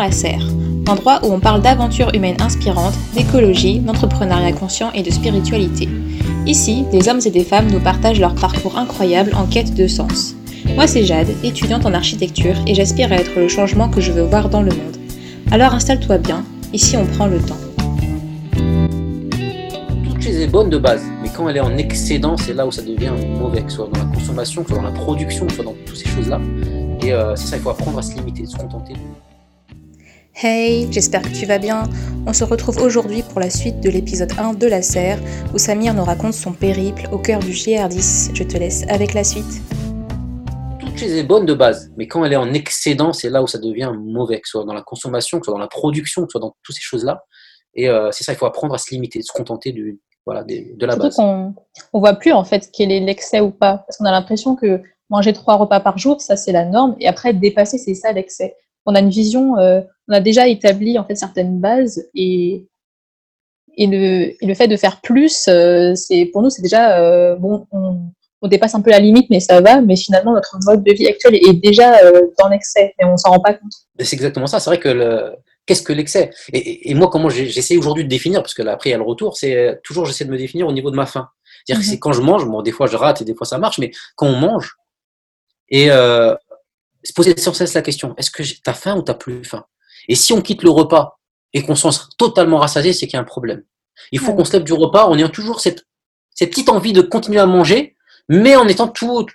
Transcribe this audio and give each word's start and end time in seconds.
la 0.00 0.10
Serre, 0.12 0.46
endroit 0.88 1.20
où 1.24 1.32
on 1.32 1.40
parle 1.40 1.62
d'aventures 1.62 2.12
humaines 2.14 2.40
inspirantes, 2.40 2.94
d'écologie, 3.14 3.78
d'entrepreneuriat 3.78 4.52
conscient 4.52 4.90
et 4.92 5.02
de 5.02 5.10
spiritualité. 5.10 5.88
Ici, 6.46 6.84
des 6.90 7.08
hommes 7.08 7.20
et 7.24 7.30
des 7.30 7.44
femmes 7.44 7.70
nous 7.70 7.80
partagent 7.80 8.20
leur 8.20 8.34
parcours 8.34 8.78
incroyable 8.78 9.34
en 9.34 9.44
quête 9.44 9.74
de 9.74 9.86
sens. 9.86 10.34
Moi 10.74 10.86
c'est 10.86 11.04
Jade, 11.04 11.28
étudiante 11.44 11.84
en 11.84 11.92
architecture 11.92 12.54
et 12.66 12.74
j'aspire 12.74 13.12
à 13.12 13.16
être 13.16 13.38
le 13.38 13.48
changement 13.48 13.88
que 13.88 14.00
je 14.00 14.12
veux 14.12 14.22
voir 14.22 14.48
dans 14.48 14.62
le 14.62 14.70
monde. 14.70 14.96
Alors 15.50 15.74
installe-toi 15.74 16.18
bien, 16.18 16.44
ici 16.72 16.96
on 16.96 17.04
prend 17.06 17.26
le 17.26 17.38
temps. 17.38 17.58
Toute 20.04 20.22
chose 20.22 20.36
est 20.36 20.46
bonne 20.46 20.70
de 20.70 20.78
base, 20.78 21.02
mais 21.22 21.28
quand 21.28 21.48
elle 21.48 21.58
est 21.58 21.60
en 21.60 21.76
excédent, 21.76 22.36
c'est 22.36 22.54
là 22.54 22.66
où 22.66 22.70
ça 22.70 22.82
devient 22.82 23.12
mauvais, 23.38 23.62
que 23.62 23.70
ce 23.70 23.76
soit 23.76 23.88
dans 23.92 23.98
la 24.00 24.06
consommation, 24.06 24.62
que 24.62 24.68
ce 24.68 24.74
soit 24.74 24.82
dans 24.82 24.88
la 24.88 24.94
production, 24.94 25.44
que 25.44 25.52
ce 25.52 25.56
soit 25.56 25.64
dans 25.64 25.76
toutes 25.84 25.96
ces 25.96 26.08
choses-là. 26.08 26.40
Et 27.02 27.12
euh, 27.12 27.34
c'est 27.36 27.48
ça, 27.48 27.56
il 27.56 27.62
faut 27.62 27.70
apprendre 27.70 27.98
à 27.98 28.02
se 28.02 28.14
limiter, 28.14 28.46
se 28.46 28.56
contenter. 28.56 28.94
Hey, 30.42 30.90
j'espère 30.90 31.20
que 31.20 31.38
tu 31.38 31.44
vas 31.44 31.58
bien. 31.58 31.82
On 32.26 32.32
se 32.32 32.44
retrouve 32.44 32.78
aujourd'hui 32.80 33.22
pour 33.22 33.40
la 33.40 33.50
suite 33.50 33.80
de 33.80 33.90
l'épisode 33.90 34.32
1 34.38 34.54
de 34.54 34.66
la 34.66 34.80
serre, 34.80 35.18
où 35.52 35.58
Samir 35.58 35.92
nous 35.92 36.02
raconte 36.02 36.32
son 36.32 36.54
périple 36.54 37.06
au 37.12 37.18
cœur 37.18 37.40
du 37.40 37.50
GR10. 37.50 38.34
Je 38.34 38.42
te 38.44 38.56
laisse 38.56 38.86
avec 38.88 39.12
la 39.12 39.22
suite. 39.22 39.60
Toute 40.78 40.96
chose 40.96 41.12
est 41.12 41.24
bonne 41.24 41.44
de 41.44 41.52
base, 41.52 41.92
mais 41.98 42.06
quand 42.06 42.24
elle 42.24 42.32
est 42.32 42.36
en 42.36 42.54
excédent, 42.54 43.12
c'est 43.12 43.28
là 43.28 43.42
où 43.42 43.46
ça 43.46 43.58
devient 43.58 43.92
mauvais, 43.94 44.40
que 44.40 44.48
ce 44.48 44.52
soit 44.52 44.64
dans 44.64 44.72
la 44.72 44.80
consommation, 44.80 45.40
que 45.40 45.44
ce 45.44 45.50
soit 45.50 45.58
dans 45.58 45.60
la 45.60 45.68
production, 45.68 46.22
que 46.22 46.28
ce 46.28 46.38
soit 46.38 46.40
dans 46.40 46.56
toutes 46.62 46.74
ces 46.74 46.80
choses-là. 46.80 47.22
Et 47.74 47.90
euh, 47.90 48.10
c'est 48.10 48.24
ça, 48.24 48.32
il 48.32 48.36
faut 48.36 48.46
apprendre 48.46 48.72
à 48.72 48.78
se 48.78 48.94
limiter, 48.94 49.20
se 49.20 49.32
contenter 49.32 49.72
du, 49.72 50.00
voilà, 50.24 50.42
de, 50.42 50.74
de 50.74 50.86
la 50.86 50.94
Surtout 50.94 51.06
base. 51.08 51.16
qu'on 51.16 51.54
on 51.92 52.00
voit 52.00 52.14
plus 52.14 52.32
en 52.32 52.44
fait 52.44 52.70
quel 52.72 52.90
est 52.92 53.00
l'excès 53.00 53.40
ou 53.40 53.50
pas. 53.50 53.84
Parce 53.86 53.98
qu'on 53.98 54.06
a 54.06 54.10
l'impression 54.10 54.56
que 54.56 54.80
manger 55.10 55.34
trois 55.34 55.56
repas 55.56 55.80
par 55.80 55.98
jour, 55.98 56.22
ça 56.22 56.36
c'est 56.38 56.52
la 56.52 56.64
norme. 56.64 56.96
Et 56.98 57.08
après, 57.08 57.34
dépasser, 57.34 57.76
c'est 57.76 57.92
ça 57.92 58.12
l'excès. 58.12 58.56
On 58.90 58.94
a 58.96 59.00
une 59.00 59.10
vision, 59.10 59.56
euh, 59.58 59.80
on 60.08 60.12
a 60.14 60.20
déjà 60.20 60.48
établi 60.48 60.98
en 60.98 61.04
fait 61.04 61.14
certaines 61.14 61.60
bases 61.60 62.08
et, 62.14 62.66
et, 63.76 63.86
le, 63.86 63.96
et 64.42 64.46
le 64.50 64.54
fait 64.54 64.68
de 64.68 64.76
faire 64.76 65.00
plus, 65.00 65.46
euh, 65.48 65.94
c'est 65.94 66.26
pour 66.26 66.42
nous, 66.42 66.50
c'est 66.50 66.62
déjà, 66.62 66.98
euh, 67.00 67.36
bon, 67.36 67.66
on, 67.70 67.98
on 68.42 68.48
dépasse 68.48 68.74
un 68.74 68.80
peu 68.80 68.90
la 68.90 68.98
limite, 68.98 69.28
mais 69.30 69.38
ça 69.38 69.60
va. 69.60 69.80
Mais 69.80 69.96
finalement, 69.96 70.32
notre 70.32 70.56
mode 70.66 70.82
de 70.82 70.92
vie 70.92 71.06
actuel 71.06 71.36
est 71.36 71.52
déjà 71.52 71.88
dans 72.38 72.48
l'excès 72.48 72.94
et 73.00 73.04
on 73.04 73.16
s'en 73.16 73.30
rend 73.30 73.40
pas 73.40 73.54
compte. 73.54 73.72
C'est 74.00 74.16
exactement 74.16 74.46
ça. 74.48 74.58
C'est 74.60 74.70
vrai 74.70 74.80
que 74.80 74.88
le... 74.88 75.34
qu'est-ce 75.66 75.82
que 75.82 75.92
l'excès? 75.92 76.30
Et, 76.52 76.90
et- 76.90 76.94
moi, 76.94 77.08
comment 77.10 77.28
j'essaie 77.28 77.76
aujourd'hui 77.76 78.04
de 78.04 78.08
définir, 78.08 78.42
parce 78.42 78.54
que 78.54 78.62
là, 78.62 78.72
après, 78.72 78.88
il 78.90 78.92
y 78.92 78.96
a 78.96 78.98
le 78.98 79.04
retour, 79.04 79.36
c'est 79.36 79.78
toujours 79.84 80.06
j'essaie 80.06 80.24
de 80.24 80.30
me 80.30 80.38
définir 80.38 80.66
au 80.66 80.72
niveau 80.72 80.90
de 80.90 80.96
ma 80.96 81.06
faim. 81.06 81.28
C'est-à-dire 81.64 81.82
que 81.82 81.86
Mhm. 81.86 81.92
c'est 81.92 81.98
quand 82.00 82.12
je 82.12 82.22
mange, 82.22 82.44
bon, 82.46 82.62
des 82.62 82.72
fois 82.72 82.86
je 82.88 82.96
rate 82.96 83.20
et 83.22 83.24
des 83.24 83.34
fois 83.34 83.46
ça 83.46 83.58
marche, 83.58 83.78
mais 83.78 83.90
quand 84.16 84.26
on 84.26 84.36
mange, 84.36 84.74
et 85.68 85.90
euh, 85.90 86.34
se 87.02 87.12
poser 87.12 87.36
sans 87.38 87.52
cesse 87.54 87.74
la 87.74 87.82
question 87.82 88.14
est-ce 88.18 88.30
que 88.30 88.42
t'as 88.62 88.74
faim 88.74 88.96
ou 88.96 89.02
t'as 89.02 89.14
plus 89.14 89.44
faim? 89.44 89.64
Et 90.08 90.14
si 90.14 90.32
on 90.32 90.40
quitte 90.42 90.62
le 90.62 90.70
repas 90.70 91.18
et 91.52 91.62
qu'on 91.62 91.74
s'en 91.74 91.90
sent 91.90 92.04
totalement 92.18 92.58
rassasié, 92.58 92.92
c'est 92.92 93.06
qu'il 93.06 93.14
y 93.14 93.16
a 93.16 93.20
un 93.20 93.24
problème. 93.24 93.62
Il 94.12 94.18
faut 94.18 94.30
Ouais. 94.30 94.36
qu'on 94.36 94.44
se 94.44 94.52
lève 94.52 94.64
du 94.64 94.72
repas 94.72 95.04
en 95.06 95.16
ayant 95.18 95.28
toujours 95.28 95.60
cette, 95.60 95.84
cette 96.34 96.50
petite 96.50 96.68
envie 96.68 96.92
de 96.92 97.02
continuer 97.02 97.40
à 97.40 97.46
manger, 97.46 97.96
mais 98.28 98.56
en 98.56 98.66
étant 98.68 98.88
tout, 98.88 99.26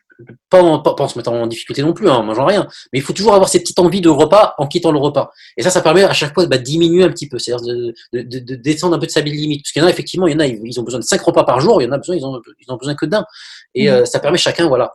pas 0.50 0.62
en, 0.62 0.80
pas, 0.80 0.94
pas 0.96 1.04
en 1.04 1.08
se 1.08 1.18
mettant 1.18 1.34
en 1.34 1.48
difficulté 1.48 1.82
non 1.82 1.94
plus, 1.94 2.10
hein, 2.10 2.16
en 2.16 2.24
mangeant 2.24 2.46
rien, 2.46 2.68
mais 2.94 3.00
il 3.00 3.02
faut 3.02 3.14
toujours 3.14 3.34
avoir 3.34 3.50
cette 3.50 3.64
petite 3.64 3.80
envie 3.80 4.02
de 4.02 4.10
repas 4.10 4.56
en 4.58 4.68
quittant 4.68 4.92
le 4.92 5.00
repas. 5.00 5.32
Et 5.58 5.64
ça, 5.64 5.70
ça 5.70 5.82
permet 5.82 6.04
à 6.04 6.14
chaque 6.14 6.34
fois 6.34 6.46
bah, 6.46 6.58
de 6.58 6.64
diminuer 6.64 7.04
un 7.04 7.10
petit 7.10 7.28
peu, 7.28 7.38
c'est-à-dire 7.40 7.66
de, 7.66 7.94
de, 8.14 8.22
de, 8.22 8.40
de 8.40 8.56
descendre 8.56 8.96
un 8.96 9.00
peu 9.00 9.06
de 9.06 9.12
sa 9.12 9.22
limite. 9.22 9.64
Parce 9.64 9.72
qu'il 9.72 9.82
y 9.82 9.86
en 9.86 9.88
a, 9.88 9.92
effectivement, 9.92 10.28
il 10.28 10.34
y 10.34 10.36
en 10.36 10.40
a, 10.40 10.48
ils, 10.48 10.80
ont 10.80 10.84
besoin 10.84 11.00
de 11.00 11.06
cinq 11.06 11.22
repas 11.22 11.44
par 11.44 11.60
jour, 11.60 11.82
il 11.82 11.86
y 11.86 11.88
en 11.88 11.92
a 11.92 11.98
besoin, 11.98 12.16
ils 12.16 12.26
ont, 12.26 12.42
ils 12.60 12.72
ont 12.72 12.78
besoin 12.78 12.96
que 12.96 13.06
d'un. 13.06 13.26
Et 13.74 13.88
Mhm. 13.90 13.94
euh, 13.94 14.06
ça 14.06 14.20
permet 14.20 14.38
chacun, 14.38 14.68
voilà. 14.68 14.94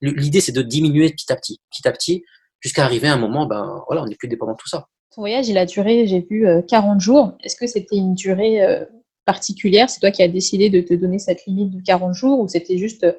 L'idée, 0.00 0.40
c'est 0.40 0.52
de 0.52 0.62
diminuer 0.62 1.10
petit 1.10 1.32
à 1.32 1.36
petit, 1.36 1.60
petit 1.70 1.86
à 1.86 1.92
petit, 1.92 2.24
jusqu'à 2.60 2.84
arriver 2.84 3.08
à 3.08 3.14
un 3.14 3.18
moment, 3.18 3.46
ben 3.46 3.82
voilà, 3.86 4.02
on 4.02 4.06
n'est 4.06 4.16
plus 4.16 4.28
dépendant 4.28 4.52
de 4.52 4.56
tout 4.58 4.68
ça. 4.68 4.86
Ton 5.14 5.22
voyage, 5.22 5.48
il 5.48 5.56
a 5.58 5.66
duré, 5.66 6.06
j'ai 6.06 6.20
vu, 6.28 6.46
euh, 6.46 6.60
40 6.62 7.00
jours. 7.00 7.32
Est-ce 7.44 7.56
que 7.56 7.66
c'était 7.66 7.96
une 7.96 8.14
durée 8.14 8.62
euh, 8.62 8.84
particulière? 9.24 9.88
C'est 9.90 10.00
toi 10.00 10.10
qui 10.10 10.22
as 10.22 10.28
décidé 10.28 10.70
de 10.70 10.80
te 10.80 10.94
donner 10.94 11.18
cette 11.18 11.44
limite 11.46 11.70
de 11.76 11.82
40 11.82 12.14
jours 12.14 12.40
ou 12.40 12.48
c'était 12.48 12.78
juste 12.78 13.04
euh, 13.04 13.12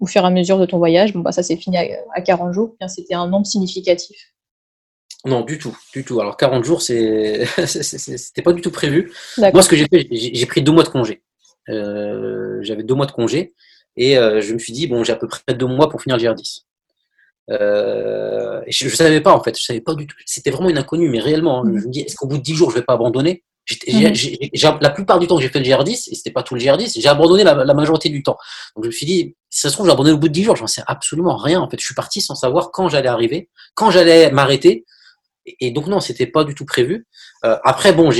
au 0.00 0.06
fur 0.06 0.22
et 0.22 0.26
à 0.26 0.30
mesure 0.30 0.58
de 0.58 0.66
ton 0.66 0.78
voyage 0.78 1.12
Bon, 1.12 1.20
bah, 1.20 1.32
ça 1.32 1.42
s'est 1.42 1.56
fini 1.56 1.76
à, 1.78 1.84
à 2.14 2.20
40 2.20 2.52
jours. 2.52 2.74
Bien, 2.78 2.88
c'était 2.88 3.14
un 3.14 3.28
nombre 3.28 3.46
significatif. 3.46 4.16
Non, 5.26 5.40
du 5.40 5.58
tout, 5.58 5.76
du 5.94 6.04
tout. 6.04 6.20
Alors 6.20 6.36
40 6.36 6.64
jours, 6.64 6.82
c'est, 6.82 7.46
c'est- 7.66 7.82
c'est- 7.82 8.18
c'était 8.18 8.42
pas 8.42 8.52
du 8.52 8.60
tout 8.60 8.70
prévu. 8.70 9.12
Moi, 9.38 9.62
ce 9.62 9.68
que 9.68 9.76
j'ai 9.76 9.86
fait, 9.86 10.06
j'ai 10.10 10.46
pris 10.46 10.62
deux 10.62 10.72
mois 10.72 10.82
de 10.84 10.88
congé. 10.88 11.22
Euh, 11.70 12.58
J'avais 12.62 12.82
deux 12.82 12.94
mois 12.94 13.06
de 13.06 13.12
congé 13.12 13.54
et 13.96 14.18
euh, 14.18 14.40
je 14.42 14.52
me 14.52 14.58
suis 14.58 14.72
dit 14.74 14.86
bon, 14.86 15.02
j'ai 15.04 15.12
à 15.12 15.16
peu 15.16 15.26
près 15.28 15.54
deux 15.54 15.66
mois 15.66 15.88
pour 15.88 16.02
finir 16.02 16.16
le 16.18 16.22
GR10. 16.22 16.64
Euh, 17.50 18.60
et 18.66 18.72
je, 18.72 18.88
je 18.88 18.94
savais 18.96 19.20
pas 19.20 19.34
en 19.34 19.42
fait, 19.42 19.58
je 19.58 19.64
savais 19.64 19.80
pas 19.80 19.94
du 19.94 20.06
tout. 20.06 20.16
C'était 20.26 20.50
vraiment 20.50 20.70
une 20.70 20.78
inconnue, 20.78 21.08
mais 21.08 21.20
réellement, 21.20 21.60
hein. 21.60 21.64
Mhm. 21.70 21.78
je 21.80 21.86
me 21.86 21.90
dis 21.92 22.00
est-ce 22.00 22.16
qu'au 22.16 22.26
bout 22.26 22.38
de 22.38 22.42
10 22.42 22.54
jours, 22.54 22.70
je 22.70 22.76
vais 22.76 22.82
pas 22.84 22.94
abandonner? 22.94 23.44
Mhm. 23.92 24.78
La 24.80 24.90
plupart 24.90 25.18
du 25.18 25.26
temps 25.26 25.36
que 25.36 25.42
j'ai 25.42 25.48
fait 25.48 25.58
le 25.60 25.64
GR10, 25.64 26.10
et 26.10 26.14
c'était 26.14 26.30
pas 26.30 26.42
tout 26.42 26.54
le 26.54 26.60
GR10, 26.60 27.00
j'ai 27.00 27.08
abandonné 27.08 27.44
la, 27.44 27.54
la 27.64 27.74
majorité 27.74 28.08
du 28.10 28.22
temps. 28.22 28.36
Donc 28.76 28.84
je 28.84 28.88
me 28.88 28.92
suis 28.92 29.06
dit, 29.06 29.36
si 29.50 29.60
ça 29.60 29.68
se 29.70 29.74
trouve, 29.74 29.86
j'ai 29.86 29.92
abandonné 29.92 30.14
au 30.14 30.18
bout 30.18 30.28
de 30.28 30.32
10 30.34 30.44
jours, 30.44 30.56
j'en 30.56 30.66
sais 30.66 30.82
absolument 30.86 31.36
rien. 31.36 31.60
En 31.60 31.68
fait, 31.70 31.80
je 31.80 31.84
suis 31.84 31.94
parti 31.94 32.20
sans 32.20 32.34
savoir 32.34 32.70
quand 32.72 32.88
j'allais 32.88 33.08
arriver, 33.08 33.48
quand 33.74 33.90
j'allais 33.90 34.30
m'arrêter. 34.30 34.84
Et, 35.46 35.56
et 35.66 35.70
donc 35.70 35.86
non, 35.86 36.00
c'était 36.00 36.26
pas 36.26 36.44
du 36.44 36.54
tout 36.54 36.64
prévu. 36.66 37.06
Euh, 37.44 37.56
après, 37.64 37.92
bon, 37.92 38.10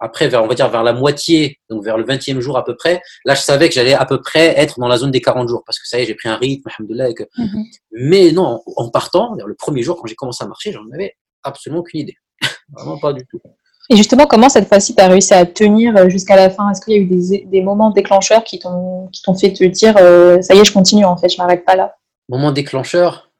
après, 0.00 0.26
vers, 0.28 0.42
on 0.42 0.46
va 0.48 0.54
dire 0.54 0.68
vers 0.68 0.82
la 0.82 0.92
moitié, 0.92 1.58
donc 1.70 1.84
vers 1.84 1.96
le 1.96 2.04
20e 2.04 2.40
jour 2.40 2.58
à 2.58 2.64
peu 2.64 2.74
près, 2.76 3.00
là, 3.24 3.34
je 3.34 3.40
savais 3.40 3.68
que 3.68 3.74
j'allais 3.74 3.94
à 3.94 4.04
peu 4.04 4.20
près 4.20 4.58
être 4.58 4.80
dans 4.80 4.88
la 4.88 4.96
zone 4.98 5.10
des 5.12 5.20
40 5.20 5.48
jours, 5.48 5.62
parce 5.64 5.78
que 5.78 5.86
ça 5.86 5.98
y 5.98 6.02
est, 6.02 6.06
j'ai 6.06 6.14
pris 6.14 6.28
un 6.28 6.36
rythme, 6.36 6.68
alhamdoulilah, 6.68 7.12
que- 7.14 7.22
Mhm. 7.38 7.64
mais 7.92 8.32
non, 8.32 8.62
en 8.76 8.90
partant, 8.90 9.34
le 9.46 9.54
premier 9.54 9.82
jour, 9.82 9.96
quand 9.96 10.06
j'ai 10.06 10.16
commencé 10.16 10.42
à 10.42 10.46
marcher, 10.48 10.72
j'en 10.72 10.82
avais 10.92 11.14
absolument 11.44 11.80
aucune 11.80 12.00
idée. 12.00 12.16
Vraiment 12.72 12.98
pas 12.98 13.12
du 13.12 13.24
tout. 13.26 13.40
Et 13.90 13.96
justement, 13.96 14.26
comment 14.26 14.48
cette 14.48 14.68
fois-ci, 14.68 14.94
tu 14.94 15.02
as 15.02 15.08
réussi 15.08 15.34
à 15.34 15.44
tenir 15.44 15.96
euh, 15.96 16.08
jusqu'à 16.08 16.36
la 16.36 16.50
fin? 16.50 16.70
Est-ce 16.70 16.80
qu'il 16.80 16.94
y 16.94 16.96
a 16.96 17.00
eu 17.00 17.06
des, 17.06 17.44
des 17.46 17.62
moments 17.62 17.90
déclencheurs 17.90 18.44
qui 18.44 18.58
t'ont 18.58 19.10
fait 19.38 19.52
te 19.52 19.64
dire 19.64 19.96
euh, 19.98 20.40
ça 20.40 20.54
y 20.54 20.58
est, 20.58 20.64
je 20.64 20.72
continue 20.72 21.04
en 21.04 21.16
fait, 21.16 21.28
je 21.28 21.36
m'arrête 21.38 21.64
pas 21.64 21.76
là? 21.76 21.96
Moment 22.28 22.52
déclencheur, 22.52 23.30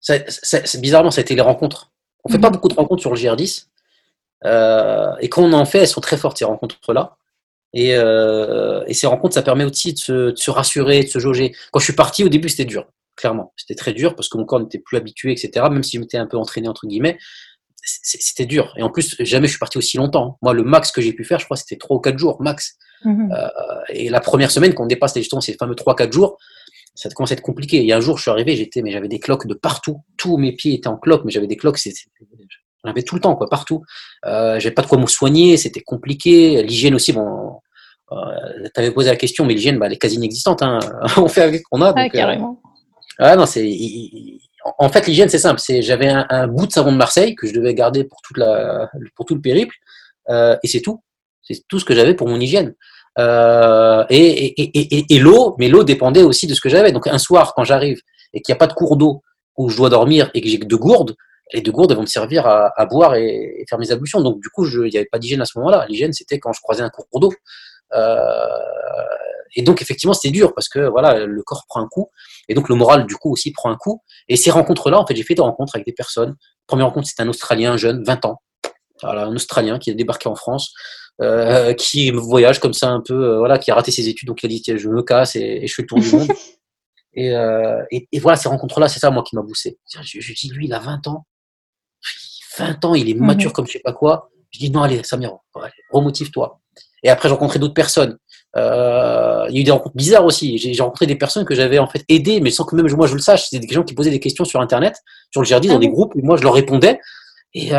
ça, 0.00 0.14
ça- 0.28 0.64
c'est- 0.64 0.80
bizarrement, 0.80 1.10
ça 1.10 1.20
a 1.20 1.22
été 1.22 1.34
les 1.34 1.40
rencontres. 1.40 1.90
On 2.24 2.28
fait 2.28 2.36
Mhm. 2.36 2.42
pas 2.42 2.50
beaucoup 2.50 2.68
de 2.68 2.74
rencontres 2.74 3.00
sur 3.00 3.10
le 3.10 3.16
GR10, 3.16 3.68
euh, 4.44 5.12
et 5.20 5.28
quand 5.28 5.42
on 5.42 5.52
en 5.52 5.64
fait, 5.64 5.78
elles 5.78 5.88
sont 5.88 6.00
très 6.00 6.16
fortes, 6.16 6.38
ces 6.38 6.44
rencontres-là. 6.44 7.16
Et, 7.74 7.94
euh, 7.96 8.82
et 8.86 8.94
ces 8.94 9.06
rencontres, 9.06 9.34
ça 9.34 9.42
permet 9.42 9.64
aussi 9.64 9.92
de 9.92 9.98
se, 9.98 10.30
de 10.30 10.36
se 10.36 10.50
rassurer, 10.50 11.02
de 11.04 11.08
se 11.08 11.18
jauger. 11.18 11.54
Quand 11.72 11.80
je 11.80 11.84
suis 11.84 11.92
parti, 11.94 12.24
au 12.24 12.28
début, 12.28 12.48
c'était 12.48 12.64
dur, 12.64 12.86
clairement. 13.16 13.52
C'était 13.56 13.74
très 13.74 13.92
dur 13.92 14.14
parce 14.14 14.28
que 14.28 14.38
mon 14.38 14.44
corps 14.46 14.60
n'était 14.60 14.78
plus 14.78 14.96
habitué, 14.96 15.32
etc. 15.32 15.66
Même 15.70 15.82
si 15.82 15.96
je 15.96 16.00
m'étais 16.00 16.16
un 16.18 16.26
peu 16.26 16.38
entraîné, 16.38 16.68
entre 16.68 16.86
guillemets, 16.86 17.18
c'était 18.02 18.46
dur. 18.46 18.74
Et 18.76 18.82
en 18.82 18.90
plus, 18.90 19.16
jamais 19.20 19.46
je 19.46 19.52
suis 19.52 19.58
parti 19.58 19.78
aussi 19.78 19.96
longtemps. 19.96 20.38
Moi, 20.42 20.54
le 20.54 20.62
max 20.62 20.90
que 20.90 21.00
j'ai 21.00 21.12
pu 21.12 21.24
faire, 21.24 21.38
je 21.38 21.44
crois, 21.44 21.56
c'était 21.56 21.76
3 21.76 21.96
ou 21.96 22.00
4 22.00 22.18
jours, 22.18 22.40
max. 22.40 22.76
Mhm. 23.04 23.30
Et 23.90 24.08
la 24.08 24.20
première 24.20 24.50
semaine, 24.50 24.74
quand 24.74 24.84
on 24.84 24.86
dépasse 24.86 25.14
les 25.14 25.22
justement 25.22 25.40
ces 25.40 25.54
fameux 25.54 25.74
3-4 25.74 26.12
jours, 26.12 26.38
ça 26.98 27.08
commence 27.10 27.30
à 27.30 27.34
être 27.34 27.42
compliqué. 27.42 27.78
Il 27.78 27.86
y 27.86 27.92
a 27.92 27.96
un 27.96 28.00
jour, 28.00 28.16
je 28.16 28.22
suis 28.22 28.30
arrivé, 28.30 28.56
j'étais, 28.56 28.82
mais 28.82 28.90
j'avais 28.90 29.06
des 29.06 29.20
cloques 29.20 29.46
de 29.46 29.54
partout. 29.54 30.02
Tous 30.16 30.36
mes 30.36 30.52
pieds 30.52 30.74
étaient 30.74 30.88
en 30.88 30.96
cloques, 30.96 31.24
mais 31.24 31.30
j'avais 31.30 31.46
des 31.46 31.56
cloques, 31.56 31.78
j'en 31.78 32.90
avais 32.90 33.04
tout 33.04 33.14
le 33.14 33.20
temps, 33.20 33.36
quoi, 33.36 33.48
partout. 33.48 33.82
Euh, 34.26 34.58
j'avais 34.58 34.74
pas 34.74 34.82
de 34.82 34.88
quoi 34.88 34.98
me 34.98 35.06
soigner, 35.06 35.56
c'était 35.56 35.80
compliqué. 35.80 36.60
L'hygiène 36.64 36.96
aussi, 36.96 37.12
bon, 37.12 37.60
euh, 38.10 38.68
t'avais 38.74 38.90
posé 38.90 39.10
la 39.10 39.16
question, 39.16 39.44
mais 39.44 39.54
l'hygiène, 39.54 39.78
bah, 39.78 39.86
elle 39.86 39.92
est 39.92 39.98
quasi 39.98 40.16
inexistante. 40.16 40.60
Hein. 40.62 40.80
on 41.16 41.28
fait 41.28 41.42
avec 41.42 41.60
ce 41.60 41.64
qu'on 41.70 41.82
a. 41.82 41.90
Ah, 41.90 41.92
donc, 41.92 42.14
euh, 42.14 42.18
carrément. 42.18 42.60
ah 43.18 43.36
non, 43.36 43.46
c'est. 43.46 43.64
En 44.78 44.88
fait, 44.88 45.06
l'hygiène, 45.06 45.28
c'est 45.28 45.38
simple. 45.38 45.60
C'est 45.60 45.82
j'avais 45.82 46.08
un, 46.08 46.48
bout 46.48 46.66
de 46.66 46.72
savon 46.72 46.92
de 46.92 46.96
Marseille 46.96 47.34
que 47.34 47.46
je 47.46 47.52
devais 47.52 47.74
garder 47.74 48.04
pour 48.04 48.20
pour 49.14 49.24
tout 49.24 49.34
le 49.34 49.40
périple, 49.40 49.74
euh, 50.28 50.56
et 50.62 50.68
c'est 50.68 50.80
tout. 50.80 51.02
C'est 51.42 51.66
tout 51.68 51.78
ce 51.78 51.84
que 51.84 51.94
j'avais 51.94 52.14
pour 52.14 52.28
mon 52.28 52.40
hygiène. 52.40 52.74
Euh, 53.18 54.04
et 54.10 55.18
l'eau, 55.18 55.56
mais 55.58 55.68
l'eau 55.68 55.84
dépendait 55.84 56.22
aussi 56.22 56.46
de 56.46 56.54
ce 56.54 56.60
que 56.60 56.68
j'avais. 56.68 56.92
Donc 56.92 57.06
un 57.06 57.18
soir, 57.18 57.54
quand 57.54 57.64
j'arrive 57.64 58.00
et 58.34 58.42
qu'il 58.42 58.52
n'y 58.52 58.56
a 58.56 58.58
pas 58.58 58.66
de 58.66 58.74
cours 58.74 58.96
d'eau 58.96 59.22
où 59.56 59.70
je 59.70 59.76
dois 59.76 59.90
dormir 59.90 60.30
et 60.34 60.40
que 60.40 60.48
j'ai 60.48 60.58
que 60.58 60.66
deux 60.66 60.76
gourdes, 60.76 61.16
les 61.52 61.62
deux 61.62 61.72
gourdes 61.72 61.94
vont 61.94 62.02
me 62.02 62.06
servir 62.06 62.46
à, 62.46 62.72
à 62.76 62.86
boire 62.86 63.14
et, 63.14 63.64
faire 63.68 63.78
mes 63.78 63.90
ablutions. 63.90 64.20
Donc 64.20 64.40
du 64.40 64.48
coup, 64.50 64.66
il 64.66 64.90
n'y 64.90 64.96
avait 64.96 65.08
pas 65.10 65.18
d'hygiène 65.18 65.40
à 65.40 65.46
ce 65.46 65.58
moment-là. 65.58 65.86
L'hygiène, 65.88 66.12
c'était 66.12 66.38
quand 66.38 66.52
je 66.52 66.60
croisais 66.60 66.82
un 66.82 66.90
cours 66.90 67.20
d'eau. 67.20 67.32
Euh, 67.94 68.46
et 69.56 69.62
donc 69.62 69.80
effectivement, 69.82 70.12
c'était 70.12 70.30
dur 70.32 70.54
parce 70.54 70.68
que 70.68 70.80
voilà, 70.88 71.24
le 71.26 71.42
corps 71.42 71.64
prend 71.68 71.80
un 71.80 71.88
coup. 71.88 72.10
Et 72.48 72.54
donc 72.54 72.68
le 72.68 72.74
moral, 72.74 73.06
du 73.06 73.16
coup, 73.16 73.32
aussi 73.32 73.52
prend 73.52 73.70
un 73.70 73.76
coup. 73.76 74.02
Et 74.28 74.36
ces 74.36 74.50
rencontres-là, 74.50 74.98
en 74.98 75.06
fait, 75.06 75.16
j'ai 75.16 75.22
fait 75.22 75.34
des 75.34 75.42
rencontres 75.42 75.74
avec 75.76 75.86
des 75.86 75.92
personnes. 75.92 76.36
Première 76.66 76.86
rencontre, 76.86 77.08
c'était 77.08 77.22
un 77.22 77.28
Australien 77.28 77.76
jeune, 77.76 78.04
20 78.04 78.24
ans. 78.26 78.42
Voilà, 79.02 79.24
un 79.26 79.34
Australien 79.34 79.78
qui 79.78 79.90
a 79.90 79.94
débarqué 79.94 80.28
en 80.28 80.34
France, 80.34 80.72
euh, 81.22 81.72
qui 81.72 82.10
voyage 82.10 82.58
comme 82.58 82.72
ça 82.74 82.88
un 82.88 83.00
peu, 83.00 83.14
euh, 83.14 83.38
voilà, 83.38 83.58
qui 83.58 83.70
a 83.70 83.74
raté 83.74 83.90
ses 83.90 84.08
études, 84.08 84.26
donc 84.28 84.42
il 84.42 84.46
a 84.46 84.48
dit 84.48 84.62
je 84.76 84.88
me 84.88 85.02
casse 85.02 85.36
et, 85.36 85.60
et 85.62 85.66
je 85.68 85.74
fais 85.74 85.82
le 85.82 85.88
tour 85.88 86.00
du 86.00 86.10
monde. 86.10 86.28
Et, 87.14 87.34
euh, 87.34 87.82
et, 87.90 88.06
et 88.12 88.20
voilà, 88.20 88.36
ces 88.36 88.48
rencontres-là, 88.48 88.86
c'est 88.86 89.00
ça, 89.00 89.10
moi, 89.10 89.24
qui 89.24 89.34
m'a 89.34 89.42
poussé. 89.42 89.76
Je, 90.02 90.20
je 90.20 90.34
dis, 90.34 90.50
lui, 90.50 90.66
il 90.66 90.72
a 90.74 90.78
20 90.78 91.08
ans. 91.08 91.26
20 92.58 92.84
ans, 92.84 92.94
il 92.94 93.08
est 93.08 93.14
mature 93.14 93.48
Mhm. 93.50 93.54
comme 93.54 93.66
je 93.66 93.72
sais 93.72 93.80
pas 93.80 93.92
quoi. 93.92 94.30
Je 94.50 94.60
dis, 94.60 94.70
non, 94.70 94.82
allez, 94.82 95.02
Samir, 95.02 95.32
remotive-toi. 95.90 96.60
Et 97.02 97.10
après, 97.10 97.28
j'ai 97.28 97.34
rencontré 97.34 97.58
d'autres 97.58 97.74
personnes. 97.74 98.18
Euh, 98.56 99.46
il 99.50 99.56
y 99.56 99.58
a 99.58 99.60
eu 99.60 99.64
des 99.64 99.70
rencontres 99.70 99.96
bizarres 99.96 100.24
aussi. 100.24 100.58
J'ai 100.58 100.82
rencontré 100.82 101.06
des 101.06 101.16
personnes 101.16 101.44
que 101.44 101.54
j'avais 101.54 101.78
en 101.78 101.86
fait 101.86 102.04
aidées, 102.08 102.40
mais 102.40 102.50
sans 102.50 102.64
que 102.64 102.74
même 102.74 102.90
moi 102.94 103.06
je 103.06 103.14
le 103.14 103.20
sache. 103.20 103.48
C'était 103.48 103.66
des 103.66 103.72
gens 103.72 103.82
qui 103.82 103.94
posaient 103.94 104.10
des 104.10 104.20
questions 104.20 104.44
sur 104.44 104.60
Internet, 104.60 104.96
sur 105.30 105.42
le 105.42 105.46
GRD, 105.46 105.66
Ah 105.68 105.74
dans 105.74 105.78
des 105.78 105.88
bon 105.88 105.94
groupes, 105.94 106.16
et 106.16 106.22
moi 106.22 106.36
je 106.36 106.42
leur 106.42 106.54
répondais. 106.54 106.98
Et 107.54 107.70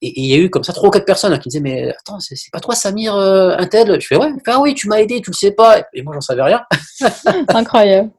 il 0.00 0.26
y 0.26 0.34
a 0.34 0.36
eu 0.36 0.50
comme 0.50 0.64
ça 0.64 0.72
trois 0.72 0.88
ou 0.88 0.90
quatre 0.90 1.04
personnes 1.04 1.32
hein, 1.32 1.38
qui 1.38 1.48
me 1.48 1.50
disaient 1.50 1.60
mais 1.60 1.90
attends 1.90 2.18
c'est 2.18 2.36
pas 2.52 2.58
toi 2.58 2.74
Samir 2.74 3.14
un 3.14 3.66
tel? 3.66 4.00
Je 4.00 4.06
fais 4.06 4.16
ouais, 4.16 4.32
ah 4.46 4.60
oui 4.60 4.74
tu 4.74 4.88
m'as 4.88 5.00
aidé, 5.00 5.20
tu 5.20 5.30
le 5.30 5.36
sais 5.36 5.52
pas. 5.52 5.84
Et 5.92 6.02
moi 6.02 6.14
j'en 6.14 6.20
savais 6.20 6.42
rien. 6.42 6.62
Incroyable. 7.48 8.10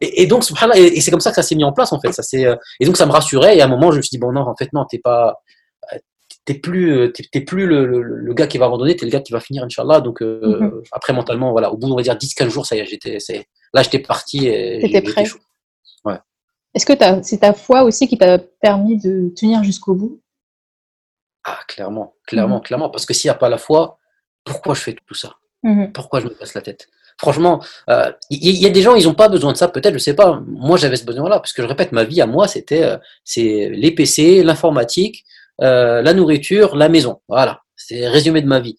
Et, 0.00 0.26
donc, 0.26 0.44
et, 0.74 1.00
c'est 1.00 1.10
comme 1.10 1.20
ça 1.20 1.30
que 1.30 1.36
ça 1.36 1.42
s'est 1.42 1.54
mis 1.54 1.64
en 1.64 1.72
place, 1.72 1.92
en 1.92 2.00
fait. 2.00 2.12
Ça 2.12 2.22
euh, 2.38 2.56
et 2.80 2.86
donc, 2.86 2.96
ça 2.96 3.04
me 3.04 3.12
rassurait. 3.12 3.58
Et 3.58 3.62
à 3.62 3.66
un 3.66 3.68
moment, 3.68 3.90
je 3.90 3.98
me 3.98 4.02
suis 4.02 4.10
dit, 4.10 4.18
bon, 4.18 4.32
non, 4.32 4.42
en 4.42 4.56
fait, 4.56 4.72
non, 4.72 4.86
t'es 4.88 4.98
pas, 4.98 5.42
t'es 6.44 6.54
plus, 6.54 6.96
euh, 6.96 7.08
t'es, 7.08 7.40
plus 7.40 7.66
le, 7.66 7.86
le, 8.02 8.34
gars 8.34 8.46
qui 8.46 8.58
va 8.58 8.66
abandonner, 8.66 8.96
t'es 8.96 9.06
le 9.06 9.12
gars 9.12 9.20
qui 9.20 9.32
va 9.32 9.40
finir, 9.40 9.64
Inch'Allah. 9.64 10.00
Donc, 10.00 10.22
euh, 10.22 10.60
mhm. 10.60 10.82
après, 10.92 11.12
mentalement, 11.12 11.52
voilà, 11.52 11.72
au 11.72 11.76
bout, 11.76 11.90
on 11.90 11.96
va 11.96 12.02
dire 12.02 12.16
10-15 12.16 12.48
jours, 12.48 12.66
ça 12.66 12.76
y 12.76 12.80
est, 12.80 12.86
j'étais, 12.86 13.20
c'est, 13.20 13.46
là, 13.72 13.82
j'étais 13.82 14.00
parti. 14.00 14.46
Et 14.46 14.80
T'étais 14.80 15.02
prêt. 15.02 15.24
Ouais. 16.04 16.18
Est-ce 16.74 16.86
que 16.86 16.92
c'est 17.22 17.38
ta 17.38 17.52
foi 17.52 17.82
aussi 17.84 18.08
qui 18.08 18.18
t'a 18.18 18.38
permis 18.38 18.98
de 18.98 19.32
tenir 19.36 19.62
jusqu'au 19.62 19.94
bout? 19.94 20.20
Ah, 21.44 21.60
clairement, 21.68 22.14
clairement, 22.26 22.56
mhm. 22.56 22.62
clairement. 22.62 22.90
Parce 22.90 23.06
que 23.06 23.14
s'il 23.14 23.28
n'y 23.28 23.34
a 23.34 23.38
pas 23.38 23.48
la 23.48 23.58
foi, 23.58 23.98
pourquoi 24.44 24.74
je 24.74 24.80
fais 24.80 24.96
tout 25.06 25.14
ça? 25.14 25.34
Mhm. 25.62 25.92
Pourquoi 25.92 26.20
je 26.20 26.26
me 26.26 26.30
passe 26.30 26.54
la 26.54 26.62
tête? 26.62 26.88
Franchement, 27.18 27.62
il 27.88 27.92
euh, 27.94 28.10
y, 28.30 28.66
a 28.66 28.70
des 28.70 28.82
gens, 28.82 28.94
ils 28.94 29.04
n'ont 29.04 29.14
pas 29.14 29.28
besoin 29.28 29.52
de 29.52 29.56
ça, 29.56 29.68
peut-être, 29.68 29.94
je 29.94 29.98
sais 29.98 30.14
pas. 30.14 30.42
Moi, 30.46 30.76
j'avais 30.76 30.96
ce 30.96 31.04
besoin-là, 31.04 31.38
parce 31.38 31.52
que 31.52 31.62
je 31.62 31.68
répète, 31.68 31.92
ma 31.92 32.04
vie 32.04 32.20
à 32.20 32.26
moi, 32.26 32.48
c'était 32.48 32.82
euh, 32.82 32.96
c'est 33.22 33.68
les 33.70 33.94
PC, 33.94 34.42
l'informatique, 34.42 35.24
euh, 35.62 36.02
la 36.02 36.14
nourriture, 36.14 36.76
la 36.76 36.88
maison. 36.88 37.20
Voilà, 37.28 37.60
c'est 37.76 38.08
résumé 38.08 38.42
de 38.42 38.46
ma 38.46 38.60
vie. 38.60 38.76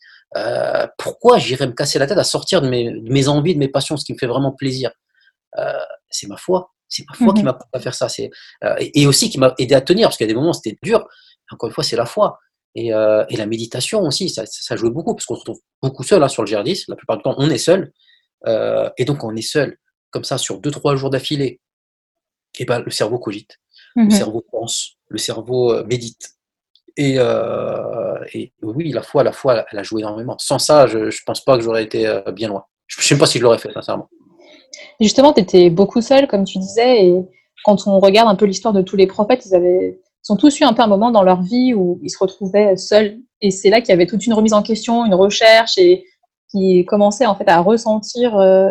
pourquoi 0.97 1.37
j'irais 1.37 1.67
me 1.67 1.73
casser 1.73 1.99
la 1.99 2.07
tête 2.07 2.17
à 2.17 2.23
sortir 2.23 2.61
de 2.61 2.67
mes, 2.67 3.27
envies, 3.27 3.53
de 3.53 3.59
mes 3.59 3.67
passions, 3.67 3.97
ce 3.97 4.05
qui 4.05 4.13
me 4.13 4.17
fait 4.17 4.27
vraiment 4.27 4.51
plaisir? 4.51 4.91
C'est 6.09 6.27
ma 6.27 6.37
foi. 6.37 6.71
C'est 6.87 7.05
ma 7.09 7.15
foi 7.15 7.33
qui 7.33 7.39
mhm. 7.39 7.45
m'a 7.45 7.53
poussé 7.53 7.69
à 7.73 7.79
faire 7.79 7.95
ça. 7.95 8.07
et, 8.79 9.07
aussi 9.07 9.29
qui 9.29 9.39
m'a 9.39 9.53
aidé 9.57 9.73
à 9.73 9.81
tenir, 9.81 10.07
parce 10.07 10.17
qu'il 10.17 10.27
y 10.27 10.29
a 10.29 10.33
des 10.33 10.39
moments 10.39 10.53
c'était 10.53 10.77
dur. 10.83 11.07
Encore 11.51 11.67
une 11.69 11.73
fois, 11.73 11.83
c'est 11.83 11.95
la 11.95 12.05
foi. 12.05 12.39
Et, 12.75 12.89
la 12.89 13.45
méditation 13.45 14.01
aussi, 14.01 14.29
ça, 14.29 14.45
ça 14.45 14.75
jouait 14.75 14.91
beaucoup, 14.91 15.15
parce 15.15 15.25
qu'on 15.25 15.35
se 15.35 15.41
retrouve 15.41 15.61
beaucoup 15.81 16.03
seul 16.03 16.23
hein, 16.23 16.27
sur 16.27 16.43
le 16.43 16.49
GR10. 16.49 16.85
La 16.87 16.95
plupart 16.95 17.17
du 17.17 17.23
temps, 17.23 17.35
on 17.37 17.49
est 17.49 17.57
seul. 17.57 17.91
Euh, 18.47 18.89
et 18.97 19.05
donc, 19.05 19.23
on 19.23 19.35
est 19.35 19.41
seul, 19.41 19.77
comme 20.11 20.23
ça, 20.23 20.37
sur 20.37 20.59
deux, 20.59 20.71
trois 20.71 20.95
jours 20.95 21.09
d'affilée. 21.09 21.59
Et 22.59 22.65
ben, 22.65 22.79
le 22.79 22.91
cerveau 22.91 23.17
cogite, 23.17 23.57
le 23.95 24.03
mhm. 24.03 24.11
cerveau 24.11 24.45
pense, 24.51 24.97
le 25.07 25.17
cerveau 25.17 25.73
euh, 25.73 25.83
Euh, 26.99 28.19
et, 28.33 28.53
oui, 28.61 28.91
la 28.91 29.01
foi, 29.01 29.23
la 29.23 29.31
foi, 29.31 29.65
elle 29.71 29.79
a 29.79 29.83
joué 29.83 30.01
énormément. 30.01 30.35
Sans 30.39 30.59
ça, 30.59 30.87
je 30.87 30.97
ne 30.97 31.25
pense 31.25 31.41
pas 31.43 31.57
que 31.57 31.63
j'aurais 31.63 31.83
été 31.83 32.21
bien 32.33 32.47
loin. 32.47 32.65
Je 32.87 32.99
ne 32.99 33.03
sais 33.03 33.17
pas 33.17 33.25
si 33.25 33.39
je 33.39 33.43
l'aurais 33.43 33.57
fait, 33.57 33.71
sincèrement. 33.71 34.09
Justement, 34.99 35.33
tu 35.33 35.41
étais 35.41 35.69
beaucoup 35.69 36.01
seul, 36.01 36.27
comme 36.27 36.43
tu 36.43 36.59
disais, 36.59 37.05
et 37.05 37.15
quand 37.65 37.87
on 37.87 37.99
regarde 37.99 38.29
un 38.29 38.35
peu 38.35 38.45
l'histoire 38.45 38.73
de 38.73 38.81
tous 38.81 38.95
les 38.95 39.07
prophètes, 39.07 39.45
ils 39.45 39.55
avaient 39.55 39.99
ils 40.27 40.31
ont 40.31 40.37
tous 40.37 40.57
eu 40.59 40.63
un 40.63 40.73
peu 40.73 40.81
un 40.81 40.87
moment 40.87 41.11
dans 41.11 41.23
leur 41.23 41.41
vie 41.41 41.73
où 41.73 41.99
ils 42.01 42.09
se 42.09 42.17
retrouvaient 42.17 42.77
seuls. 42.77 43.17
Et 43.41 43.51
c'est 43.51 43.69
là 43.69 43.81
qu'il 43.81 43.89
y 43.89 43.91
avait 43.91 44.05
toute 44.05 44.25
une 44.25 44.33
remise 44.33 44.53
en 44.53 44.63
question, 44.63 45.05
une 45.05 45.13
recherche 45.13 45.77
et 45.77 46.05
qui 46.49 46.85
commençait 46.85 47.25
en 47.25 47.35
fait 47.35 47.49
à 47.49 47.59
ressentir 47.59 48.37
euh, 48.37 48.69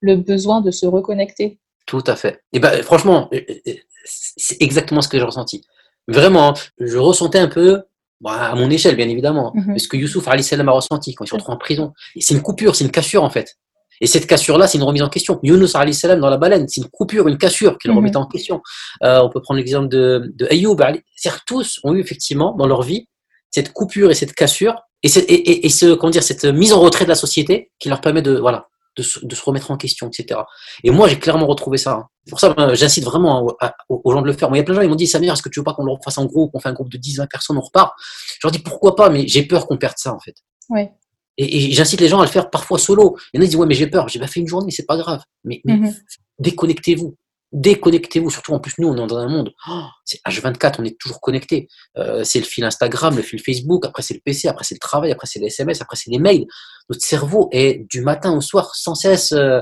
le 0.00 0.16
besoin 0.16 0.60
de 0.60 0.70
se 0.72 0.86
reconnecter. 0.86 1.60
Tout 1.86 2.02
à 2.06 2.16
fait. 2.16 2.42
Et 2.52 2.58
ben 2.58 2.82
franchement, 2.82 3.28
euh, 3.32 3.40
euh, 3.68 3.72
c'est 4.04 4.60
exactement 4.60 5.00
ce 5.00 5.08
que 5.08 5.18
j'ai 5.18 5.24
ressenti. 5.24 5.64
Vraiment, 6.08 6.54
je 6.78 6.98
ressentais 6.98 7.38
un 7.38 7.48
peu, 7.48 7.82
bah, 8.20 8.50
à 8.50 8.54
mon 8.54 8.70
échelle 8.70 8.96
bien 8.96 9.08
évidemment, 9.08 9.52
mhm. 9.54 9.78
ce 9.78 9.88
que 9.88 9.96
Youssouf 9.96 10.28
salam 10.40 10.68
a 10.68 10.72
ressenti 10.72 11.14
quand 11.14 11.24
il 11.24 11.28
se 11.28 11.34
retrouve 11.34 11.54
en 11.54 11.58
prison. 11.58 11.92
C'est 12.18 12.34
une 12.34 12.42
coupure, 12.42 12.74
c'est 12.74 12.84
une 12.84 12.90
cassure 12.90 13.22
en 13.22 13.30
fait. 13.30 13.56
Et 14.02 14.06
cette 14.06 14.26
cassure-là, 14.26 14.66
c'est 14.66 14.78
une 14.78 14.84
remise 14.84 15.02
en 15.02 15.10
question. 15.10 15.38
Yunus 15.42 15.72
salam 15.92 16.20
dans 16.20 16.30
la 16.30 16.38
baleine, 16.38 16.66
c'est 16.68 16.80
une 16.80 16.88
coupure, 16.88 17.28
une 17.28 17.36
cassure 17.36 17.76
qui 17.78 17.88
le 17.88 17.92
mhm. 17.92 17.98
remettait 17.98 18.16
en 18.16 18.26
question. 18.26 18.62
on 19.02 19.28
peut 19.28 19.42
prendre 19.42 19.58
l'exemple 19.58 19.88
de, 19.88 20.32
de 20.34 20.46
Ayoub. 20.50 20.78
cest 21.16 21.40
tous 21.46 21.80
ont 21.84 21.94
eu 21.94 22.00
effectivement 22.00 22.54
dans 22.54 22.66
leur 22.66 22.82
vie 22.82 23.06
cette 23.50 23.72
coupure 23.72 24.10
et 24.10 24.14
cette 24.14 24.32
cassure 24.32 24.76
et, 25.02 25.08
et, 25.08 25.66
et, 25.66 25.68
ce, 25.70 25.94
comment 25.94 26.10
dire, 26.10 26.22
cette 26.22 26.44
mise 26.44 26.72
en 26.72 26.80
retrait 26.80 27.04
de 27.04 27.08
la 27.08 27.14
société 27.14 27.70
qui 27.78 27.88
leur 27.88 28.00
permet 28.00 28.22
de, 28.22 28.36
voilà, 28.36 28.68
de, 29.00 29.04
se, 29.04 29.24
de 29.24 29.34
se 29.34 29.42
remettre 29.42 29.70
en 29.70 29.76
question, 29.76 30.08
etc. 30.08 30.40
Et 30.84 30.90
moi, 30.90 31.08
j'ai 31.08 31.18
clairement 31.18 31.46
retrouvé 31.46 31.78
ça. 31.78 31.92
Hein. 31.92 32.06
Pour 32.28 32.38
ça, 32.38 32.52
ben, 32.54 32.74
j'incite 32.74 33.04
vraiment 33.04 33.56
aux 33.88 34.12
gens 34.12 34.22
de 34.22 34.26
le 34.26 34.32
faire. 34.32 34.48
Moi, 34.48 34.58
il 34.58 34.60
y 34.60 34.62
a 34.62 34.64
plein 34.64 34.74
de 34.74 34.80
gens, 34.80 34.84
ils 34.84 34.88
m'ont 34.88 34.94
dit, 34.94 35.06
Samir, 35.06 35.32
est-ce 35.32 35.42
que 35.42 35.48
tu 35.48 35.60
veux 35.60 35.64
pas 35.64 35.74
qu'on 35.74 35.84
le 35.84 35.92
refasse 35.92 36.18
en 36.18 36.26
groupe, 36.26 36.52
qu'on 36.52 36.60
fait 36.60 36.68
un 36.68 36.74
groupe 36.74 36.90
de 36.90 36.98
10, 36.98 37.18
20 37.18 37.26
personnes, 37.26 37.56
on 37.58 37.62
repart? 37.62 37.92
Je 37.98 38.46
leur 38.46 38.52
dis, 38.52 38.58
pourquoi 38.58 38.94
pas, 38.96 39.10
mais 39.10 39.26
j'ai 39.26 39.42
peur 39.42 39.66
qu'on 39.66 39.78
perde 39.78 39.96
ça, 39.96 40.14
en 40.14 40.20
fait. 40.20 40.34
Ouais. 40.68 40.92
Et, 41.38 41.72
j'incite 41.72 42.00
les 42.00 42.08
gens 42.08 42.20
à 42.20 42.24
le 42.24 42.30
faire 42.30 42.50
parfois 42.50 42.78
solo. 42.78 43.16
Il 43.32 43.38
y 43.38 43.40
en 43.40 43.42
a 43.42 43.44
qui 43.44 43.50
disent, 43.50 43.56
ouais, 43.56 43.66
mais 43.66 43.74
j'ai 43.74 43.86
peur. 43.86 44.08
J'ai 44.08 44.18
pas 44.18 44.26
fait 44.26 44.40
une 44.40 44.48
journée, 44.48 44.70
c'est 44.70 44.86
pas 44.86 44.96
grave. 44.96 45.22
Mais, 45.44 45.60
mais 45.64 45.76
mm-hmm. 45.76 45.98
déconnectez-vous 46.38 47.16
déconnectez-vous. 47.52 48.30
Surtout 48.30 48.52
en 48.52 48.60
plus, 48.60 48.74
nous, 48.78 48.88
on 48.88 48.94
est 48.94 49.06
dans 49.06 49.18
un 49.18 49.28
monde, 49.28 49.52
oh, 49.68 49.84
c'est 50.04 50.20
H24, 50.26 50.76
on 50.78 50.84
est 50.84 50.98
toujours 50.98 51.20
connecté. 51.20 51.68
Euh, 51.96 52.24
c'est 52.24 52.38
le 52.38 52.44
fil 52.44 52.64
Instagram, 52.64 53.16
le 53.16 53.22
fil 53.22 53.40
Facebook, 53.40 53.86
après 53.86 54.02
c'est 54.02 54.14
le 54.14 54.20
PC, 54.24 54.48
après 54.48 54.64
c'est 54.64 54.74
le 54.74 54.80
travail, 54.80 55.12
après 55.12 55.26
c'est 55.26 55.40
les 55.40 55.46
SMS, 55.46 55.80
après 55.80 55.96
c'est 55.96 56.10
les 56.10 56.18
mails. 56.18 56.46
Notre 56.88 57.02
cerveau 57.02 57.48
est 57.52 57.86
du 57.88 58.02
matin 58.02 58.36
au 58.36 58.40
soir 58.40 58.74
sans 58.74 58.94
cesse 58.94 59.32
euh, 59.32 59.60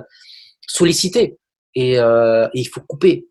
sollicité. 0.66 1.38
Euh, 1.76 2.48
et, 2.54 2.60
il 2.60 2.64
faut 2.64 2.80
couper. 2.80 3.28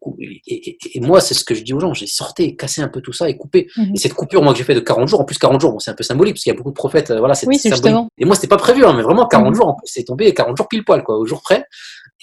Et, 0.48 1.00
moi, 1.01 1.19
c'est 1.19 1.34
ce 1.34 1.44
que 1.44 1.56
je 1.56 1.63
dis 1.63 1.74
aux 1.74 1.80
gens, 1.80 1.94
j'ai 1.94 2.07
sorti, 2.07 2.56
cassé 2.56 2.81
un 2.81 2.88
peu 2.88 3.01
tout 3.01 3.12
ça 3.12 3.30
et 3.30 3.36
coupé. 3.36 3.68
Mhm. 3.75 3.95
Et 3.95 3.98
cette 3.98 4.13
coupure, 4.13 4.42
moi, 4.42 4.54
que 4.54 4.60
j'ai 4.60 4.63
fait 4.63 4.75
de 4.75 4.80
40 4.80 5.07
jours, 5.07 5.22
en 5.22 5.25
plus 5.25 5.38
40 5.38 5.60
jours, 5.60 5.72
bon, 5.72 5.80
c'est 5.80 5.92
un 5.92 5.95
peu 5.95 6.04
symbolique, 6.04 6.36
parce 6.36 6.44
qu'il 6.44 6.51
y 6.51 6.56
a 6.56 6.57
beaucoup 6.57 6.69
de 6.69 6.75
prophètes, 6.75 7.12
voilà, 7.12 7.34
c'est 7.34 7.48
oui, 7.48 7.57
symbolique. 7.57 8.07
Et 8.18 8.25
moi, 8.25 8.36
c'était 8.36 8.48
pas 8.48 8.57
prévu, 8.57 8.86
hein, 8.86 8.94
mais 8.95 9.04
vraiment 9.04 9.28
40 9.28 9.50
mhm. 9.50 9.56
jours, 9.56 9.68
en 9.68 9.74
plus, 9.74 9.88
c'est 9.88 10.04
tombé 10.04 10.34
40 10.34 10.56
jours 10.56 10.68
pile 10.68 10.86
poil, 10.86 11.04
quoi, 11.04 11.18
au 11.18 11.25
jour 11.25 11.42
près. 11.42 11.66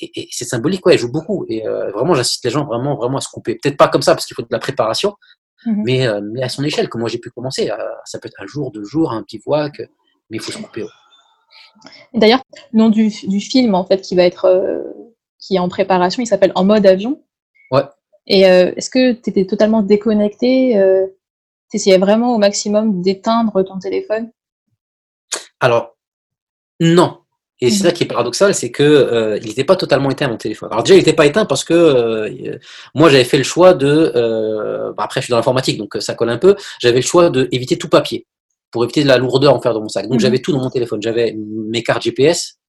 Et, 0.00 0.28
c'est 0.30 0.44
symbolique, 0.44 0.84
ouais, 0.86 0.94
elle 0.94 0.98
joue 0.98 1.12
beaucoup. 1.12 1.44
Et 1.48 1.66
euh, 1.66 1.90
vraiment, 1.90 2.14
j'incite 2.14 2.44
les 2.44 2.50
gens 2.50 2.64
vraiment, 2.64 2.96
vraiment 2.96 3.18
à 3.18 3.20
se 3.20 3.28
couper. 3.28 3.58
Peut-être 3.62 3.76
pas 3.76 3.88
comme 3.88 4.02
ça, 4.02 4.14
parce 4.14 4.26
qu'il 4.26 4.34
faut 4.34 4.42
de 4.42 4.48
la 4.50 4.58
préparation, 4.58 5.14
mhm. 5.66 5.82
mais, 5.84 6.06
euh, 6.06 6.20
mais 6.22 6.42
à 6.42 6.48
son 6.48 6.64
échelle, 6.64 6.88
comme 6.88 7.00
moi 7.00 7.10
j'ai 7.10 7.18
pu 7.18 7.30
commencer. 7.30 7.70
ça 8.04 8.18
peut 8.18 8.28
être 8.28 8.40
un 8.40 8.46
jour, 8.46 8.70
deux 8.70 8.84
jours, 8.84 9.12
un 9.12 9.22
petit 9.22 9.40
voix, 9.44 9.68
mais 9.78 10.38
il 10.38 10.40
faut 10.40 10.52
se 10.52 10.58
couper. 10.58 10.86
D'ailleurs, 12.14 12.42
le 12.72 12.78
nom 12.78 12.88
du, 12.88 13.08
du, 13.08 13.40
film, 13.40 13.74
en 13.74 13.84
fait, 13.84 14.00
qui 14.00 14.14
va 14.14 14.22
être 14.22 14.46
qui 15.44 15.56
est 15.56 15.58
en 15.58 15.68
préparation. 15.68 16.22
Il 16.22 16.26
s'appelle 16.26 16.52
En 16.54 16.64
mode 16.64 16.86
avion. 16.86 17.20
Ouais. 17.70 17.82
Et 18.26 18.46
euh, 18.46 18.72
est-ce 18.76 18.90
que 18.90 19.12
tu 19.12 19.30
étais 19.30 19.46
totalement 19.46 19.82
déconnecté 19.82 20.78
euh, 20.78 21.06
Tu 21.70 21.76
essayais 21.76 21.98
vraiment 21.98 22.34
au 22.34 22.38
maximum 22.38 23.02
d'éteindre 23.02 23.62
ton 23.62 23.78
téléphone? 23.78 24.30
Alors, 25.60 25.96
non. 26.80 27.18
Et 27.60 27.70
c'est 27.70 27.84
mhm. 27.84 27.90
ça 27.90 27.92
qui 27.92 28.02
est 28.04 28.06
paradoxal, 28.06 28.54
c'est 28.54 28.70
que 28.70 28.82
euh, 28.82 29.38
il 29.40 29.46
n'était 29.46 29.64
pas 29.64 29.76
totalement 29.76 30.10
éteint 30.10 30.28
mon 30.28 30.36
téléphone. 30.36 30.68
Alors 30.72 30.82
déjà, 30.82 30.94
il 30.94 30.98
n'était 30.98 31.12
pas 31.12 31.24
éteint 31.24 31.46
parce 31.46 31.64
que 31.64 32.50
moi 32.94 33.08
j'avais 33.08 33.24
fait 33.24 33.38
le 33.38 33.44
choix 33.44 33.74
de. 33.74 34.92
Bah, 34.96 35.04
après, 35.04 35.20
je 35.20 35.26
suis 35.26 35.30
dans 35.30 35.36
l'informatique, 35.36 35.78
donc 35.78 35.96
ça 36.00 36.14
colle 36.14 36.30
un 36.30 36.38
peu. 36.38 36.56
J'avais 36.80 36.96
le 36.96 37.02
choix 37.02 37.30
d'éviter 37.30 37.78
tout 37.78 37.88
papier 37.88 38.26
pour 38.74 38.82
éviter 38.82 39.04
de 39.04 39.08
la 39.08 39.18
lourdeur 39.18 39.54
en 39.54 39.60
faire 39.60 39.72
dans 39.72 39.80
mon 39.80 39.88
sac. 39.88 40.04
Donc 40.06 40.14
mhm. 40.14 40.20
j'avais 40.20 40.40
tout 40.40 40.50
dans 40.50 40.58
mon 40.58 40.68
téléphone. 40.68 41.00
J'avais 41.00 41.36
mes 41.38 41.84
cartes 41.84 42.02
GPS, 42.02 42.56
euh, 42.56 42.58
euh, 42.58 42.63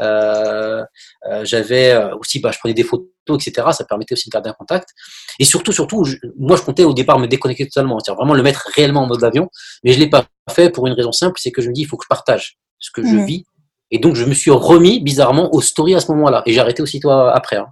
j'avais 0.00 1.92
euh, 1.92 2.14
aussi, 2.16 2.40
bah, 2.40 2.50
je 2.52 2.58
prenais 2.58 2.74
des 2.74 2.82
photos, 2.82 3.08
etc. 3.30 3.68
Ça 3.72 3.84
permettait 3.84 4.14
aussi 4.14 4.28
de 4.28 4.32
garder 4.32 4.50
un 4.50 4.54
contact. 4.54 4.90
Et 5.38 5.44
surtout, 5.44 5.72
surtout, 5.72 6.04
moi, 6.38 6.56
je 6.56 6.62
comptais 6.62 6.84
au 6.84 6.92
départ 6.92 7.18
me 7.18 7.26
déconnecter 7.26 7.66
totalement, 7.66 7.98
c'est-à-dire 7.98 8.18
vraiment 8.18 8.34
le 8.34 8.42
mettre 8.42 8.68
réellement 8.74 9.02
en 9.02 9.06
mode 9.06 9.22
avion. 9.24 9.48
Mais 9.82 9.92
je 9.92 9.98
l'ai 9.98 10.08
pas 10.08 10.26
fait 10.50 10.70
pour 10.70 10.86
une 10.86 10.94
raison 10.94 11.12
simple, 11.12 11.38
c'est 11.40 11.50
que 11.50 11.62
je 11.62 11.68
me 11.68 11.74
dis, 11.74 11.82
il 11.82 11.86
faut 11.86 11.96
que 11.96 12.04
je 12.04 12.08
partage 12.08 12.58
ce 12.78 12.90
que 12.90 13.02
je 13.02 13.16
vis. 13.16 13.44
Et 13.90 13.98
donc, 13.98 14.16
je 14.16 14.24
me 14.24 14.34
suis 14.34 14.50
remis 14.50 15.00
bizarrement 15.00 15.54
aux 15.54 15.60
stories 15.60 15.94
à 15.94 16.00
ce 16.00 16.10
moment-là. 16.12 16.42
Et 16.46 16.52
j'ai 16.52 16.60
arrêté 16.60 16.82
aussitôt 16.82 17.10
après. 17.10 17.56
Hein. 17.56 17.66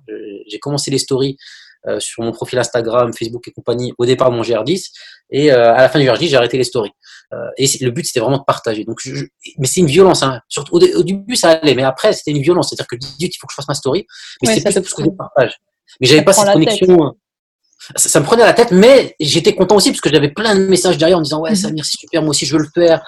J'ai 0.47 0.59
commencé 0.59 0.91
les 0.91 0.99
stories 0.99 1.37
euh, 1.89 1.99
sur 1.99 2.23
mon 2.23 2.31
profil 2.31 2.61
Instagram, 2.61 3.13
Facebook 3.13 3.49
et 3.49 3.51
compagnie 3.51 3.93
au 3.99 4.07
départ 4.07 4.31
mon 4.31 4.43
GR10 4.43 4.93
et 5.33 5.51
euh, 5.51 5.75
à 5.75 5.79
la 5.79 5.89
fin 5.89 5.99
du 5.99 6.07
GR10 6.07 6.29
j'ai 6.29 6.37
arrêté 6.37 6.57
les 6.57 6.63
stories. 6.63 6.93
Euh, 7.33 7.49
et 7.57 7.67
le 7.81 7.91
but 7.91 8.07
c'était 8.07 8.21
vraiment 8.21 8.39
de 8.39 8.45
partager. 8.45 8.85
Donc, 8.85 9.01
je, 9.03 9.25
mais 9.59 9.67
c'est 9.67 9.81
une 9.81 9.87
violence. 9.87 10.23
Hein. 10.23 10.41
Surtout 10.49 10.77
au, 10.77 11.03
début 11.03 11.37
ça 11.37 11.51
allait, 11.51 11.75
mais 11.75 11.85
après 11.85 12.13
c'était 12.13 12.31
une 12.31 12.43
violence. 12.43 12.71
C'est-à-dire 12.71 12.87
que 12.87 12.97
il 12.97 13.31
faut 13.41 13.47
que 13.47 13.53
je 13.53 13.57
fasse 13.57 13.69
ma 13.69 13.75
story, 13.75 14.07
mais 14.43 14.55
c'est 14.55 14.63
plus 14.63 14.75
parce 14.75 14.95
que 14.95 15.05
je 15.05 15.11
partage. 15.11 15.59
Mais 16.01 16.07
j'avais 16.07 16.25
pas 16.25 16.33
cette 16.33 16.53
connexion 16.53 17.15
ça, 17.97 18.21
me 18.21 18.25
prenait 18.25 18.45
la 18.45 18.53
tête, 18.53 18.71
mais 18.71 19.17
j'étais 19.19 19.55
content 19.55 19.77
aussi 19.77 19.91
parce 19.91 20.01
que 20.01 20.11
j'avais 20.11 20.31
plein 20.31 20.55
de 20.55 20.67
messages 20.67 20.99
derrière 20.99 21.17
en 21.17 21.21
me 21.21 21.25
disant 21.25 21.41
ouais 21.41 21.51
mhm. 21.51 21.57
Samir 21.57 21.85
c'est 21.85 21.99
super, 21.99 22.23
moi 22.23 22.31
aussi 22.31 22.47
je 22.47 22.57
veux 22.57 22.63
le 22.63 22.69
faire. 22.73 23.03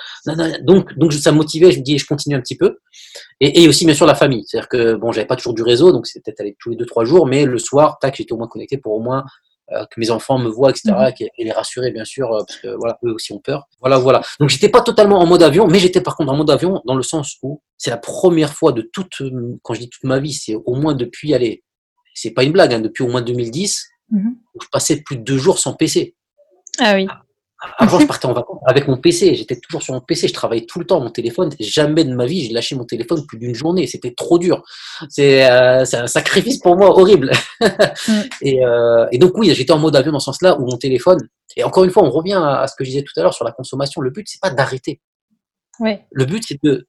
Donc 0.63 0.97
donc 0.99 1.13
ça 1.13 1.33
me 1.33 1.37
motivait, 1.37 1.71
je 1.71 1.79
me 1.79 1.85
dis 1.85 1.99
je 1.99 2.07
continue 2.07 2.35
un 2.35 2.41
petit 2.41 2.57
peu. 2.57 2.79
Et, 3.41 3.63
et 3.63 3.69
aussi 3.69 3.85
bien 3.85 3.95
sûr 3.95 4.07
la 4.07 4.15
famille, 4.15 4.45
c'est-à-dire 4.47 4.69
que 4.69 4.95
bon 4.95 5.13
j'avais 5.13 5.27
pas 5.27 5.37
toujours 5.37 5.55
du 5.55 5.63
réseau, 5.63 5.93
donc 5.93 6.07
c'était 6.07 6.21
peut-être 6.25 6.41
aller 6.41 6.57
tous 6.59 6.71
les 6.71 6.77
deux 6.77 6.87
trois 6.87 7.05
jours, 7.05 7.27
mais 7.27 7.45
le 7.45 7.59
soir 7.59 7.99
tac 8.01 8.17
j'étais 8.17 8.33
au 8.33 8.37
moins 8.37 8.49
connecté 8.49 8.79
pour 8.79 8.95
au 8.95 9.01
moins 9.01 9.25
que 9.71 9.99
mes 9.99 10.11
enfants 10.11 10.39
me 10.39 10.49
voient 10.49 10.71
etc 10.71 10.93
mhm. 10.93 11.29
et 11.39 11.45
les 11.45 11.53
rassurer 11.53 11.91
bien 11.91 12.05
sûr 12.05 12.33
euh, 12.33 12.45
parce 12.47 12.61
que 12.61 12.69
voilà 12.77 12.99
eux 13.05 13.13
aussi 13.13 13.33
ont 13.33 13.41
peur. 13.41 13.67
Voilà 13.81 13.99
voilà. 13.99 14.23
Donc 14.41 14.51
j'étais 14.51 14.69
pas 14.69 14.83
totalement 14.83 15.21
en 15.21 15.27
mode 15.27 15.43
avion, 15.43 15.67
mais 15.67 15.79
j'étais 15.79 16.01
par 16.01 16.17
contre 16.17 16.33
en 16.33 16.37
mode 16.37 16.51
avion 16.51 16.83
dans 16.85 16.95
le 16.95 17.03
sens 17.03 17.37
où 17.43 17.63
c'est 17.79 17.91
la 17.91 17.97
première 17.97 18.53
fois 18.53 18.73
de 18.73 18.83
toute 18.83 19.23
quand 19.63 19.75
je 19.75 19.81
dis 19.81 19.89
toute 19.89 20.05
ma 20.05 20.19
vie, 20.19 20.33
c'est 20.33 20.55
au 20.55 20.75
moins 20.75 20.95
depuis 20.95 21.35
allez 21.35 21.63
c'est 22.17 22.31
pas 22.31 22.45
une 22.45 22.53
blague, 22.53 22.73
hein, 22.73 22.81
depuis 22.81 23.03
au 23.03 23.09
moins 23.09 23.23
2010 23.23 23.89
Mhm. 24.11 24.37
Je 24.61 24.69
passais 24.71 25.03
plus 25.03 25.17
de 25.17 25.23
deux 25.23 25.39
jours 25.39 25.59
sans 25.59 25.75
PC. 25.75 26.15
Ah 26.79 26.95
oui. 26.95 27.07
Avant, 27.79 27.99
je 27.99 28.07
partais 28.07 28.27
en 28.27 28.33
vacances 28.33 28.61
avec 28.67 28.89
mon 28.89 28.97
PC. 28.97 29.35
J'étais 29.35 29.57
toujours 29.57 29.83
sur 29.83 29.95
mon 29.95 30.01
PC. 30.01 30.29
Je 30.29 30.35
travaillais 30.35 30.67
tout 30.67 30.79
le 30.79 30.87
temps 30.87 31.01
mon 31.01 31.11
téléphone. 31.11 31.51
Jamais 31.61 32.05
de 32.05 32.15
ma 32.15 32.27
vie, 32.27 32.45
j'ai 32.45 32.53
lâché 32.53 32.75
mon 32.75 32.85
téléphone 32.85 33.25
plus 33.27 33.39
d'une 33.39 33.55
journée. 33.55 33.87
C'était 33.87 34.13
trop 34.13 34.39
dur. 34.39 34.63
C'est 35.09 35.49
euh, 35.51 35.85
un 35.93 36.07
sacrifice 36.07 36.59
pour 36.59 36.77
moi 36.77 36.91
horrible. 36.91 37.33
Mm. 38.07 38.21
et, 38.43 38.65
euh, 38.65 39.07
et, 39.13 39.19
donc, 39.19 39.33
oui, 39.37 39.55
j'étais 39.55 39.73
en 39.73 39.79
mode 39.79 39.97
avion 39.97 40.13
dans 40.13 40.19
ce 40.19 40.27
sens-là 40.27 40.59
où 40.59 40.67
mon 40.67 40.77
téléphone, 40.77 41.19
Et 41.57 41.65
encore 41.65 41.85
une 41.85 41.91
fois, 41.91 42.03
on 42.03 42.11
revient 42.11 42.41
à, 42.43 42.67
ce 42.67 42.75
que 42.77 42.85
je 42.85 42.91
disais 42.91 43.03
tout 43.03 43.19
à 43.19 43.23
l'heure 43.23 43.33
sur 43.33 43.45
la 43.45 43.53
consommation. 43.53 44.01
Le 44.01 44.11
but, 44.11 44.27
c'est 44.29 44.41
pas 44.41 44.51
d'arrêter. 44.51 45.01
Le 45.81 46.25
but, 46.25 46.45
c'est 46.47 46.63
de 46.63 46.87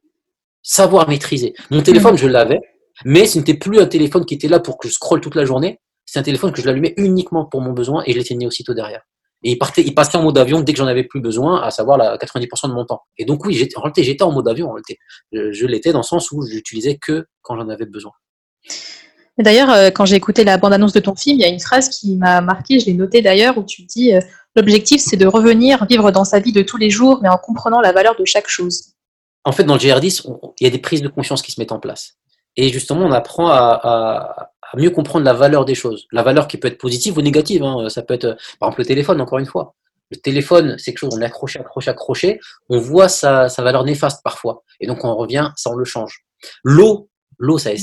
savoir 0.62 1.08
maîtriser. 1.08 1.54
Mon 1.70 1.82
téléphone, 1.82 2.18
je 2.18 2.28
l'avais, 2.28 2.60
mais 3.06 3.28
ce 3.28 3.38
n'était 3.38 3.54
plus 3.54 3.80
un 3.80 3.86
téléphone 3.86 4.26
qui 4.26 4.34
était 4.34 4.48
là 4.48 4.60
pour 4.60 4.78
que 4.78 4.88
je 4.88 4.94
scrolle 4.94 5.22
toute 5.22 5.36
la 5.36 5.46
journée. 5.46 5.80
C'est 6.06 6.20
un 6.20 6.24
téléphone 6.24 6.52
que 6.52 6.62
je 6.62 6.66
l'allumais 6.66 6.94
uniquement 6.98 7.46
pour 7.46 7.62
mon 7.62 7.72
besoin 7.72 8.04
et 8.06 8.14
je 8.14 8.18
l'éteignais 8.18 8.46
aussitôt 8.46 8.74
derrière. 8.74 9.02
Et 9.46 9.52
il, 9.52 9.58
partait, 9.60 9.84
il 9.84 9.94
passait 9.94 10.18
en 10.18 10.24
mode 10.24 10.40
avion 10.40 10.62
dès 10.62 10.74
que 10.74 10.80
j'en 10.80 10.88
avais 10.88 11.04
plus 11.04 11.22
besoin, 11.22 11.62
à 11.62 11.70
savoir 11.70 12.00
la 12.00 12.18
90% 12.18 12.68
de 12.68 12.74
mon 12.74 12.84
temps. 12.84 13.04
Et 13.20 13.26
donc 13.26 13.46
oui, 13.46 13.54
j'étais, 13.54 13.78
en 13.78 13.82
réalité, 13.82 14.04
j'étais 14.04 14.24
en 14.24 14.32
mode 14.32 14.48
avion. 14.48 14.70
En 14.70 14.74
réalité. 14.74 14.98
Je, 15.32 15.68
l'étais 15.68 15.92
dans 15.92 16.00
le 16.00 16.04
sens 16.04 16.32
où 16.32 16.42
j'utilisais 16.42 16.98
que 16.98 17.28
quand 17.44 17.56
j'en 17.56 17.70
avais 17.70 17.86
besoin. 17.86 18.12
D'ailleurs, 19.38 19.70
euh, 19.70 19.92
quand 19.92 20.06
j'ai 20.06 20.16
écouté 20.16 20.44
la 20.44 20.58
bande-annonce 20.58 20.94
de 20.94 21.00
ton 21.00 21.16
film, 21.16 21.38
il 21.40 21.44
y 21.44 21.46
a 21.46 21.50
une 21.50 21.60
phrase 21.60 21.90
qui 21.90 22.16
m'a 22.16 22.42
marqué, 22.42 22.80
je 22.80 22.88
l'ai 22.88 22.94
notée 22.94 23.22
d'ailleurs, 23.22 23.56
où 23.60 23.64
tu 23.64 23.84
dis 23.84 24.16
euh, 24.16 24.20
l'objectif 24.56 25.00
c'est 25.00 25.18
de 25.18 25.28
revenir 25.28 25.86
vivre 25.86 26.10
dans 26.10 26.26
sa 26.26 26.40
vie 26.40 26.52
de 26.52 26.64
tous 26.64 26.78
les 26.78 26.90
jours, 26.90 27.20
mais 27.22 27.30
en 27.30 27.38
comprenant 27.38 27.82
la 27.82 27.92
valeur 27.92 28.16
de 28.18 28.26
chaque 28.26 28.48
chose. 28.48 28.94
En 29.44 29.52
fait, 29.52 29.64
dans 29.64 29.76
le 29.76 29.80
GR10, 29.80 30.26
il 30.60 30.64
y 30.64 30.68
a 30.68 30.72
des 30.72 30.80
prises 30.80 31.04
de 31.04 31.08
conscience 31.08 31.44
qui 31.44 31.52
se 31.52 31.62
mettent 31.62 31.72
en 31.72 31.80
place. 31.80 32.16
Et 32.58 32.70
justement, 32.70 33.06
on 33.06 33.12
apprend 33.12 33.50
à, 33.50 34.54
mieux 34.76 34.90
comprendre 34.90 35.26
la 35.26 35.34
valeur 35.34 35.66
des 35.66 35.76
choses. 35.76 36.08
La 36.12 36.24
valeur 36.24 36.48
qui 36.48 36.58
peut 36.58 36.68
être 36.68 36.78
positive 36.78 37.18
ou 37.18 37.22
négative. 37.22 37.64
Hein. 37.64 37.90
Ça 37.90 38.02
peut 38.02 38.14
être, 38.14 38.38
par 38.60 38.70
exemple, 38.70 38.82
le 38.82 38.86
téléphone, 38.86 39.22
encore 39.22 39.40
une 39.40 39.46
fois. 39.46 39.76
Le 40.12 40.18
téléphone, 40.18 40.76
c'est 40.78 40.92
quelque 40.92 41.00
chose, 41.00 41.18
on 41.18 41.22
accroché, 41.22 41.60
accroché, 41.60 41.90
accroché. 41.90 42.40
On 42.70 42.80
voit 42.80 43.10
sa, 43.10 43.48
valeur 43.58 43.84
néfaste 43.84 44.22
parfois. 44.24 44.64
Et 44.80 44.88
donc, 44.88 45.04
on 45.04 45.16
revient, 45.16 45.52
ça, 45.56 45.72
on 45.72 45.76
le 45.76 45.86
change. 45.86 46.26
L'eau, 46.64 47.10
l'eau, 47.40 47.58
c'est 47.58 47.76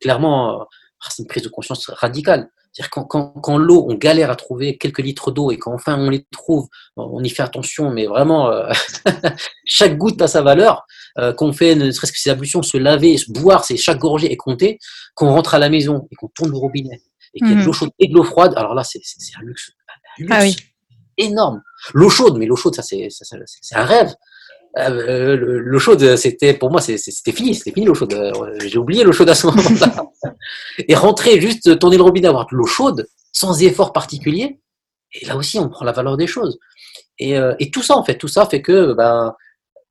clairement, 0.00 0.60
euh, 0.60 0.64
c'est 1.08 1.22
une 1.22 1.28
prise 1.28 1.42
de 1.42 1.48
conscience 1.48 1.88
radicale. 1.88 2.48
C'est-à-dire 2.72 2.90
quand, 2.90 3.04
quand, 3.04 3.28
quand 3.40 3.56
l'eau, 3.56 3.86
on 3.88 3.94
galère 3.94 4.30
à 4.30 4.36
trouver 4.36 4.78
quelques 4.78 4.98
litres 4.98 5.30
d'eau 5.30 5.52
et 5.52 5.58
quand 5.58 5.72
enfin 5.72 5.96
on 5.96 6.10
les 6.10 6.26
trouve, 6.32 6.66
on 6.96 7.22
y 7.22 7.30
fait 7.30 7.42
attention, 7.42 7.90
mais 7.90 8.06
vraiment, 8.06 8.50
euh, 8.50 8.72
chaque 9.64 9.96
goutte 9.96 10.20
a 10.22 10.26
sa 10.26 10.42
valeur. 10.42 10.84
Euh, 11.18 11.32
qu'on 11.32 11.52
fait 11.52 11.76
ne 11.76 11.92
serait-ce 11.92 12.12
que 12.12 12.18
ces 12.18 12.30
ablutions, 12.30 12.62
se 12.62 12.76
laver, 12.76 13.16
se 13.18 13.30
boire, 13.30 13.64
c'est 13.64 13.76
chaque 13.76 13.98
gorgée 13.98 14.32
est 14.32 14.36
comptée. 14.36 14.78
Qu'on 15.14 15.30
rentre 15.30 15.54
à 15.54 15.58
la 15.58 15.68
maison 15.68 16.08
et 16.10 16.16
qu'on 16.16 16.28
tourne 16.28 16.50
le 16.50 16.56
robinet 16.56 17.00
et 17.34 17.40
qu'il 17.40 17.48
y 17.48 17.52
a 17.52 17.54
de 17.54 17.60
mhm. 17.60 17.66
l'eau 17.66 17.72
chaude 17.72 17.90
et 17.98 18.08
de 18.08 18.14
l'eau 18.14 18.24
froide, 18.24 18.54
alors 18.56 18.74
là, 18.74 18.84
c'est 18.84 18.98
un 18.98 19.42
luxe, 19.42 19.72
un 19.88 20.22
luxe 20.22 20.32
ah 20.32 20.42
oui. 20.42 20.56
énorme. 21.18 21.62
L'eau 21.92 22.08
chaude, 22.08 22.38
mais 22.38 22.46
l'eau 22.46 22.56
chaude, 22.56 22.74
ça 22.74 22.82
c'est 22.82 23.08
un 23.74 23.84
rêve. 23.84 24.14
Euh, 24.76 25.36
l'eau 25.36 25.78
chaude, 25.78 26.16
c'était 26.16 26.54
pour 26.54 26.70
moi, 26.70 26.80
c'était 26.80 27.32
fini, 27.32 27.54
c'était 27.54 27.72
fini 27.72 27.86
l'eau 27.86 27.94
chaude. 27.94 28.14
Euh, 28.14 28.58
j'ai 28.64 28.78
oublié 28.78 29.04
l'eau 29.04 29.12
chaude 29.12 29.28
à 29.28 29.34
ce 29.34 29.46
moment-là. 29.48 30.04
et 30.88 30.94
rentrer, 30.94 31.40
juste 31.40 31.78
tourner 31.78 31.96
le 31.96 32.02
robinet, 32.02 32.28
avoir 32.28 32.46
de 32.46 32.56
l'eau 32.56 32.66
chaude, 32.66 33.06
sans 33.32 33.62
effort 33.62 33.92
particulier. 33.92 34.60
Et 35.12 35.26
là 35.26 35.36
aussi, 35.36 35.58
on 35.58 35.68
prend 35.68 35.84
la 35.84 35.92
valeur 35.92 36.16
des 36.16 36.26
choses. 36.26 36.58
Et, 37.18 37.38
euh, 37.38 37.54
et 37.60 37.70
tout 37.70 37.82
ça, 37.82 37.96
en 37.96 38.04
fait, 38.04 38.16
tout 38.16 38.28
ça 38.28 38.46
fait 38.46 38.62
que, 38.62 38.94
ben, 38.94 39.34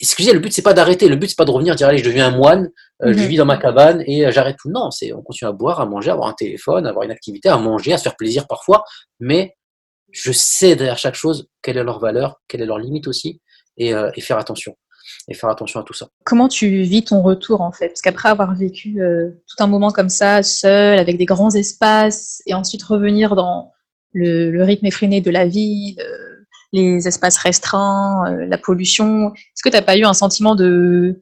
excusez, 0.03 0.33
le 0.33 0.39
but 0.39 0.53
c'est 0.53 0.61
pas 0.61 0.73
d'arrêter, 0.73 1.07
le 1.07 1.15
but 1.15 1.27
c'est 1.27 1.37
pas 1.37 1.45
de 1.45 1.51
revenir 1.51 1.75
dire 1.75 1.87
allez, 1.87 1.97
je 1.97 2.05
deviens 2.05 2.27
un 2.27 2.37
moine, 2.37 2.69
je 3.01 3.09
mhm. 3.09 3.27
vis 3.27 3.37
dans 3.37 3.45
ma 3.45 3.57
cabane 3.57 4.03
et 4.05 4.31
j'arrête 4.31 4.57
tout. 4.59 4.69
Non, 4.69 4.91
c'est 4.91 5.13
on 5.13 5.21
continue 5.21 5.49
à 5.49 5.51
boire, 5.51 5.81
à 5.81 5.85
manger, 5.85 6.09
à 6.09 6.13
avoir 6.13 6.29
un 6.29 6.33
téléphone, 6.33 6.85
à 6.85 6.89
avoir 6.89 7.03
une 7.03 7.11
activité, 7.11 7.49
à 7.49 7.57
manger, 7.57 7.93
à 7.93 7.97
se 7.97 8.03
faire 8.03 8.15
plaisir 8.15 8.47
parfois, 8.47 8.83
mais 9.19 9.55
je 10.13 10.31
sais 10.31 10.75
derrière 10.75 10.97
chaque 10.97 11.15
chose 11.15 11.47
quelle 11.61 11.77
est 11.77 11.83
leur 11.83 11.99
valeur, 11.99 12.41
quelle 12.47 12.61
est 12.61 12.65
leur 12.65 12.79
limite 12.79 13.07
aussi, 13.07 13.41
euh, 13.81 14.11
et, 14.15 14.21
faire 14.21 14.37
attention. 14.37 14.77
Et 15.27 15.33
faire 15.33 15.49
attention 15.49 15.79
à 15.79 15.83
tout 15.83 15.93
ça. 15.93 16.07
Comment 16.23 16.47
tu 16.47 16.83
vis 16.83 17.03
ton 17.03 17.21
retour 17.21 17.61
en 17.61 17.71
fait? 17.71 17.89
Parce 17.89 18.01
qu'après 18.01 18.29
avoir 18.29 18.55
vécu 18.55 19.01
euh, 19.01 19.31
tout 19.47 19.61
un 19.61 19.67
moment 19.67 19.89
comme 19.89 20.09
ça, 20.09 20.43
seul, 20.43 20.97
avec 20.99 21.17
des 21.17 21.25
grands 21.25 21.53
espaces, 21.53 22.41
et 22.45 22.53
ensuite 22.53 22.83
revenir 22.83 23.35
dans 23.35 23.71
le, 24.13 24.63
rythme 24.63 24.85
effréné 24.85 25.19
de 25.21 25.31
la 25.31 25.45
vie, 25.45 25.97
les 26.73 27.07
espaces 27.07 27.37
restreints, 27.37 28.25
euh, 28.27 28.45
la 28.45 28.57
pollution, 28.57 29.33
est-ce 29.33 29.63
que 29.63 29.69
tu 29.69 29.75
n'as 29.75 29.81
pas 29.81 29.97
eu 29.97 30.03
un 30.03 30.13
sentiment 30.13 30.55
de, 30.55 31.21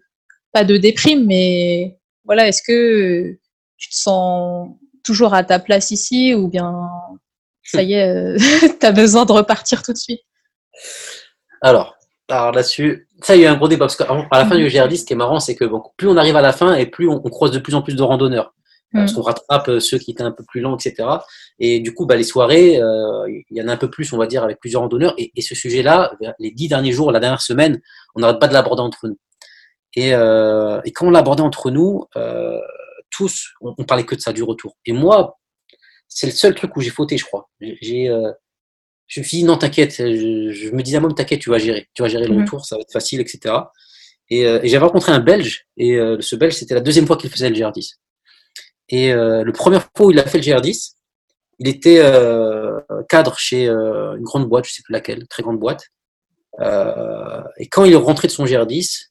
pas 0.52 0.64
de 0.64 0.78
déprime, 0.78 1.26
mais 1.28 2.00
voilà, 2.26 2.48
est-ce 2.48 2.64
que 2.64 3.38
tu 3.78 3.90
te 3.90 3.96
sens 3.96 4.70
toujours 5.04 5.34
à 5.34 5.44
ta 5.44 5.60
place 5.60 5.92
ici 5.92 6.34
ou 6.34 6.48
bien 6.48 6.90
ça 7.64 7.84
y 7.84 7.94
est, 7.94 8.36
tu 8.80 8.86
as 8.86 8.92
besoin 8.92 9.26
de 9.26 9.32
repartir 9.32 9.84
tout 9.84 9.94
de 9.94 9.98
suite? 9.98 10.22
Alors, 11.62 11.96
alors 12.30 12.52
là-dessus, 12.52 13.08
ça, 13.22 13.36
il 13.36 13.42
y 13.42 13.46
a 13.46 13.50
eu 13.50 13.52
un 13.52 13.58
gros 13.58 13.68
débat. 13.68 13.86
Parce 13.86 13.96
qu'à 13.96 14.08
la 14.32 14.46
fin 14.46 14.56
du 14.56 14.68
GR10, 14.68 14.98
ce 14.98 15.06
qui 15.06 15.14
est 15.14 15.18
marrant, 15.18 15.40
c'est 15.40 15.56
que 15.56 15.66
plus 15.98 16.08
on 16.08 16.18
arrive 16.18 16.36
à 16.36 16.42
la 16.42 16.54
fin 16.54 16.74
et 16.76 16.86
plus 16.86 17.08
on, 17.08 17.20
croise 17.20 17.52
de 17.52 17.60
plus 17.60 17.76
en 17.76 17.82
plus 17.82 17.96
de 17.96 18.04
randonneurs. 18.04 18.54
Parce 18.94 19.12
mm. 19.12 19.16
qu'on 19.16 19.22
rattrape 19.22 19.68
euh, 19.70 19.80
ceux 19.80 19.98
qui 19.98 20.12
étaient 20.12 20.24
un 20.24 20.32
peu 20.32 20.44
plus 20.44 20.62
lents, 20.62 20.78
etc. 20.78 21.08
Et 21.60 21.80
du 21.80 21.94
coup, 21.94 22.06
bah, 22.06 22.16
les 22.16 22.24
soirées, 22.24 22.82
euh, 22.82 23.28
il 23.50 23.58
y 23.58 23.62
en 23.62 23.68
a 23.68 23.74
un 23.74 23.78
peu 23.78 23.90
plus, 23.90 24.12
on 24.14 24.18
va 24.18 24.28
dire, 24.28 24.44
avec 24.44 24.60
plusieurs 24.60 24.82
randonneurs. 24.82 25.14
Et, 25.18 25.42
ce 25.42 25.56
sujet-là, 25.56 26.14
les 26.40 26.52
dix 26.52 26.68
derniers 26.68 26.92
jours, 26.92 27.12
la 27.12 27.20
dernière 27.20 27.42
semaine, 27.42 27.82
on 28.16 28.22
n'arrête 28.22 28.40
pas 28.40 28.48
de 28.48 28.54
l'aborder 28.54 28.82
entre 28.82 29.08
nous. 29.08 29.18
Et, 29.96 30.14
euh, 30.14 30.82
et 30.86 30.92
quand 30.92 31.08
on 31.08 31.12
l'abordait 31.12 31.42
entre 31.42 31.72
nous, 31.72 32.06
tous, 33.10 33.54
on, 33.62 33.84
parlait 33.86 34.06
que 34.06 34.16
de 34.16 34.22
ça, 34.22 34.34
du 34.34 34.44
retour. 34.44 34.78
Et 34.86 34.94
moi, 34.94 35.40
c'est 36.08 36.28
le 36.28 36.34
seul 36.34 36.56
truc 36.56 36.76
où 36.76 36.82
j'ai 36.82 36.90
fauté, 36.90 37.18
je 37.18 37.26
crois. 37.26 37.50
J'ai 37.60 38.10
je 39.12 39.20
me 39.20 39.26
suis 39.26 39.40
dit 39.40 39.44
non 39.44 39.58
t'inquiète, 39.58 39.98
je, 39.98 40.72
me 40.72 40.82
disais 40.82 40.96
à 40.96 41.00
moi 41.02 41.12
t'inquiète 41.14 41.42
tu 41.42 41.50
vas 41.50 41.58
gérer, 41.58 41.90
tu 41.94 42.02
vas 42.02 42.08
gérer 42.08 42.28
le 42.28 42.34
mhm. 42.34 42.44
retour, 42.44 42.66
ça 42.66 42.78
va 42.78 42.82
être 42.82 42.94
facile, 42.94 43.20
etc. 43.20 43.54
Et, 44.30 44.46
euh, 44.48 44.62
et 44.64 44.70
j'avais 44.70 44.86
rencontré 44.86 45.12
un 45.12 45.20
Belge 45.20 45.66
et 45.76 45.98
euh, 45.98 46.16
ce 46.22 46.38
Belge 46.38 46.54
c'était 46.54 46.76
la 46.76 46.80
deuxième 46.80 47.06
fois 47.06 47.18
qu'il 47.18 47.30
faisait 47.30 47.50
le 47.50 47.56
GR10. 47.56 47.96
Et 48.92 49.12
euh, 49.12 49.44
le 49.44 49.52
première 49.52 49.88
fois 49.96 50.08
où 50.08 50.12
il 50.12 50.20
a 50.20 50.26
fait 50.26 50.38
le 50.38 50.44
GR10, 50.44 50.94
il 51.60 51.68
était 51.68 52.00
euh, 52.00 52.80
cadre 53.10 53.38
chez 53.38 53.68
une 53.68 54.24
grande 54.24 54.48
boîte, 54.48 54.66
je 54.66 54.74
sais 54.74 54.84
plus 54.84 54.94
laquelle, 54.94 55.28
très 55.28 55.44
grande 55.44 55.60
boîte. 55.60 55.88
et 56.60 57.68
quand 57.70 57.86
il 57.86 57.94
est 57.94 57.96
rentré 57.96 58.28
de 58.28 58.34
son 58.34 58.46
GR10, 58.46 59.10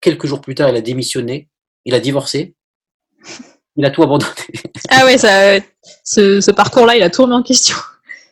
quelques 0.00 0.26
jours 0.26 0.40
plus 0.40 0.54
tard, 0.54 0.68
il 0.68 0.76
a 0.76 0.80
démissionné, 0.80 1.48
il 1.84 1.94
a 1.94 2.00
divorcé, 2.00 2.54
il 3.76 3.84
a 3.84 3.90
tout 3.90 4.02
abandonné. 4.02 4.30
Ah 4.88 5.04
ouais, 5.04 5.18
ça, 5.18 5.58
ce, 6.04 6.40
ce 6.40 6.50
parcours-là, 6.52 6.96
il 6.96 7.02
a 7.02 7.10
tout 7.10 7.22
remis 7.22 7.34
en 7.34 7.42
question 7.42 7.76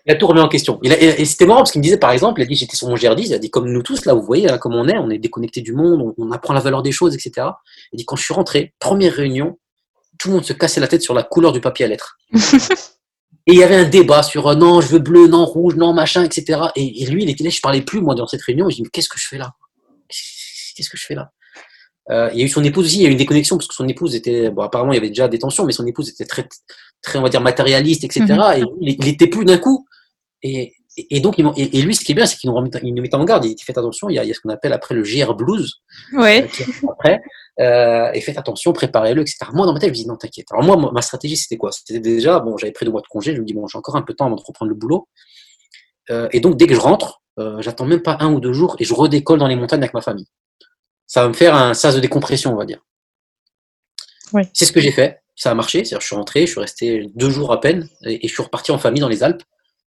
il 0.06 0.12
a 0.12 0.16
tout 0.16 0.26
remis 0.26 0.40
en 0.40 0.48
question. 0.48 0.78
et 0.82 1.24
c'était 1.24 1.46
marrant 1.46 1.60
parce 1.60 1.72
qu'il 1.72 1.78
me 1.78 1.84
disait, 1.84 1.96
par 1.96 2.10
exemple, 2.10 2.40
il 2.40 2.44
a 2.44 2.46
dit, 2.46 2.56
j'étais 2.56 2.76
sur 2.76 2.88
mon 2.88 2.94
GR10, 2.94 3.26
il 3.26 3.34
a 3.34 3.38
dit, 3.38 3.50
comme 3.50 3.70
nous 3.70 3.82
tous, 3.82 4.04
là, 4.04 4.12
vous 4.12 4.22
voyez, 4.22 4.50
hein, 4.50 4.58
comme 4.58 4.74
on 4.74 4.86
est, 4.86 4.98
on 4.98 5.08
est 5.08 5.18
déconnecté 5.18 5.62
du 5.62 5.72
monde, 5.72 6.14
on, 6.18 6.30
apprend 6.30 6.52
la 6.52 6.60
valeur 6.60 6.82
des 6.82 6.92
choses, 6.92 7.14
etc. 7.14 7.48
Il 7.92 7.96
dit, 7.96 8.04
quand 8.04 8.16
je 8.16 8.22
suis 8.22 8.34
rentré, 8.34 8.74
première 8.78 9.14
réunion, 9.14 9.58
tout 10.24 10.30
le 10.30 10.36
monde 10.36 10.44
se 10.46 10.54
cassait 10.54 10.80
la 10.80 10.88
tête 10.88 11.02
sur 11.02 11.12
la 11.12 11.22
couleur 11.22 11.52
du 11.52 11.60
papier 11.60 11.84
à 11.84 11.88
lettres. 11.88 12.16
et 12.32 12.38
il 13.52 13.56
y 13.56 13.62
avait 13.62 13.76
un 13.76 13.84
débat 13.84 14.22
sur, 14.22 14.46
euh, 14.46 14.54
non, 14.54 14.80
je 14.80 14.88
veux 14.88 14.98
bleu, 14.98 15.26
non, 15.26 15.44
rouge, 15.44 15.76
non, 15.76 15.92
machin, 15.92 16.24
etc. 16.24 16.62
Et, 16.76 17.04
lui, 17.04 17.24
il 17.24 17.28
était 17.28 17.44
là, 17.44 17.50
je 17.50 17.60
parlais 17.60 17.82
plus, 17.82 18.00
moi, 18.00 18.14
dans 18.14 18.26
cette 18.26 18.40
réunion, 18.40 18.70
je 18.70 18.76
dis, 18.76 18.82
mais 18.82 18.88
qu'est-ce 18.88 19.10
que 19.10 19.18
je 19.18 19.28
fais 19.28 19.36
là? 19.36 19.52
Qu'est-ce 20.08 20.88
que 20.88 20.96
je 20.96 21.04
fais 21.04 21.14
là? 21.14 21.30
Euh, 22.10 22.30
il 22.32 22.38
y 22.38 22.42
a 22.42 22.46
eu 22.46 22.48
son 22.48 22.64
épouse 22.64 22.86
aussi, 22.86 22.96
il 22.96 23.02
y 23.02 23.04
a 23.04 23.08
eu 23.10 23.12
une 23.12 23.18
déconnexion 23.18 23.58
parce 23.58 23.68
que 23.68 23.74
son 23.74 23.86
épouse 23.86 24.14
était, 24.14 24.48
bon, 24.48 24.62
apparemment 24.62 24.92
il 24.92 24.96
y 24.96 24.98
avait 24.98 25.10
déjà 25.10 25.28
des 25.28 25.38
tensions, 25.38 25.66
mais 25.66 25.72
son 25.74 25.86
épouse 25.86 26.08
était 26.08 26.24
très, 26.24 26.48
très, 27.02 27.18
on 27.18 27.22
va 27.22 27.28
dire 27.28 27.42
matérialiste, 27.42 28.04
etc. 28.04 28.24
Et 28.56 28.62
mhm. 28.62 28.68
il, 28.80 29.08
était 29.08 29.26
plus 29.26 29.44
d'un 29.44 29.58
coup. 29.58 29.86
Et, 30.42 30.72
et 30.96 31.20
donc, 31.20 31.38
et, 31.38 31.82
lui, 31.82 31.94
ce 31.94 32.04
qui 32.04 32.12
est 32.12 32.14
bien, 32.14 32.24
c'est 32.24 32.36
qu'il 32.36 32.50
nous, 32.50 33.02
met 33.02 33.14
en 33.14 33.24
garde. 33.24 33.44
Il 33.44 33.54
dit 33.54 33.64
faites 33.64 33.78
attention, 33.78 34.08
il 34.08 34.14
y 34.14 34.18
a, 34.18 34.24
il 34.24 34.28
y 34.28 34.30
a 34.30 34.34
ce 34.34 34.40
qu'on 34.40 34.50
appelle 34.50 34.72
après 34.72 34.94
le 34.94 35.02
GR 35.02 35.34
blues. 35.34 35.82
Ouais. 36.12 36.48
Euh, 36.60 36.88
après, 36.92 37.20
euh, 37.60 38.12
et 38.12 38.20
faites 38.20 38.38
attention, 38.38 38.72
préparez-le, 38.72 39.22
etc. 39.22 39.38
Moi, 39.52 39.66
dans 39.66 39.72
ma 39.72 39.80
tête, 39.80 39.88
je 39.88 39.94
dis 39.94 40.06
non, 40.06 40.16
t'inquiète. 40.16 40.46
Alors 40.52 40.64
moi, 40.64 40.92
ma 40.92 41.02
stratégie, 41.02 41.36
c'était 41.36 41.56
quoi? 41.56 41.72
C'était 41.72 41.98
déjà, 41.98 42.38
bon, 42.38 42.56
j'avais 42.58 42.72
pris 42.72 42.86
deux 42.86 42.92
mois 42.92 43.00
de 43.00 43.08
congé. 43.08 43.34
Je 43.34 43.40
me 43.40 43.44
dis 43.44 43.54
bon, 43.54 43.66
j'ai 43.66 43.76
encore 43.76 43.96
un 43.96 44.02
peu 44.02 44.12
de 44.12 44.16
temps 44.16 44.26
avant 44.26 44.36
de 44.36 44.42
reprendre 44.46 44.68
le 44.68 44.76
boulot. 44.76 45.08
Euh, 46.10 46.28
et 46.30 46.38
donc, 46.38 46.56
dès 46.56 46.68
que 46.68 46.74
je 46.74 46.80
rentre, 46.80 47.22
j'attends 47.58 47.86
même 47.86 48.02
pas 48.02 48.16
un 48.20 48.32
ou 48.32 48.38
deux 48.38 48.52
jours 48.52 48.76
et 48.78 48.84
je 48.84 48.94
redécolle 48.94 49.40
dans 49.40 49.48
les 49.48 49.56
montagnes 49.56 49.80
avec 49.80 49.94
ma 49.94 50.00
famille. 50.00 50.26
Ça 51.08 51.22
va 51.22 51.28
me 51.28 51.34
faire 51.34 51.56
un 51.56 51.74
sas 51.74 51.96
de 51.96 52.00
décompression, 52.00 52.52
on 52.52 52.56
va 52.56 52.66
dire. 52.66 52.78
Ouais. 54.32 54.48
C'est 54.54 54.64
ce 54.64 54.72
que 54.72 54.80
j'ai 54.80 54.92
fait. 54.92 55.20
Ça 55.34 55.50
a 55.50 55.54
marché. 55.54 55.84
C'est-à-dire, 55.84 56.00
je 56.00 56.06
suis 56.06 56.16
rentré, 56.16 56.46
je 56.46 56.52
suis 56.52 56.60
resté 56.60 57.10
deux 57.16 57.30
jours 57.30 57.52
à 57.52 57.60
peine 57.60 57.88
et, 58.04 58.24
et 58.24 58.28
je 58.28 58.32
suis 58.32 58.42
reparti 58.44 58.70
en 58.70 58.78
famille 58.78 59.00
dans 59.00 59.08
les 59.08 59.24
Alpes. 59.24 59.42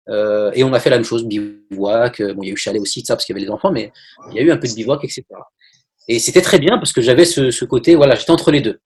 Euh, 0.09 0.51
et 0.55 0.65
on 0.65 0.73
a 0.73 0.81
fait 0.81 0.91
la 0.91 0.97
même 0.97 1.05
chose, 1.05 1.25
bivouac. 1.25 2.21
Euh, 2.21 2.35
bon, 2.35 2.43
il 2.43 2.47
y 2.47 2.51
a 2.51 2.53
eu 2.53 2.57
chalet 2.57 2.81
aussi, 2.81 3.05
ça, 3.05 3.15
parce 3.15 3.25
qu'il 3.25 3.35
y 3.35 3.39
avait 3.39 3.45
les 3.45 3.51
enfants, 3.51 3.71
mais 3.71 3.93
il 4.31 4.37
y 4.37 4.39
a 4.39 4.43
eu 4.43 4.51
un 4.51 4.57
peu 4.57 4.67
de 4.69 4.75
bivouac, 4.75 5.05
etc. 5.05 5.25
Et 6.09 6.19
c'était 6.19 6.43
très 6.43 6.59
bien 6.59 6.79
parce 6.79 6.93
que 6.93 7.01
j'avais 7.01 7.25
ce, 7.25 7.65
côté, 7.65 7.95
voilà, 7.95 8.15
j'étais 8.15 8.31
entre 8.31 8.51
les 8.51 8.61
deux. 8.61 8.81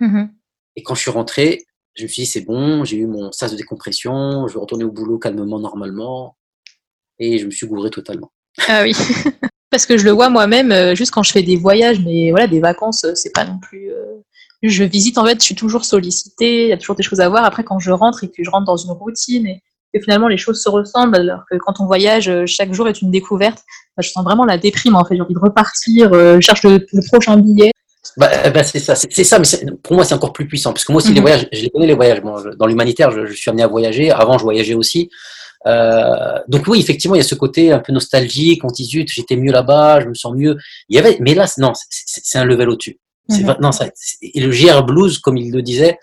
Mm-hmm. 0.00 0.28
Et 0.76 0.82
quand 0.82 0.94
je 0.94 1.00
suis 1.00 1.10
rentré, 1.10 1.64
je 1.94 2.02
me 2.02 2.08
suis 2.08 2.22
dit, 2.22 2.26
c'est 2.26 2.42
bon, 2.42 2.84
j'ai 2.84 2.98
eu 2.98 3.06
mon 3.06 3.32
sas 3.32 3.50
de 3.50 3.56
décompression, 3.56 4.46
je 4.46 4.54
vais 4.54 4.60
retourner 4.60 4.84
au 4.84 4.92
boulot 4.92 5.18
calmement, 5.18 5.58
normalement. 5.58 6.36
Et 7.18 7.38
je 7.38 7.46
me 7.46 7.50
suis 7.50 7.66
gouré 7.66 7.88
totalement. 7.88 8.30
Ah 8.68 8.82
oui. 8.82 8.92
parce 9.70 9.86
que 9.86 9.96
je 9.96 10.04
le 10.04 10.10
vois 10.10 10.28
moi-même, 10.28 10.70
euh, 10.72 10.94
juste 10.94 11.12
quand 11.12 11.22
je 11.22 11.32
fais 11.32 11.42
des 11.42 11.56
voyages, 11.56 12.00
mais 12.00 12.30
voilà, 12.30 12.46
des 12.46 12.60
vacances, 12.60 13.06
c'est 13.14 13.32
pas 13.32 13.46
non 13.46 13.58
plus. 13.58 13.90
Je 14.62 14.84
visite, 14.84 15.16
en 15.16 15.24
fait, 15.24 15.38
je 15.38 15.44
suis 15.44 15.54
toujours 15.54 15.84
sollicitée, 15.84 16.64
il 16.64 16.68
y 16.68 16.72
a 16.72 16.76
toujours 16.76 16.96
des 16.96 17.02
choses 17.02 17.20
à 17.20 17.28
voir. 17.28 17.44
Après, 17.44 17.62
quand 17.62 17.78
je 17.78 17.90
rentre 17.90 18.24
et 18.24 18.28
que 18.28 18.42
je 18.42 18.50
rentre 18.50 18.66
dans 18.66 18.76
une 18.76 18.90
routine 18.90 19.46
et 19.46 19.62
finalement 20.00 20.28
les 20.28 20.36
choses 20.36 20.62
se 20.62 20.68
ressemblent, 20.68 21.16
alors 21.16 21.44
que 21.50 21.56
quand 21.56 21.80
on 21.80 21.86
voyage, 21.86 22.28
euh, 22.28 22.44
chaque 22.46 22.72
jour 22.72 22.88
est 22.88 23.00
une 23.02 23.10
découverte. 23.10 23.58
je 23.98 24.08
sens 24.08 24.24
vraiment 24.24 24.44
la 24.44 24.58
déprime 24.58 24.96
en 24.96 25.04
fait. 25.04 25.16
J'ai 25.16 25.22
envie 25.22 25.34
de 25.34 25.38
repartir, 25.38 26.12
euh, 26.12 26.40
cherche 26.40 26.62
le, 26.62 26.84
prochain 27.06 27.36
billet. 27.36 27.72
bah, 28.16 28.30
eh 28.44 28.50
ben, 28.50 28.62
c'est 28.62 28.78
ça, 28.78 28.94
c'est 28.94 29.24
ça, 29.24 29.38
mais 29.38 29.46
pour 29.82 29.94
moi 29.94 30.04
c'est 30.04 30.14
encore 30.14 30.32
plus 30.32 30.46
puissant, 30.46 30.72
parce 30.72 30.84
que 30.84 30.92
moi 30.92 31.00
aussi 31.00 31.12
les 31.12 31.20
mhm. 31.20 31.22
voyages, 31.22 31.48
je 31.52 31.62
les 31.62 31.70
connais 31.70 31.86
les 31.86 31.94
voyages. 31.94 32.22
dans 32.58 32.66
l'humanitaire, 32.66 33.10
je, 33.10 33.32
suis 33.32 33.50
amené 33.50 33.62
à 33.62 33.68
voyager. 33.68 34.10
Avant, 34.10 34.38
je 34.38 34.44
voyageais 34.44 34.74
aussi. 34.74 35.10
Euh, 35.66 36.38
donc 36.48 36.66
oui, 36.68 36.80
effectivement, 36.80 37.16
il 37.16 37.18
y 37.18 37.24
a 37.24 37.26
ce 37.26 37.34
côté 37.34 37.72
un 37.72 37.80
peu 37.80 37.92
nostalgique. 37.92 38.64
On 38.64 38.68
dit 38.68 38.84
zut, 38.84 39.10
j'étais 39.10 39.36
mieux 39.36 39.52
là-bas, 39.52 40.00
je 40.00 40.08
me 40.08 40.14
sens 40.14 40.34
mieux. 40.34 40.56
Il 40.88 40.96
y 40.96 40.98
avait, 40.98 41.16
mais 41.20 41.34
là, 41.34 41.46
non, 41.58 41.72
c'est 41.90 42.38
un 42.38 42.44
level 42.44 42.70
au-dessus. 42.70 42.98
Mhm. 43.28 43.56
Non, 43.60 43.72
ça, 43.72 43.86
et 44.22 44.40
le 44.40 44.50
GR 44.50 44.84
blues, 44.84 45.18
comme 45.18 45.36
il 45.36 45.50
le 45.50 45.62
disait, 45.62 45.98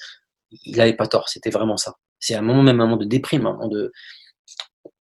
il 0.66 0.78
n'avait 0.78 0.94
pas 0.94 1.08
tort. 1.08 1.30
C'était 1.30 1.50
vraiment 1.50 1.78
ça. 1.78 1.96
C'est 2.20 2.36
un 2.36 2.42
moment 2.42 2.64
même 2.64 2.80
un 2.80 2.86
moment 2.86 2.98
de 2.98 3.06
déprime, 3.06 3.46
un 3.46 3.54
moment 3.54 3.68
de, 3.68 3.92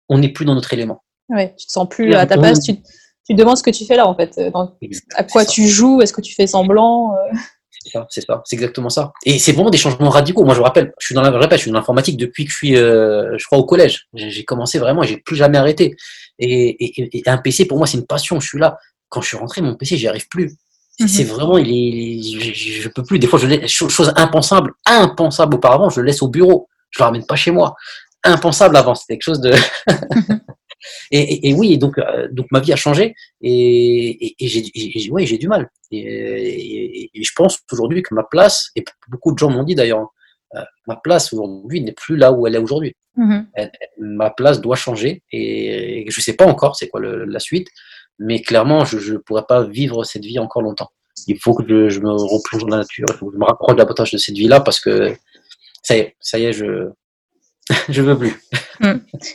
on 0.10 0.20
n'est 0.20 0.30
plus 0.30 0.46
dans 0.46 0.56
notre 0.56 0.74
élément. 0.74 1.04
Ouais, 1.30 1.54
tu 1.58 1.66
te 1.66 1.72
sens 1.72 1.88
plus 1.90 2.14
à 2.14 2.26
ta 2.26 2.38
place. 2.38 2.62
Tu, 2.62 2.76
tu 2.76 3.36
te 3.36 3.40
demandes 3.40 3.58
ce 3.58 3.64
que 3.64 3.72
tu 3.72 3.86
fais 3.86 3.96
là 3.96 4.08
en 4.08 4.16
fait. 4.16 4.38
Euh, 4.38 4.52
à 5.16 5.24
quoi 5.24 5.46
tu 5.46 5.68
joues 5.68 6.02
Est-ce 6.02 6.14
que 6.14 6.22
tu 6.22 6.34
fais 6.34 6.48
semblant 6.48 7.14
euh? 7.14 7.38
C'est 7.84 7.92
ça, 7.92 8.08
c'est 8.10 8.22
ça, 8.22 8.42
c'est 8.46 8.56
exactement 8.56 8.90
ça. 8.90 9.14
Et 9.24 9.40
c'est 9.40 9.52
vraiment 9.52 9.70
des 9.70 9.78
changements 9.78 10.10
radicaux. 10.10 10.44
Moi, 10.44 10.54
je 10.54 10.60
me 10.60 10.64
rappelle, 10.64 10.94
je 11.00 11.06
suis 11.06 11.16
dans 11.16 11.22
la, 11.22 11.50
je 11.52 11.58
suis 11.58 11.72
dans 11.72 11.78
l'informatique 11.78 12.18
depuis 12.18 12.46
que 12.46 12.52
je 12.52 12.56
suis, 12.56 12.76
euh, 12.76 13.38
je 13.38 13.46
crois, 13.46 13.58
au 13.58 13.66
collège. 13.66 14.08
J'ai 14.14 14.44
commencé 14.44 14.80
vraiment, 14.80 15.04
j'ai 15.04 15.18
plus 15.18 15.36
jamais 15.36 15.58
arrêté. 15.58 15.96
Et, 16.40 17.24
un 17.26 17.38
PC, 17.38 17.66
pour 17.66 17.78
moi, 17.78 17.88
c'est 17.88 17.98
une 17.98 18.06
passion. 18.06 18.40
Je 18.40 18.48
suis 18.48 18.60
là. 18.60 18.78
Quand 19.10 19.22
je 19.22 19.28
suis 19.28 19.38
rentré, 19.38 19.62
mon 19.62 19.76
PC, 19.76 19.96
j'y 19.96 20.08
arrive 20.08 20.28
plus. 20.28 20.56
C'est 21.00 21.26
mhm. 21.26 21.30
vraiment, 21.30 21.58
il 21.60 21.70
est, 21.70 22.54
je, 22.54 22.82
je, 22.82 22.90
peux 22.90 23.04
plus. 23.04 23.20
Des 23.20 23.28
fois, 23.28 23.38
je 23.38 23.48
laisse, 23.48 23.70
chose 23.70 24.12
impensable, 24.16 24.74
impensable 24.86 25.56
auparavant, 25.56 25.90
je 25.90 26.02
le 26.02 26.08
laisse 26.08 26.22
au 26.24 26.28
bureau. 26.28 26.68
Je 26.90 27.00
le 27.00 27.06
ramène 27.06 27.26
pas 27.26 27.36
chez 27.36 27.52
moi. 27.52 27.76
Impensable 28.24 28.76
avant, 28.76 28.96
c'était 28.96 29.16
quelque 29.16 29.24
chose 29.24 29.42
de. 29.42 29.54
Et, 31.12 31.54
oui, 31.54 31.78
donc, 31.78 31.98
euh, 31.98 32.28
donc 32.32 32.48
ma 32.52 32.60
vie 32.60 32.72
a 32.72 32.76
changé 32.76 33.16
et, 33.42 34.36
j'ai 34.40 35.10
ouais, 35.10 35.26
du 35.26 35.48
mal. 35.48 35.70
Et, 35.92 37.10
je 37.14 37.32
pense 37.36 37.60
aujourd'hui 37.72 38.04
que 38.04 38.14
ma 38.14 38.24
place, 38.24 38.70
et 38.76 38.84
beaucoup 39.10 39.32
de 39.34 39.38
gens 39.38 39.50
m'ont 39.50 39.64
dit 39.64 39.76
d'ailleurs, 39.76 40.08
euh, 40.56 40.62
ma 40.88 40.96
place 40.96 41.34
aujourd'hui 41.34 41.82
n'est 41.82 41.94
plus 41.94 42.16
là 42.16 42.32
où 42.32 42.48
elle 42.48 42.56
est 42.56 42.60
aujourd'hui. 42.60 42.96
Mm-hmm. 43.18 43.70
Ma 44.00 44.30
place 44.30 44.62
doit 44.62 44.76
changer 44.76 45.24
et, 45.32 46.06
je 46.08 46.20
ne 46.20 46.22
sais 46.22 46.34
pas 46.34 46.46
encore 46.46 46.76
c'est 46.76 46.88
quoi 46.88 47.02
la 47.02 47.40
suite, 47.40 47.68
mais 48.20 48.42
clairement, 48.42 48.86
je 48.86 49.14
ne 49.14 49.18
pourrais 49.18 49.46
pas 49.48 49.64
vivre 49.64 50.04
cette 50.04 50.26
vie 50.26 50.40
encore 50.40 50.62
longtemps. 50.62 50.90
Il 51.28 51.40
faut 51.40 51.54
que 51.54 51.90
je, 51.90 52.00
me 52.00 52.12
replonge 52.12 52.64
dans 52.64 52.70
la 52.70 52.78
nature, 52.78 53.06
il 53.10 53.16
faut 53.16 53.28
que 53.28 53.34
je 53.34 53.40
me 53.40 53.46
rapproche 53.46 53.76
davantage 53.76 54.12
de 54.12 54.18
cette 54.18 54.36
vie-là 54.36 54.60
parce 54.62 54.80
que 54.80 55.16
ça 55.84 55.96
y 55.96 56.44
est, 56.44 56.54
je, 56.54 56.90
je 57.90 58.02
veux 58.02 58.18
plus. 58.18 58.42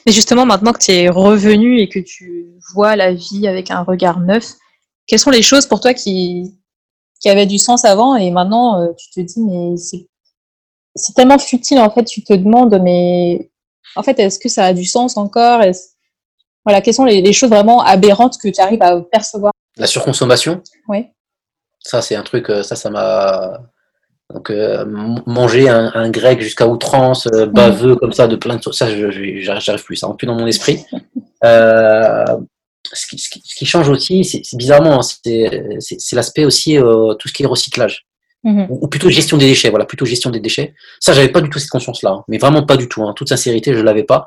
Et 0.07 0.13
justement, 0.13 0.47
maintenant 0.47 0.73
que 0.73 0.79
tu 0.79 0.93
es 0.93 1.09
revenu 1.09 1.81
et 1.81 1.89
que 1.89 1.99
tu 1.99 2.53
vois 2.75 2.97
la 2.97 3.13
vie 3.13 3.47
avec 3.49 3.71
un 3.71 3.83
regard 3.83 4.21
neuf, 4.21 4.55
quelles 5.07 5.19
sont 5.19 5.31
les 5.31 5.43
choses 5.43 5.67
pour 5.67 5.81
toi 5.81 5.95
qui, 5.95 6.55
qui 7.21 7.29
avaient 7.29 7.47
du 7.47 7.59
sens 7.59 7.85
avant 7.85 8.17
et 8.17 8.31
maintenant 8.31 8.83
euh, 8.83 8.93
tu 8.97 9.11
te 9.11 9.21
dis, 9.21 9.41
mais 9.41 9.77
c'est 10.95 11.15
tellement 11.15 11.39
futile 11.39 11.79
en 11.79 11.91
fait, 11.91 12.05
tu 12.05 12.23
te 12.23 12.33
demandes, 12.33 12.79
mais 12.83 13.51
en 13.97 14.03
fait, 14.03 14.19
est-ce 14.19 14.39
que 14.39 14.49
ça 14.49 14.67
a 14.67 14.73
du 14.73 14.85
sens 14.85 15.17
encore? 15.17 15.63
Voilà, 16.65 16.81
quelles 16.81 16.95
sont 16.95 17.05
les, 17.05 17.33
choses 17.33 17.51
vraiment 17.51 17.83
aberrantes 17.83 18.39
que 18.39 18.49
tu 18.49 18.61
arrives 18.61 18.83
à 18.83 19.01
percevoir 19.01 19.53
La 19.77 19.87
surconsommation 19.87 20.63
Oui. 20.89 21.07
Ça, 21.81 22.01
c'est 22.03 22.15
un 22.15 22.23
truc, 22.23 22.49
euh, 22.51 22.63
ça, 22.63 22.77
ça 22.77 22.91
m'a 22.91 23.61
donc 24.33 24.51
euh, 24.51 24.85
manger 25.27 25.69
un, 25.69 26.11
grec 26.11 26.41
jusqu'à 26.41 26.67
outrance, 26.67 27.27
euh, 27.35 27.47
baveux 27.47 27.97
comme 27.97 28.13
ça, 28.13 28.27
de 28.27 28.37
plein 28.37 28.57
de 28.57 28.63
choses, 28.63 28.77
ça, 28.77 28.89
j'arrive 28.89 29.85
plus, 29.85 29.97
ça 29.97 30.07
rentre 30.07 30.19
plus 30.19 30.27
dans 30.27 30.37
mon 30.37 30.47
esprit. 30.47 30.85
Euh, 31.45 32.25
ce, 32.93 33.05
qui, 33.09 33.19
ce, 33.19 33.29
qui, 33.29 33.67
change 33.67 33.89
aussi, 33.89 34.23
c'est 34.23 34.57
bizarrement, 34.57 35.01
hein, 35.01 35.03
c'est 35.03 36.13
l'aspect 36.15 36.45
aussi 36.45 36.77
tout 36.77 37.27
ce 37.27 37.33
qui 37.33 37.43
est 37.43 37.47
recyclage. 37.47 38.07
Mhm. 38.45 38.67
Ou, 38.71 38.89
plutôt 38.89 39.09
gestion 39.09 39.37
des 39.37 39.47
déchets, 39.47 39.71
voilà, 39.71 39.85
plutôt 39.85 40.05
gestion 40.05 40.31
des 40.31 40.41
déchets. 40.41 40.75
Ça, 40.99 41.13
j'avais 41.13 41.29
pas 41.29 41.41
du 41.41 41.49
tout 41.49 41.61
cette 41.61 41.71
conscience-là, 41.71 42.11
hein, 42.11 42.25
mais 42.27 42.39
vraiment 42.39 42.65
pas 42.65 42.77
du 42.77 42.89
tout. 42.89 43.05
Hein, 43.05 43.13
toute 43.15 43.29
sincérité, 43.29 43.73
je 43.73 43.81
l'avais 43.81 44.03
pas. 44.03 44.27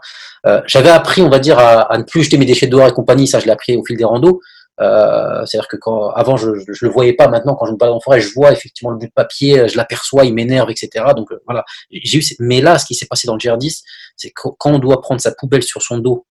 j'avais 0.68 0.90
appris, 0.90 1.22
on 1.22 1.30
va 1.30 1.40
dire, 1.40 1.60
à, 1.60 1.82
à, 1.82 1.98
ne 1.98 2.04
plus 2.04 2.24
jeter 2.24 2.38
mes 2.38 2.46
déchets 2.46 2.68
dehors 2.68 2.88
et 2.88 2.94
compagnie. 2.94 3.28
Ça, 3.28 3.40
je 3.40 3.46
l'ai 3.46 3.52
appris 3.52 3.76
au 3.76 3.84
fil 3.84 3.98
des 3.98 4.06
randos. 4.06 4.40
Euh, 4.82 5.46
C'est-à-dire 5.46 5.68
que 5.68 5.78
quand 5.78 6.10
avant 6.10 6.36
je, 6.36 6.50
je 6.68 6.86
le 6.86 6.92
voyais 6.92 7.14
pas, 7.14 7.28
maintenant 7.28 7.56
quand 7.56 7.66
je 7.66 7.72
me 7.72 7.78
balade 7.78 7.96
en 7.96 8.02
forêt, 8.02 8.20
je 8.20 8.34
vois 8.34 8.52
effectivement 8.52 8.92
le 8.92 8.98
bout 8.98 9.06
de 9.06 9.12
papier, 9.12 9.60
euh, 9.60 9.68
je 9.68 9.78
l'aperçois, 9.78 10.26
il 10.26 10.34
m'énerve, 10.34 10.70
etc. 10.70 11.06
Donc 11.16 11.32
euh, 11.32 11.40
voilà, 11.46 11.64
j'ai 11.90 12.20
eu. 12.20 12.24
Mais 12.40 12.62
là, 12.62 12.78
ce 12.78 12.86
qui 12.86 12.96
s'est 12.96 13.06
passé 13.06 13.26
dans 13.26 13.36
le 13.36 13.40
GR10, 13.40 13.82
c'est 14.18 14.32
quand 14.32 14.56
on 14.72 14.80
doit 14.80 15.02
prendre 15.02 15.22
sa 15.22 15.32
poubelle 15.32 15.64
sur 15.64 15.82
son 15.82 16.00
dos 16.00 16.26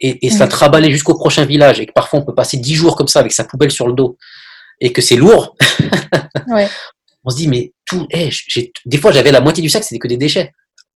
et, 0.00 0.26
et 0.26 0.30
se 0.30 0.38
la 0.38 0.46
mmh. 0.46 0.50
traballer 0.50 0.90
jusqu'au 0.90 1.14
prochain 1.14 1.44
village 1.44 1.80
et 1.80 1.86
que 1.86 1.92
parfois 1.92 2.20
on 2.20 2.24
peut 2.24 2.34
passer 2.34 2.58
dix 2.58 2.74
jours 2.74 2.94
comme 2.94 3.08
ça 3.08 3.20
avec 3.20 3.32
sa 3.32 3.44
poubelle 3.44 3.70
sur 3.70 3.88
le 3.88 3.94
dos 3.94 4.16
et 4.80 4.92
que 4.92 5.02
c'est 5.02 5.16
lourd. 5.16 5.56
ouais. 6.48 6.68
On 7.24 7.30
se 7.30 7.36
dit 7.36 7.48
mais 7.48 7.72
tout, 7.84 8.06
hey, 8.10 8.30
des 8.86 8.98
fois 8.98 9.12
j'avais 9.12 9.32
la 9.32 9.40
moitié 9.40 9.62
du 9.62 9.68
sac, 9.68 9.84
c'était 9.84 9.98
que 9.98 10.08
des 10.08 10.16
déchets. 10.16 10.52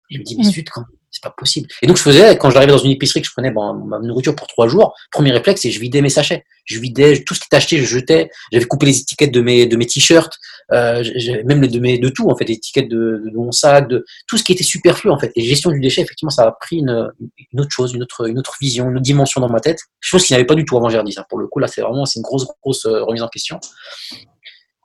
je 0.10 0.20
me 0.20 0.24
dis 0.24 0.38
mais 0.38 0.44
mmh. 0.44 0.64
quand 0.72 0.84
c'est 1.22 1.30
pas 1.30 1.36
possible. 1.38 1.68
Et 1.82 1.88
donc 1.88 1.98
je 1.98 2.02
faisais, 2.02 2.38
quand 2.38 2.50
j'arrivais 2.50 2.72
dans 2.72 2.78
une 2.78 2.92
épicerie 2.92 3.22
que 3.22 3.28
je 3.28 3.34
prenais 3.34 3.52
bon, 3.52 3.74
ma 3.74 4.00
nourriture 4.00 4.36
pour 4.36 4.48
trois 4.48 4.68
jours, 4.68 4.96
premier 5.12 5.32
réflexe, 5.32 5.62
c'est 5.62 5.72
je 5.72 5.80
vidais 5.80 6.02
mes 6.02 6.10
sachets. 6.10 6.44
Je 6.66 6.80
vidais 6.80 7.24
tout 7.24 7.34
ce 7.34 7.40
qui 7.40 7.48
était 7.48 7.58
acheté, 7.58 7.78
je 7.78 7.86
jetais. 7.86 8.30
J'avais 8.52 8.66
coupé 8.66 8.86
les 8.86 9.00
étiquettes 9.00 9.32
de 9.32 9.42
mes 9.42 9.66
de 9.66 9.76
mes 9.78 9.86
t-shirts, 9.86 10.38
euh, 10.72 11.04
même 11.46 11.62
les 11.62 11.68
de 11.68 11.80
mes 11.80 11.98
de 11.98 12.10
tout 12.10 12.30
en 12.30 12.36
fait, 12.36 12.46
les 12.46 12.56
étiquettes 12.56 12.90
de, 12.90 13.24
de, 13.26 13.38
mon 13.38 13.52
sac, 13.52 13.88
de 13.88 14.06
tout 14.28 14.38
ce 14.38 14.44
qui 14.44 14.54
était 14.54 14.64
superflu 14.64 15.10
en 15.10 15.20
fait. 15.20 15.32
Et 15.36 15.44
gestion 15.44 15.72
du 15.72 15.80
déchet, 15.80 16.02
effectivement, 16.02 16.30
ça 16.30 16.44
a 16.44 16.52
pris 16.52 16.78
une, 16.78 17.12
une 17.52 17.62
autre 17.62 17.72
chose, 17.72 17.94
une 17.94 18.04
autre 18.04 18.30
une 18.30 18.40
autre 18.40 18.56
vision, 18.62 18.90
une 18.90 18.96
autre 18.96 19.02
dimension 19.02 19.42
dans 19.42 19.50
ma 19.50 19.60
tête, 19.60 19.80
chose 20.00 20.24
qui 20.24 20.34
n'avait 20.34 20.46
pas 20.46 20.56
du 20.56 20.66
tout 20.66 20.78
avant 20.78 20.90
dit 21.04 21.14
ça. 21.14 21.26
Pour 21.30 21.40
le 21.40 21.48
coup, 21.48 21.60
là, 21.60 21.68
c'est 21.68 21.82
vraiment 21.82 22.06
c'est 22.06 22.20
une 22.20 22.24
grosse 22.24 22.46
grosse 22.62 22.86
euh, 22.86 23.04
remise 23.04 23.24
en 23.24 23.28
question. 23.28 23.60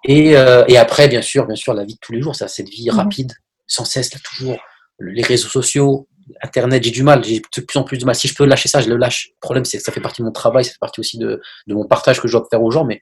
Et, 0.04 0.36
euh, 0.36 0.64
et 0.68 0.76
après, 0.76 1.08
bien 1.08 1.22
sûr, 1.22 1.46
bien 1.46 1.56
sûr, 1.56 1.74
la 1.74 1.84
vie 1.84 1.94
de 1.94 1.98
tous 2.00 2.12
les 2.12 2.22
jours, 2.22 2.36
ça, 2.36 2.46
cette 2.46 2.68
vie 2.68 2.88
mmh 2.88 2.94
rapide, 2.94 3.32
sans 3.66 3.84
cesse, 3.84 4.14
là, 4.14 4.20
toujours 4.22 4.56
les 5.00 5.22
réseaux 5.22 5.48
sociaux, 5.48 6.08
Internet, 6.42 6.82
j'ai 6.82 6.90
du 6.90 7.02
mal, 7.02 7.24
j'ai 7.24 7.40
de 7.40 7.60
plus 7.62 7.78
en 7.78 7.84
plus 7.84 7.98
de 7.98 8.04
mal. 8.04 8.14
Si 8.14 8.28
je 8.28 8.34
peux 8.34 8.44
lâcher 8.44 8.68
ça, 8.68 8.80
je 8.80 8.88
le 8.88 8.96
lâche. 8.96 9.30
Le 9.34 9.40
problème, 9.40 9.64
c'est 9.64 9.78
que 9.78 9.82
ça 9.82 9.92
fait 9.92 10.00
partie 10.00 10.22
de 10.22 10.26
mon 10.26 10.32
travail, 10.32 10.64
ça 10.64 10.72
fait 10.72 10.78
partie 10.80 11.00
aussi 11.00 11.18
de, 11.18 11.40
de 11.66 11.74
mon 11.74 11.86
partage 11.86 12.20
que 12.20 12.28
je 12.28 12.36
dois 12.36 12.46
faire 12.50 12.62
aux 12.62 12.70
gens, 12.70 12.84
mais 12.84 13.00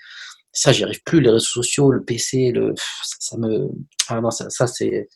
ça, 0.53 0.73
j'y 0.73 0.85
arrive 0.85 1.03
plus. 1.05 1.21
Les 1.21 1.31
réseaux 1.31 1.45
sociaux, 1.45 1.91
le 1.91 2.03
PC, 2.03 2.53
le, 2.53 2.75
ça, 3.19 3.37
me, 3.37 3.69
ah 4.09 4.21
non, 4.21 4.31
ça, 4.31 4.49
ça 4.51 4.67
c'est, 4.67 5.09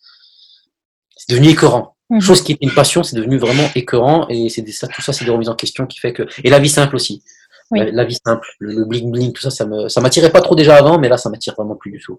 c'est 1.16 1.32
devenu 1.32 1.50
écœurant. 1.50 1.96
Mhm. 2.10 2.20
Chose 2.20 2.42
qui 2.42 2.52
est 2.52 2.58
une 2.60 2.72
passion, 2.72 3.02
c'est 3.02 3.16
devenu 3.16 3.38
vraiment 3.38 3.70
écœurant 3.74 4.26
et 4.28 4.48
c'est 4.48 4.66
ça, 4.68 4.88
tout 4.88 5.02
ça, 5.02 5.12
c'est 5.12 5.24
des 5.24 5.30
remises 5.30 5.48
en 5.48 5.54
question 5.54 5.86
qui 5.86 6.00
fait 6.00 6.12
que, 6.12 6.22
et 6.42 6.50
la 6.50 6.58
vie 6.58 6.70
simple 6.70 6.96
aussi. 6.96 7.22
La, 7.70 8.06
vie 8.06 8.16
simple, 8.24 8.48
le, 8.60 8.86
bling 8.86 9.10
bling, 9.10 9.32
tout 9.34 9.42
ça, 9.42 9.50
ça 9.50 9.66
me, 9.66 9.90
ça 9.90 10.00
m'attirait 10.00 10.32
pas 10.32 10.40
trop 10.40 10.54
déjà 10.54 10.76
avant, 10.76 10.98
mais 10.98 11.10
là, 11.10 11.18
ça 11.18 11.28
m'attire 11.28 11.54
vraiment 11.54 11.76
plus 11.76 11.90
du 11.90 12.00
tout. 12.00 12.18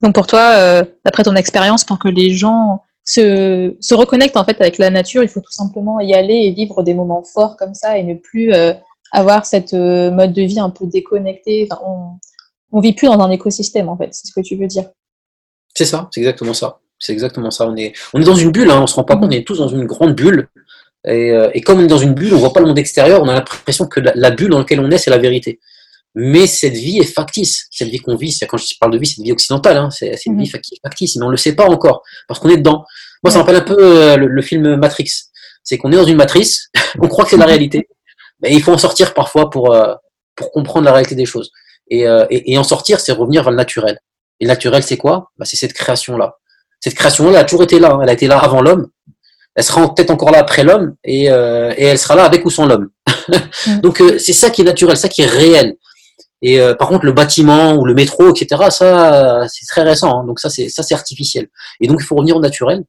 Donc 0.00 0.14
pour 0.14 0.28
toi, 0.28 0.52
euh, 0.54 0.84
d'après 1.04 1.24
ton 1.24 1.34
expérience, 1.34 1.82
pour 1.82 1.98
que 1.98 2.06
les 2.06 2.30
gens 2.30 2.84
se, 3.08 3.94
reconnecte 3.94 4.36
en 4.36 4.44
fait 4.44 4.60
avec 4.60 4.78
la 4.78 4.90
nature. 4.90 5.22
Il 5.22 5.28
faut 5.28 5.40
tout 5.40 5.52
simplement 5.52 6.00
y 6.00 6.14
aller 6.14 6.34
et 6.34 6.50
vivre 6.52 6.82
des 6.82 6.94
moments 6.94 7.22
forts 7.22 7.56
comme 7.56 7.74
ça 7.74 7.98
et 7.98 8.02
ne 8.02 8.14
plus 8.14 8.52
euh, 8.52 8.72
avoir 9.12 9.46
cette 9.46 9.74
euh, 9.74 10.10
mode 10.10 10.32
de 10.32 10.42
vie 10.42 10.60
un 10.60 10.70
peu 10.70 10.86
déconnecté. 10.86 11.68
On, 11.84 12.18
on 12.72 12.80
vit 12.80 12.92
plus 12.92 13.06
dans 13.06 13.20
un 13.20 13.30
écosystème 13.30 13.88
en 13.88 13.96
fait. 13.96 14.10
C'est 14.12 14.26
ce 14.26 14.32
que 14.32 14.40
tu 14.40 14.56
veux 14.56 14.66
dire. 14.66 14.84
C'est 15.74 15.86
ça, 15.86 16.08
c'est 16.12 16.20
exactement 16.20 16.54
ça. 16.54 16.80
C'est 16.98 17.12
exactement 17.12 17.50
ça. 17.50 17.66
On 17.66 17.76
est, 17.76 17.92
on 18.12 18.20
est 18.20 18.24
dans 18.24 18.34
une 18.34 18.50
bulle, 18.50 18.70
hein, 18.70 18.80
on 18.82 18.86
se 18.86 18.96
rend 18.96 19.04
pas 19.04 19.16
compte, 19.16 19.26
on 19.26 19.30
est 19.30 19.46
tous 19.46 19.58
dans 19.58 19.68
une 19.68 19.86
grande 19.86 20.14
bulle. 20.14 20.48
Et, 21.06 21.30
euh, 21.30 21.48
et, 21.54 21.60
comme 21.60 21.78
on 21.78 21.84
est 21.84 21.88
dans 21.88 21.98
une 21.98 22.14
bulle, 22.14 22.34
on 22.34 22.38
voit 22.38 22.52
pas 22.52 22.60
le 22.60 22.66
monde 22.66 22.78
extérieur, 22.78 23.22
on 23.22 23.28
a 23.28 23.34
l'impression 23.34 23.86
que 23.86 24.00
la, 24.00 24.30
bulle 24.32 24.50
dans 24.50 24.58
laquelle 24.58 24.80
on 24.80 24.90
est, 24.90 24.98
c'est 24.98 25.10
la 25.10 25.18
vérité. 25.18 25.60
Mais 26.20 26.48
cette 26.48 26.74
vie 26.74 26.98
est 26.98 27.04
factice. 27.04 27.68
Cette 27.70 27.86
vie 27.90 28.00
qu'on 28.00 28.16
vit, 28.16 28.36
quand 28.48 28.56
je 28.56 28.74
parle 28.80 28.92
de 28.92 28.98
vie, 28.98 29.06
c'est 29.06 29.18
une 29.18 29.24
vie 29.24 29.30
occidentale, 29.30 29.76
hein, 29.76 29.88
c'est 29.88 30.18
une 30.26 30.34
mhm. 30.34 30.42
vie 30.42 30.50
factice, 30.82 31.16
mais 31.16 31.24
on 31.24 31.28
le 31.28 31.36
sait 31.36 31.54
pas 31.54 31.66
encore, 31.66 32.02
parce 32.26 32.40
qu'on 32.40 32.48
est 32.48 32.56
dedans. 32.56 32.84
Moi, 33.22 33.30
ça 33.30 33.38
me 33.38 33.42
rappelle 33.44 33.54
un 33.54 33.60
peu 33.60 33.76
euh, 33.78 34.16
le, 34.16 34.42
film 34.42 34.74
Matrix. 34.74 35.08
C'est 35.62 35.78
qu'on 35.78 35.92
est 35.92 35.96
dans 35.96 36.04
une 36.04 36.16
matrice, 36.16 36.70
on 37.00 37.06
croit 37.06 37.22
que 37.22 37.30
c'est 37.30 37.36
la 37.36 37.46
réalité, 37.52 37.88
mais 38.42 38.52
il 38.52 38.60
faut 38.60 38.72
en 38.72 38.78
sortir 38.78 39.14
parfois 39.14 39.48
pour, 39.48 39.72
euh, 39.72 39.94
pour 40.34 40.50
comprendre 40.50 40.86
la 40.86 40.92
réalité 40.92 41.14
des 41.14 41.24
choses. 41.24 41.52
Euh, 41.92 42.26
et, 42.30 42.52
et, 42.52 42.58
en 42.58 42.64
sortir, 42.64 42.98
c'est 42.98 43.12
revenir 43.12 43.44
vers 43.44 43.52
le 43.52 43.56
naturel. 43.56 43.96
Et 44.40 44.44
le 44.44 44.48
naturel, 44.48 44.82
c'est 44.82 44.96
quoi? 44.96 45.30
Bah, 45.38 45.44
C'est 45.44 45.56
cette 45.56 45.72
création-là. 45.72 46.34
Cette 46.80 46.94
création-là, 46.94 47.30
elle 47.30 47.36
a 47.36 47.44
toujours 47.44 47.62
été 47.62 47.78
là. 47.78 47.92
Hein. 47.92 48.00
Elle 48.02 48.08
a 48.08 48.12
été 48.12 48.26
là 48.26 48.38
avant 48.38 48.60
l'homme. 48.60 48.88
Elle 49.54 49.62
sera 49.62 49.94
peut-être 49.94 50.10
encore 50.10 50.32
là 50.32 50.38
après 50.38 50.64
l'homme, 50.64 50.94
et, 51.04 51.24
et 51.24 51.84
elle 51.84 51.98
sera 51.98 52.14
là 52.14 52.24
avec 52.24 52.44
ou 52.44 52.50
sans 52.50 52.66
l'homme. 52.66 52.90
Donc 53.82 54.00
c'est 54.18 54.32
ça 54.32 54.50
qui 54.50 54.60
est 54.60 54.64
naturel, 54.64 54.96
ça 54.96 55.08
qui 55.08 55.22
est 55.22 55.26
réel. 55.26 55.76
Et 56.42 56.60
par 56.78 56.88
contre, 56.88 57.04
le 57.04 57.12
bâtiment 57.12 57.74
ou 57.74 57.84
le 57.84 57.94
métro, 57.94 58.30
etc., 58.30 58.70
ça, 58.70 59.46
c'est 59.48 59.66
très 59.66 59.82
récent. 59.82 60.20
Hein. 60.20 60.24
donc 60.24 60.38
ça, 60.38 60.50
c'est 60.50 60.68
ça, 60.68 60.82
c'est 60.82 60.94
artificiel. 60.94 61.48
Et 61.80 61.88
donc, 61.88 61.98
il 62.00 62.04
faut 62.04 62.14
revenir 62.14 62.36
au 62.36 62.40
naturel. 62.40 62.84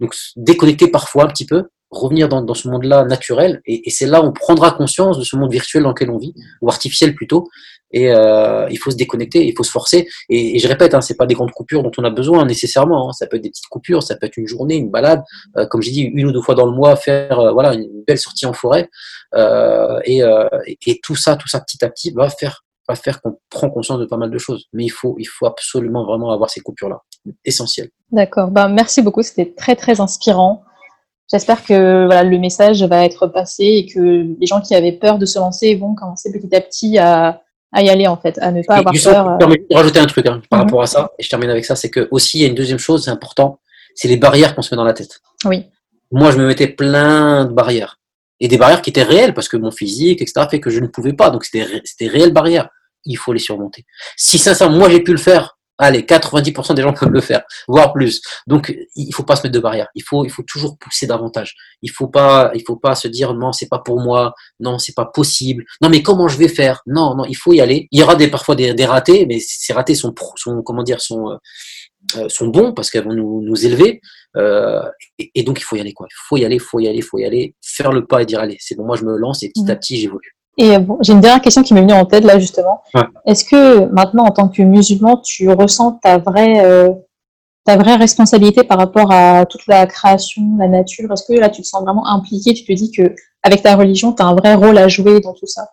Donc 0.00 0.14
déconnecter 0.36 0.88
parfois 0.88 1.24
un 1.24 1.28
petit 1.28 1.46
peu, 1.46 1.64
revenir 1.90 2.28
dans, 2.28 2.42
dans 2.42 2.54
ce 2.54 2.68
monde-là 2.68 3.04
naturel, 3.04 3.62
et, 3.64 3.88
et 3.88 3.90
c'est 3.90 4.06
là 4.06 4.20
où 4.20 4.26
on 4.26 4.32
prendra 4.32 4.72
conscience 4.72 5.18
de 5.18 5.24
ce 5.24 5.36
monde 5.36 5.50
virtuel 5.50 5.84
dans 5.84 5.90
lequel 5.90 6.10
on 6.10 6.18
vit, 6.18 6.34
ou 6.60 6.68
artificiel 6.68 7.14
plutôt. 7.14 7.48
Et 7.92 8.12
euh, 8.12 8.68
il 8.68 8.78
faut 8.78 8.90
se 8.90 8.96
déconnecter, 8.96 9.46
il 9.46 9.54
faut 9.56 9.62
se 9.62 9.70
forcer. 9.70 10.08
Et, 10.28 10.56
et 10.56 10.58
je 10.58 10.68
répète, 10.68 10.92
hein, 10.94 11.00
c'est 11.00 11.16
pas 11.16 11.26
des 11.26 11.34
grandes 11.34 11.52
coupures 11.52 11.82
dont 11.82 11.92
on 11.98 12.04
a 12.04 12.10
besoin 12.10 12.44
nécessairement. 12.44 13.08
Hein. 13.08 13.12
Ça 13.12 13.26
peut 13.26 13.36
être 13.36 13.42
des 13.42 13.50
petites 13.50 13.68
coupures, 13.68 14.02
ça 14.02 14.16
peut 14.16 14.26
être 14.26 14.36
une 14.36 14.46
journée, 14.46 14.74
une 14.74 14.90
balade, 14.90 15.22
euh, 15.56 15.66
comme 15.66 15.82
j'ai 15.82 15.92
dit, 15.92 16.02
une 16.02 16.26
ou 16.26 16.32
deux 16.32 16.42
fois 16.42 16.54
dans 16.54 16.66
le 16.66 16.72
mois, 16.72 16.96
faire 16.96 17.38
euh, 17.38 17.52
voilà 17.52 17.74
une 17.74 18.04
belle 18.06 18.18
sortie 18.18 18.44
en 18.44 18.52
forêt. 18.52 18.90
Euh, 19.34 20.00
et, 20.04 20.22
euh, 20.22 20.48
et, 20.86 21.00
tout 21.02 21.16
ça, 21.16 21.36
tout 21.36 21.48
ça 21.48 21.60
petit 21.60 21.84
à 21.84 21.88
petit 21.88 22.10
va 22.10 22.28
faire 22.28 22.64
va 22.88 22.94
faire 22.94 23.20
qu'on 23.20 23.38
prend 23.50 23.70
conscience 23.70 23.98
de 23.98 24.04
pas 24.04 24.16
mal 24.16 24.30
de 24.30 24.38
choses. 24.38 24.66
Mais 24.72 24.84
il 24.84 24.90
faut, 24.90 25.16
il 25.18 25.24
faut 25.24 25.46
absolument 25.46 26.04
vraiment 26.04 26.30
avoir 26.30 26.50
ces 26.50 26.60
coupures-là. 26.60 27.02
Essentiel. 27.44 27.88
D'accord. 28.12 28.50
Ben, 28.50 28.68
merci 28.68 29.02
beaucoup. 29.02 29.22
C'était 29.22 29.52
très, 29.52 29.74
très 29.74 30.00
inspirant. 30.00 30.62
J'espère 31.30 31.64
que 31.64 32.06
voilà, 32.06 32.22
le 32.22 32.38
message 32.38 32.84
va 32.84 33.04
être 33.04 33.26
passé 33.26 33.64
et 33.64 33.86
que 33.86 34.26
les 34.38 34.46
gens 34.46 34.60
qui 34.60 34.76
avaient 34.76 34.92
peur 34.92 35.18
de 35.18 35.26
se 35.26 35.38
lancer 35.38 35.74
vont 35.74 35.94
commencer 35.96 36.30
petit 36.30 36.54
à 36.54 36.60
petit 36.60 36.98
à, 36.98 37.42
à 37.72 37.82
y 37.82 37.88
aller, 37.88 38.06
en 38.06 38.16
fait, 38.16 38.38
à 38.38 38.52
ne 38.52 38.62
pas 38.62 38.76
avoir 38.76 38.94
peur. 38.94 39.38
Je 39.40 39.46
vais 39.48 39.76
rajouter 39.76 39.98
un 39.98 40.06
truc 40.06 40.26
hein, 40.26 40.40
par 40.48 40.60
mhm. 40.60 40.64
rapport 40.66 40.82
à 40.82 40.86
ça, 40.86 41.10
et 41.18 41.22
je 41.22 41.28
termine 41.28 41.50
avec 41.50 41.64
ça, 41.64 41.74
c'est 41.74 41.90
que 41.90 42.06
aussi, 42.10 42.38
il 42.38 42.42
y 42.42 42.44
a 42.44 42.48
une 42.48 42.54
deuxième 42.54 42.78
chose, 42.78 43.04
c'est 43.04 43.10
important, 43.10 43.58
c'est 43.94 44.08
les 44.08 44.16
barrières 44.16 44.54
qu'on 44.54 44.62
se 44.62 44.74
met 44.74 44.76
dans 44.76 44.84
la 44.84 44.92
tête. 44.92 45.20
Oui. 45.44 45.66
Moi, 46.12 46.30
je 46.30 46.38
me 46.38 46.46
mettais 46.46 46.68
plein 46.68 47.44
de 47.44 47.52
barrières. 47.52 47.98
Et 48.40 48.48
des 48.48 48.58
barrières 48.58 48.82
qui 48.82 48.90
étaient 48.90 49.02
réelles, 49.02 49.34
parce 49.34 49.48
que 49.48 49.56
mon 49.56 49.70
physique, 49.70 50.22
etc., 50.22 50.46
fait 50.50 50.60
que 50.60 50.70
je 50.70 50.80
ne 50.80 50.86
pouvais 50.86 51.12
pas. 51.12 51.30
Donc, 51.30 51.44
c'était 51.44 52.06
réelles 52.06 52.32
barrières. 52.32 52.68
Il 53.04 53.16
faut 53.16 53.32
les 53.32 53.38
surmonter. 53.38 53.84
Si 54.16 54.38
sincèrement, 54.38 54.78
moi, 54.78 54.90
j'ai 54.90 55.00
pu 55.00 55.12
le 55.12 55.18
faire, 55.18 55.56
allez, 55.78 56.02
90% 56.02 56.74
des 56.74 56.82
gens 56.82 56.92
peuvent 57.00 57.10
le 57.10 57.20
faire, 57.20 57.42
voire 57.68 57.92
plus. 57.92 58.20
Donc, 58.46 58.76
il 58.94 59.14
faut 59.14 59.22
pas 59.22 59.36
se 59.36 59.42
mettre 59.42 59.54
de 59.54 59.60
barrières. 59.60 59.88
Il 59.94 60.02
faut, 60.02 60.24
il 60.24 60.30
faut 60.30 60.42
toujours 60.42 60.78
pousser 60.78 61.06
davantage. 61.06 61.54
Il 61.82 61.90
faut 61.90 62.08
pas, 62.08 62.50
il 62.54 62.62
faut 62.66 62.76
pas 62.76 62.94
se 62.94 63.08
dire 63.08 63.34
non, 63.34 63.52
c'est 63.52 63.68
pas 63.68 63.78
pour 63.78 64.00
moi, 64.00 64.34
non, 64.60 64.78
c'est 64.78 64.94
pas 64.94 65.06
possible. 65.06 65.64
Non, 65.80 65.88
mais 65.88 66.02
comment 66.02 66.28
je 66.28 66.38
vais 66.38 66.48
faire? 66.48 66.82
Non, 66.86 67.14
non, 67.14 67.24
il 67.24 67.36
faut 67.36 67.52
y 67.52 67.60
aller. 67.60 67.88
Il 67.90 68.00
y 68.00 68.02
aura 68.02 68.16
des 68.16 68.28
parfois 68.28 68.54
des, 68.54 68.74
des 68.74 68.86
ratés, 68.86 69.26
mais 69.26 69.38
ces 69.40 69.72
ratés 69.72 69.94
sont, 69.94 70.14
sont 70.36 70.62
comment 70.62 70.82
dire, 70.82 71.00
sont 71.00 71.30
euh, 71.30 71.36
sont 72.28 72.48
bons 72.48 72.72
parce 72.72 72.90
qu'elles 72.90 73.04
vont 73.04 73.14
nous, 73.14 73.42
nous 73.42 73.66
élever. 73.66 74.00
Euh, 74.36 74.82
et, 75.18 75.42
donc, 75.42 75.60
il 75.60 75.64
faut 75.64 75.76
y 75.76 75.80
aller. 75.80 75.92
Quoi. 75.92 76.06
Il 76.10 76.16
faut 76.28 76.36
y 76.36 76.44
aller, 76.44 76.56
il 76.56 76.60
faut 76.60 76.78
y 76.78 76.88
aller, 76.88 76.98
il 76.98 77.02
faut 77.02 77.18
y 77.18 77.24
aller. 77.24 77.54
Faire 77.62 77.92
le 77.92 78.06
pas 78.06 78.22
et 78.22 78.26
dire, 78.26 78.40
allez, 78.40 78.56
c'est 78.60 78.76
bon, 78.76 78.84
moi, 78.84 78.96
je 78.96 79.04
me 79.04 79.16
lance 79.16 79.42
et 79.42 79.48
petit 79.48 79.70
à 79.70 79.74
mmh. 79.74 79.78
petit, 79.78 79.96
j'évolue. 79.96 80.36
Et 80.58 80.78
bon, 80.78 80.96
j'ai 81.02 81.12
une 81.12 81.20
dernière 81.20 81.42
question 81.42 81.62
qui 81.62 81.74
m'est 81.74 81.82
venue 81.82 81.92
en 81.92 82.06
tête 82.06 82.24
là 82.24 82.38
justement. 82.38 82.82
Est-ce 83.26 83.44
que 83.44 83.84
maintenant, 83.92 84.24
en 84.24 84.30
tant 84.30 84.48
que 84.48 84.62
musulman, 84.62 85.18
tu 85.18 85.50
ressens 85.50 85.98
ta 86.02 86.16
vraie, 86.16 86.64
euh, 86.64 86.90
ta 87.64 87.76
vraie 87.76 87.96
responsabilité 87.96 88.64
par 88.64 88.78
rapport 88.78 89.12
à 89.12 89.44
toute 89.44 89.66
la 89.66 89.86
création, 89.86 90.42
la 90.58 90.68
nature? 90.68 91.12
Est-ce 91.12 91.24
que 91.30 91.38
là, 91.38 91.50
tu 91.50 91.60
te 91.60 91.66
sens 91.66 91.82
vraiment 91.82 92.06
impliqué? 92.06 92.54
Tu 92.54 92.64
te 92.64 92.72
dis 92.72 92.90
que 92.90 93.14
avec 93.42 93.62
ta 93.62 93.76
religion, 93.76 94.14
tu 94.14 94.22
as 94.22 94.26
un 94.26 94.34
vrai 94.34 94.54
rôle 94.54 94.78
à 94.78 94.88
jouer 94.88 95.20
dans 95.20 95.34
tout 95.34 95.46
ça? 95.46 95.68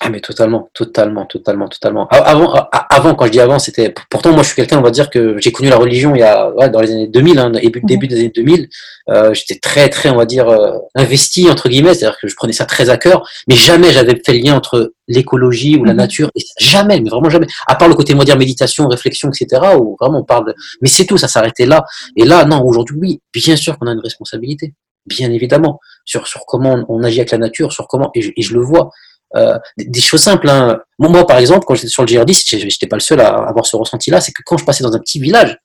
Ah 0.00 0.10
mais 0.10 0.20
totalement, 0.20 0.70
totalement, 0.74 1.26
totalement, 1.26 1.66
totalement. 1.66 2.06
Avant, 2.08 2.52
avant 2.52 3.14
quand 3.16 3.26
je 3.26 3.32
dis 3.32 3.40
avant, 3.40 3.58
c'était 3.58 3.92
pourtant 4.10 4.30
moi 4.32 4.42
je 4.42 4.48
suis 4.48 4.56
quelqu'un, 4.56 4.78
on 4.78 4.82
va 4.82 4.92
dire 4.92 5.10
que 5.10 5.36
j'ai 5.38 5.50
connu 5.50 5.70
la 5.70 5.76
religion 5.76 6.14
il 6.14 6.20
y 6.20 6.22
a 6.22 6.50
ouais, 6.50 6.70
dans 6.70 6.80
les 6.80 6.92
années 6.92 7.08
2000, 7.08 7.38
hein, 7.40 7.50
début, 7.50 7.80
début 7.82 8.06
des 8.06 8.20
années 8.20 8.32
2000. 8.32 8.68
Euh, 9.10 9.34
j'étais 9.34 9.58
très 9.58 9.88
très, 9.88 10.10
on 10.10 10.16
va 10.16 10.24
dire 10.24 10.48
euh, 10.48 10.78
investi 10.94 11.50
entre 11.50 11.68
guillemets, 11.68 11.94
c'est-à-dire 11.94 12.18
que 12.20 12.28
je 12.28 12.36
prenais 12.36 12.52
ça 12.52 12.64
très 12.64 12.90
à 12.90 12.96
cœur, 12.96 13.28
mais 13.48 13.56
jamais 13.56 13.90
j'avais 13.90 14.20
fait 14.24 14.34
le 14.34 14.38
lien 14.38 14.54
entre 14.54 14.92
l'écologie 15.08 15.76
ou 15.76 15.84
la 15.84 15.94
mhm. 15.94 15.98
nature, 15.98 16.30
et 16.36 16.42
jamais, 16.60 17.00
mais 17.00 17.10
vraiment 17.10 17.30
jamais. 17.30 17.48
À 17.66 17.74
part 17.74 17.88
le 17.88 17.94
côté, 17.94 18.14
on 18.14 18.18
va 18.18 18.24
dire 18.24 18.38
méditation, 18.38 18.86
réflexion, 18.86 19.30
etc. 19.30 19.62
Où 19.76 19.96
vraiment 20.00 20.20
on 20.20 20.24
parle, 20.24 20.46
de... 20.46 20.54
mais 20.80 20.88
c'est 20.88 21.06
tout, 21.06 21.18
ça 21.18 21.26
s'arrêtait 21.26 21.66
là. 21.66 21.84
Et 22.14 22.24
là, 22.24 22.44
non, 22.44 22.62
aujourd'hui, 22.62 22.98
oui, 23.00 23.20
bien 23.32 23.56
sûr 23.56 23.76
qu'on 23.78 23.88
a 23.88 23.92
une 23.92 24.00
responsabilité, 24.00 24.74
bien 25.06 25.32
évidemment, 25.32 25.80
sur 26.04 26.28
sur 26.28 26.46
comment 26.46 26.84
on, 26.88 27.02
agit 27.02 27.18
avec 27.18 27.32
la 27.32 27.38
nature, 27.38 27.72
sur 27.72 27.88
comment, 27.88 28.10
et 28.14 28.42
je 28.42 28.54
le 28.54 28.60
vois. 28.60 28.90
Euh, 29.36 29.58
des, 29.76 30.00
choses 30.00 30.22
simples. 30.22 30.48
Hein. 30.48 30.80
Moi, 30.98 31.26
par 31.26 31.38
exemple, 31.38 31.64
quand 31.66 31.74
j'étais 31.74 31.88
sur 31.88 32.02
le 32.02 32.08
GR10, 32.08 32.58
j'étais 32.58 32.86
pas 32.86 32.96
le 32.96 33.00
seul 33.00 33.20
à 33.20 33.28
avoir 33.28 33.66
ce 33.66 33.76
ressenti-là, 33.76 34.20
c'est 34.20 34.32
que 34.32 34.42
quand 34.44 34.56
je 34.56 34.64
passais 34.64 34.82
dans 34.82 34.94
un 34.94 34.98
petit 34.98 35.20
village, 35.20 35.58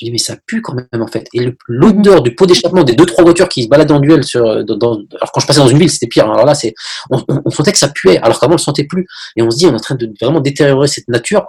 je 0.00 0.06
dis 0.06 0.10
mais 0.10 0.18
ça 0.18 0.36
pue 0.46 0.60
quand 0.60 0.74
même 0.74 1.02
en 1.02 1.06
fait. 1.06 1.28
Et 1.34 1.48
l'odeur 1.68 2.22
du 2.22 2.34
pot 2.34 2.46
d'échappement 2.46 2.82
des 2.82 2.94
deux 2.94 3.06
trois 3.06 3.22
voitures 3.22 3.48
qui 3.48 3.62
se 3.62 3.68
baladent 3.68 3.92
en 3.92 4.00
duel 4.00 4.24
sur, 4.24 4.64
dans, 4.64 4.94
alors 5.14 5.30
quand 5.32 5.40
je 5.40 5.46
passais 5.46 5.60
dans 5.60 5.68
une 5.68 5.78
ville 5.78 5.90
c'était 5.90 6.08
pire. 6.08 6.28
Alors 6.28 6.44
là 6.44 6.54
c'est, 6.54 6.74
on, 7.10 7.50
sentait 7.50 7.70
que 7.70 7.78
ça 7.78 7.88
puait, 7.88 8.18
alors 8.18 8.40
qu'avant 8.40 8.54
on 8.54 8.56
le 8.56 8.60
sentait 8.60 8.84
plus. 8.84 9.06
Et 9.36 9.42
on 9.42 9.50
se 9.50 9.58
dit 9.58 9.66
on 9.66 9.72
est 9.72 9.76
en 9.76 9.80
train 9.80 9.94
de 9.94 10.12
vraiment 10.20 10.40
détériorer 10.40 10.88
cette 10.88 11.06
nature. 11.08 11.46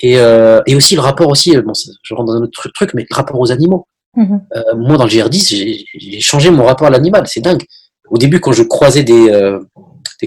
Et, 0.00 0.18
euh, 0.18 0.62
et 0.66 0.74
aussi 0.74 0.94
le 0.94 1.02
rapport 1.02 1.28
aussi, 1.28 1.56
bon 1.58 1.72
je 2.02 2.14
rentre 2.14 2.32
dans 2.32 2.38
un 2.38 2.42
autre 2.42 2.70
truc, 2.72 2.94
mais 2.94 3.06
le 3.08 3.14
rapport 3.14 3.38
aux 3.38 3.52
animaux. 3.52 3.86
Mm-hmm. 4.16 4.40
Euh, 4.56 4.76
moi 4.76 4.96
dans 4.96 5.04
le 5.04 5.10
GR10 5.10 5.84
j'ai 5.98 6.20
changé 6.20 6.50
mon 6.50 6.64
rapport 6.64 6.86
à 6.86 6.90
l'animal, 6.90 7.26
c'est 7.26 7.40
dingue. 7.40 7.64
Au 8.08 8.16
début 8.16 8.40
quand 8.40 8.52
je 8.52 8.62
croisais 8.62 9.02
des 9.02 9.30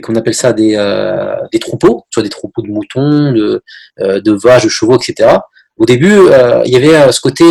qu'on 0.01 0.15
appelle 0.15 0.33
ça 0.33 0.53
des, 0.53 0.75
euh, 0.75 1.35
des 1.51 1.59
troupeaux, 1.59 2.05
soit 2.11 2.23
des 2.23 2.29
troupeaux 2.29 2.61
de 2.61 2.67
moutons, 2.67 3.31
de, 3.31 3.63
euh, 3.99 4.21
de 4.21 4.31
vaches, 4.31 4.63
de 4.63 4.69
chevaux, 4.69 4.97
etc. 4.97 5.37
Au 5.77 5.85
début, 5.85 6.13
euh, 6.13 6.63
il 6.65 6.73
y 6.73 6.75
avait 6.75 7.11
ce 7.11 7.21
côté, 7.21 7.43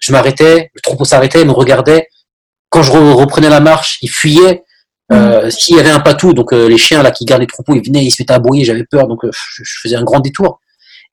je 0.00 0.12
m'arrêtais, 0.12 0.70
le 0.74 0.80
troupeau 0.80 1.04
s'arrêtait, 1.04 1.44
me 1.44 1.52
regardait. 1.52 2.08
Quand 2.70 2.82
je 2.82 2.90
reprenais 2.92 3.50
la 3.50 3.60
marche, 3.60 3.98
il 4.02 4.10
fuyait. 4.10 4.64
Mmh. 5.10 5.50
S'il 5.50 5.76
y 5.76 5.80
avait 5.80 5.90
un 5.90 6.00
patou, 6.00 6.32
donc 6.32 6.52
les 6.52 6.78
chiens 6.78 7.02
là 7.02 7.10
qui 7.10 7.24
gardent 7.24 7.42
les 7.42 7.46
troupeaux, 7.46 7.74
ils 7.74 7.84
venaient, 7.84 8.04
ils 8.04 8.10
se 8.10 8.20
mettaient 8.20 8.32
à 8.32 8.36
aboyer, 8.36 8.64
j'avais 8.64 8.84
peur, 8.84 9.06
donc 9.06 9.20
je, 9.30 9.62
faisais 9.82 9.96
un 9.96 10.02
grand 10.02 10.20
détour. 10.20 10.60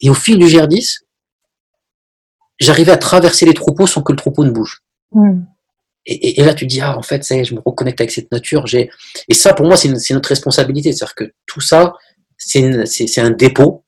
Et 0.01 0.09
au 0.09 0.13
fil 0.13 0.37
du 0.39 0.45
GR10, 0.45 1.01
j'arrivais 2.59 2.91
à 2.91 2.97
traverser 2.97 3.45
les 3.45 3.53
troupeaux 3.53 3.85
sans 3.85 4.01
que 4.01 4.13
le 4.13 4.17
troupeau 4.17 4.45
ne 4.45 4.51
bouge. 4.51 4.81
Mmh. 5.11 5.41
Et, 6.05 6.43
là, 6.43 6.53
tu 6.53 6.65
dis, 6.65 6.81
ah, 6.81 6.97
en 6.97 7.01
fait, 7.01 7.23
ça 7.23 7.41
je 7.43 7.55
me 7.55 7.61
reconnecte 7.65 8.01
avec 8.01 8.11
cette 8.11 8.31
nature. 8.31 8.67
J'ai... 8.67 8.89
Et 9.29 9.33
ça, 9.33 9.53
pour 9.53 9.65
moi, 9.65 9.77
c'est, 9.77 9.89
notre 10.11 10.29
responsabilité. 10.29 10.91
C'est-à-dire 10.91 11.15
que 11.15 11.33
tout 11.45 11.61
ça, 11.61 11.93
c'est, 12.37 12.85
c'est 12.85 13.21
un 13.21 13.29
dépôt 13.29 13.82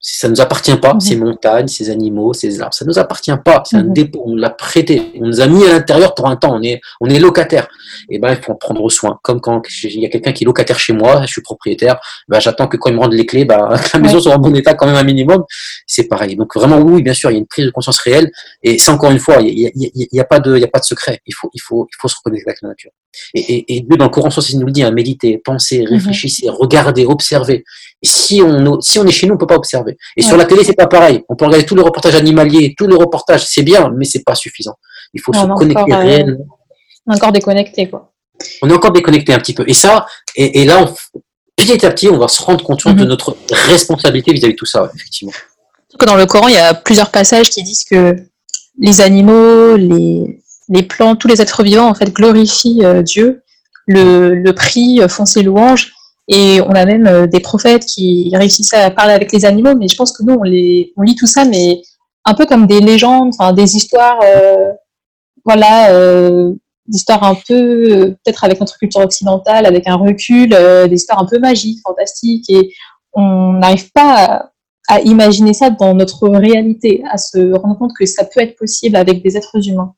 ça 0.00 0.28
nous 0.28 0.40
appartient 0.40 0.76
pas, 0.76 0.94
mhm. 0.94 1.00
ces 1.00 1.16
montagnes, 1.16 1.68
ces 1.68 1.90
animaux, 1.90 2.32
ces 2.32 2.60
arbres, 2.60 2.74
ça 2.74 2.84
nous 2.84 2.98
appartient 2.98 3.32
pas, 3.44 3.62
c'est 3.66 3.76
un 3.76 3.82
mhm. 3.82 3.92
dépôt, 3.92 4.22
on 4.26 4.30
nous 4.30 4.36
l'a 4.36 4.50
prêté, 4.50 5.12
on 5.20 5.26
nous 5.26 5.40
a 5.40 5.46
mis 5.46 5.64
à 5.64 5.72
l'intérieur 5.72 6.14
pour 6.14 6.28
un 6.28 6.36
temps, 6.36 6.54
on 6.54 6.62
est, 6.62 6.80
on 7.00 7.08
est 7.08 7.18
locataire. 7.18 7.68
Et 8.08 8.18
ben, 8.18 8.30
il 8.30 8.42
faut 8.42 8.52
en 8.52 8.56
prendre 8.56 8.88
soin. 8.90 9.18
Comme 9.22 9.40
quand 9.40 9.62
il 9.82 10.00
y 10.00 10.06
a 10.06 10.08
quelqu'un 10.08 10.32
qui 10.32 10.44
est 10.44 10.46
locataire 10.46 10.78
chez 10.78 10.92
moi, 10.92 11.22
je 11.22 11.32
suis 11.32 11.42
propriétaire, 11.42 11.98
ben, 12.28 12.38
j'attends 12.38 12.68
que 12.68 12.76
quand 12.76 12.90
il 12.90 12.96
me 12.96 13.00
rende 13.00 13.14
les 13.14 13.26
clés, 13.26 13.44
ben, 13.44 13.68
la 13.94 14.00
maison 14.00 14.20
soit 14.20 14.34
en 14.34 14.38
bon 14.38 14.54
état 14.54 14.74
quand 14.74 14.86
même 14.86 14.96
un 14.96 15.04
minimum. 15.04 15.44
C'est 15.86 16.06
pareil. 16.06 16.36
Donc 16.36 16.54
vraiment, 16.54 16.78
oui, 16.78 17.02
bien 17.02 17.14
sûr, 17.14 17.30
il 17.30 17.34
y 17.34 17.36
a 17.36 17.40
une 17.40 17.46
prise 17.46 17.66
de 17.66 17.70
conscience 17.70 17.98
réelle. 17.98 18.30
Et 18.62 18.78
c'est 18.78 18.90
encore 18.90 19.10
une 19.10 19.18
fois, 19.18 19.36
il 19.40 19.54
n'y 19.54 19.66
a, 19.66 19.70
y 19.74 20.08
y 20.12 20.20
a, 20.20 20.24
pas 20.24 20.38
de, 20.38 20.56
il 20.56 20.60
y 20.60 20.64
a 20.64 20.68
pas 20.68 20.80
de 20.80 20.84
secret. 20.84 21.20
Il 21.26 21.34
faut, 21.34 21.50
il 21.54 21.60
faut, 21.60 21.88
il 21.90 21.96
faut 22.00 22.08
se 22.08 22.16
reconnecter 22.16 22.48
avec 22.48 22.62
la 22.62 22.68
nature. 22.68 22.90
Et, 23.34 23.76
et, 23.76 23.80
Dieu, 23.80 23.96
dans 23.96 24.06
le 24.06 24.10
Coran, 24.10 24.28
il 24.28 24.58
nous 24.58 24.66
le 24.66 24.72
dit, 24.72 24.82
hein, 24.82 24.90
méditer, 24.90 25.38
penser, 25.38 25.80
mhm. 25.80 25.94
réfléchissez, 25.94 26.48
regardez, 26.48 27.04
observez. 27.04 27.64
Si 28.02 28.40
on, 28.42 28.80
si 28.80 28.98
on 28.98 29.06
est 29.06 29.10
chez 29.10 29.26
nous, 29.26 29.34
on 29.34 29.38
peut 29.38 29.46
pas 29.46 29.56
observer. 29.56 29.96
Et 30.16 30.22
sur 30.22 30.36
la 30.36 30.44
télé, 30.44 30.62
c'est 30.64 30.74
pas 30.74 30.86
pareil. 30.86 31.24
On 31.28 31.36
peut 31.36 31.46
regarder 31.46 31.66
tous 31.66 31.74
les 31.74 31.82
reportages 31.82 32.14
animaliers, 32.14 32.74
tous 32.76 32.86
les 32.86 32.96
reportages, 32.96 33.44
c'est 33.46 33.62
bien, 33.62 33.90
mais 33.96 34.04
c'est 34.04 34.22
pas 34.24 34.34
suffisant. 34.34 34.76
Il 35.14 35.20
faut 35.20 35.32
se 35.32 35.46
connecter 35.46 35.92
euh, 35.92 35.98
réellement. 35.98 36.44
On 37.06 37.12
est 37.12 37.16
encore 37.16 37.32
déconnecté, 37.32 37.88
quoi. 37.88 38.12
On 38.62 38.70
est 38.70 38.72
encore 38.72 38.92
déconnecté 38.92 39.32
un 39.32 39.38
petit 39.38 39.54
peu. 39.54 39.64
Et 39.66 39.74
ça, 39.74 40.06
et, 40.36 40.62
et 40.62 40.64
là, 40.64 40.88
petit 41.56 41.84
à 41.84 41.90
petit, 41.90 42.08
on 42.08 42.18
va 42.18 42.28
se 42.28 42.40
rendre 42.40 42.62
compte 42.64 42.86
de 42.86 43.02
mhm. 43.02 43.08
notre 43.08 43.36
responsabilité 43.50 44.32
vis-à-vis 44.32 44.52
de 44.52 44.58
tout 44.58 44.66
ça, 44.66 44.90
effectivement. 44.94 45.32
Dans 46.06 46.16
le 46.16 46.26
Coran, 46.26 46.48
il 46.48 46.54
y 46.54 46.58
a 46.58 46.74
plusieurs 46.74 47.10
passages 47.10 47.50
qui 47.50 47.62
disent 47.62 47.84
que 47.84 48.14
les 48.78 49.00
animaux, 49.00 49.76
les, 49.76 50.40
les 50.68 50.82
plantes, 50.82 51.20
tous 51.20 51.28
les 51.28 51.40
êtres 51.40 51.62
vivants, 51.62 51.88
en 51.88 51.94
fait, 51.94 52.12
glorifient 52.12 52.84
euh, 52.84 53.02
Dieu, 53.02 53.42
le, 53.86 54.34
le 54.34 54.52
prient, 54.52 55.00
font 55.08 55.26
ses 55.26 55.42
louanges. 55.42 55.92
Et 56.28 56.60
on 56.60 56.72
a 56.72 56.84
même 56.84 57.06
euh, 57.06 57.26
des 57.26 57.40
prophètes 57.40 57.86
qui 57.86 58.30
réussissent 58.34 58.74
à 58.74 58.90
parler 58.90 59.14
avec 59.14 59.32
les 59.32 59.46
animaux, 59.46 59.74
mais 59.74 59.88
je 59.88 59.96
pense 59.96 60.12
que 60.12 60.22
nous, 60.22 60.34
on, 60.34 60.42
lit 60.44 61.16
tout 61.18 61.26
ça, 61.26 61.46
mais 61.46 61.80
un 62.26 62.34
peu 62.34 62.44
comme 62.44 62.66
des 62.66 62.80
légendes, 62.80 63.32
des 63.56 63.76
histoires, 63.76 64.20
euh, 64.22 64.72
voilà, 65.46 65.90
euh, 65.92 66.52
des 66.86 66.98
histoires 66.98 67.24
un 67.24 67.34
peu, 67.34 67.54
euh, 67.54 68.10
peut-être 68.22 68.44
avec 68.44 68.60
notre 68.60 68.76
culture 68.76 69.00
occidentale, 69.00 69.64
avec 69.64 69.88
un 69.88 69.96
recul, 69.96 70.50
des 70.50 70.94
histoires 70.94 71.18
un 71.18 71.26
peu 71.26 71.38
magiques, 71.38 71.80
fantastiques, 71.82 72.50
et 72.50 72.74
on 73.14 73.54
n'arrive 73.54 73.90
pas 73.92 74.50
à, 74.88 75.00
imaginer 75.00 75.54
ça 75.54 75.70
dans 75.70 75.94
notre 75.94 76.28
réalité, 76.28 77.02
à 77.10 77.16
se 77.16 77.54
rendre 77.54 77.78
compte 77.78 77.92
que 77.98 78.04
ça 78.04 78.24
peut 78.24 78.40
être 78.40 78.56
possible 78.56 78.96
avec 78.96 79.22
des 79.22 79.36
êtres 79.36 79.66
humains. 79.66 79.94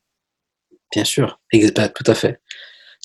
Bien 0.91 1.03
sûr, 1.03 1.39
bah, 1.75 1.89
tout 1.89 2.03
à 2.07 2.13
fait. 2.13 2.39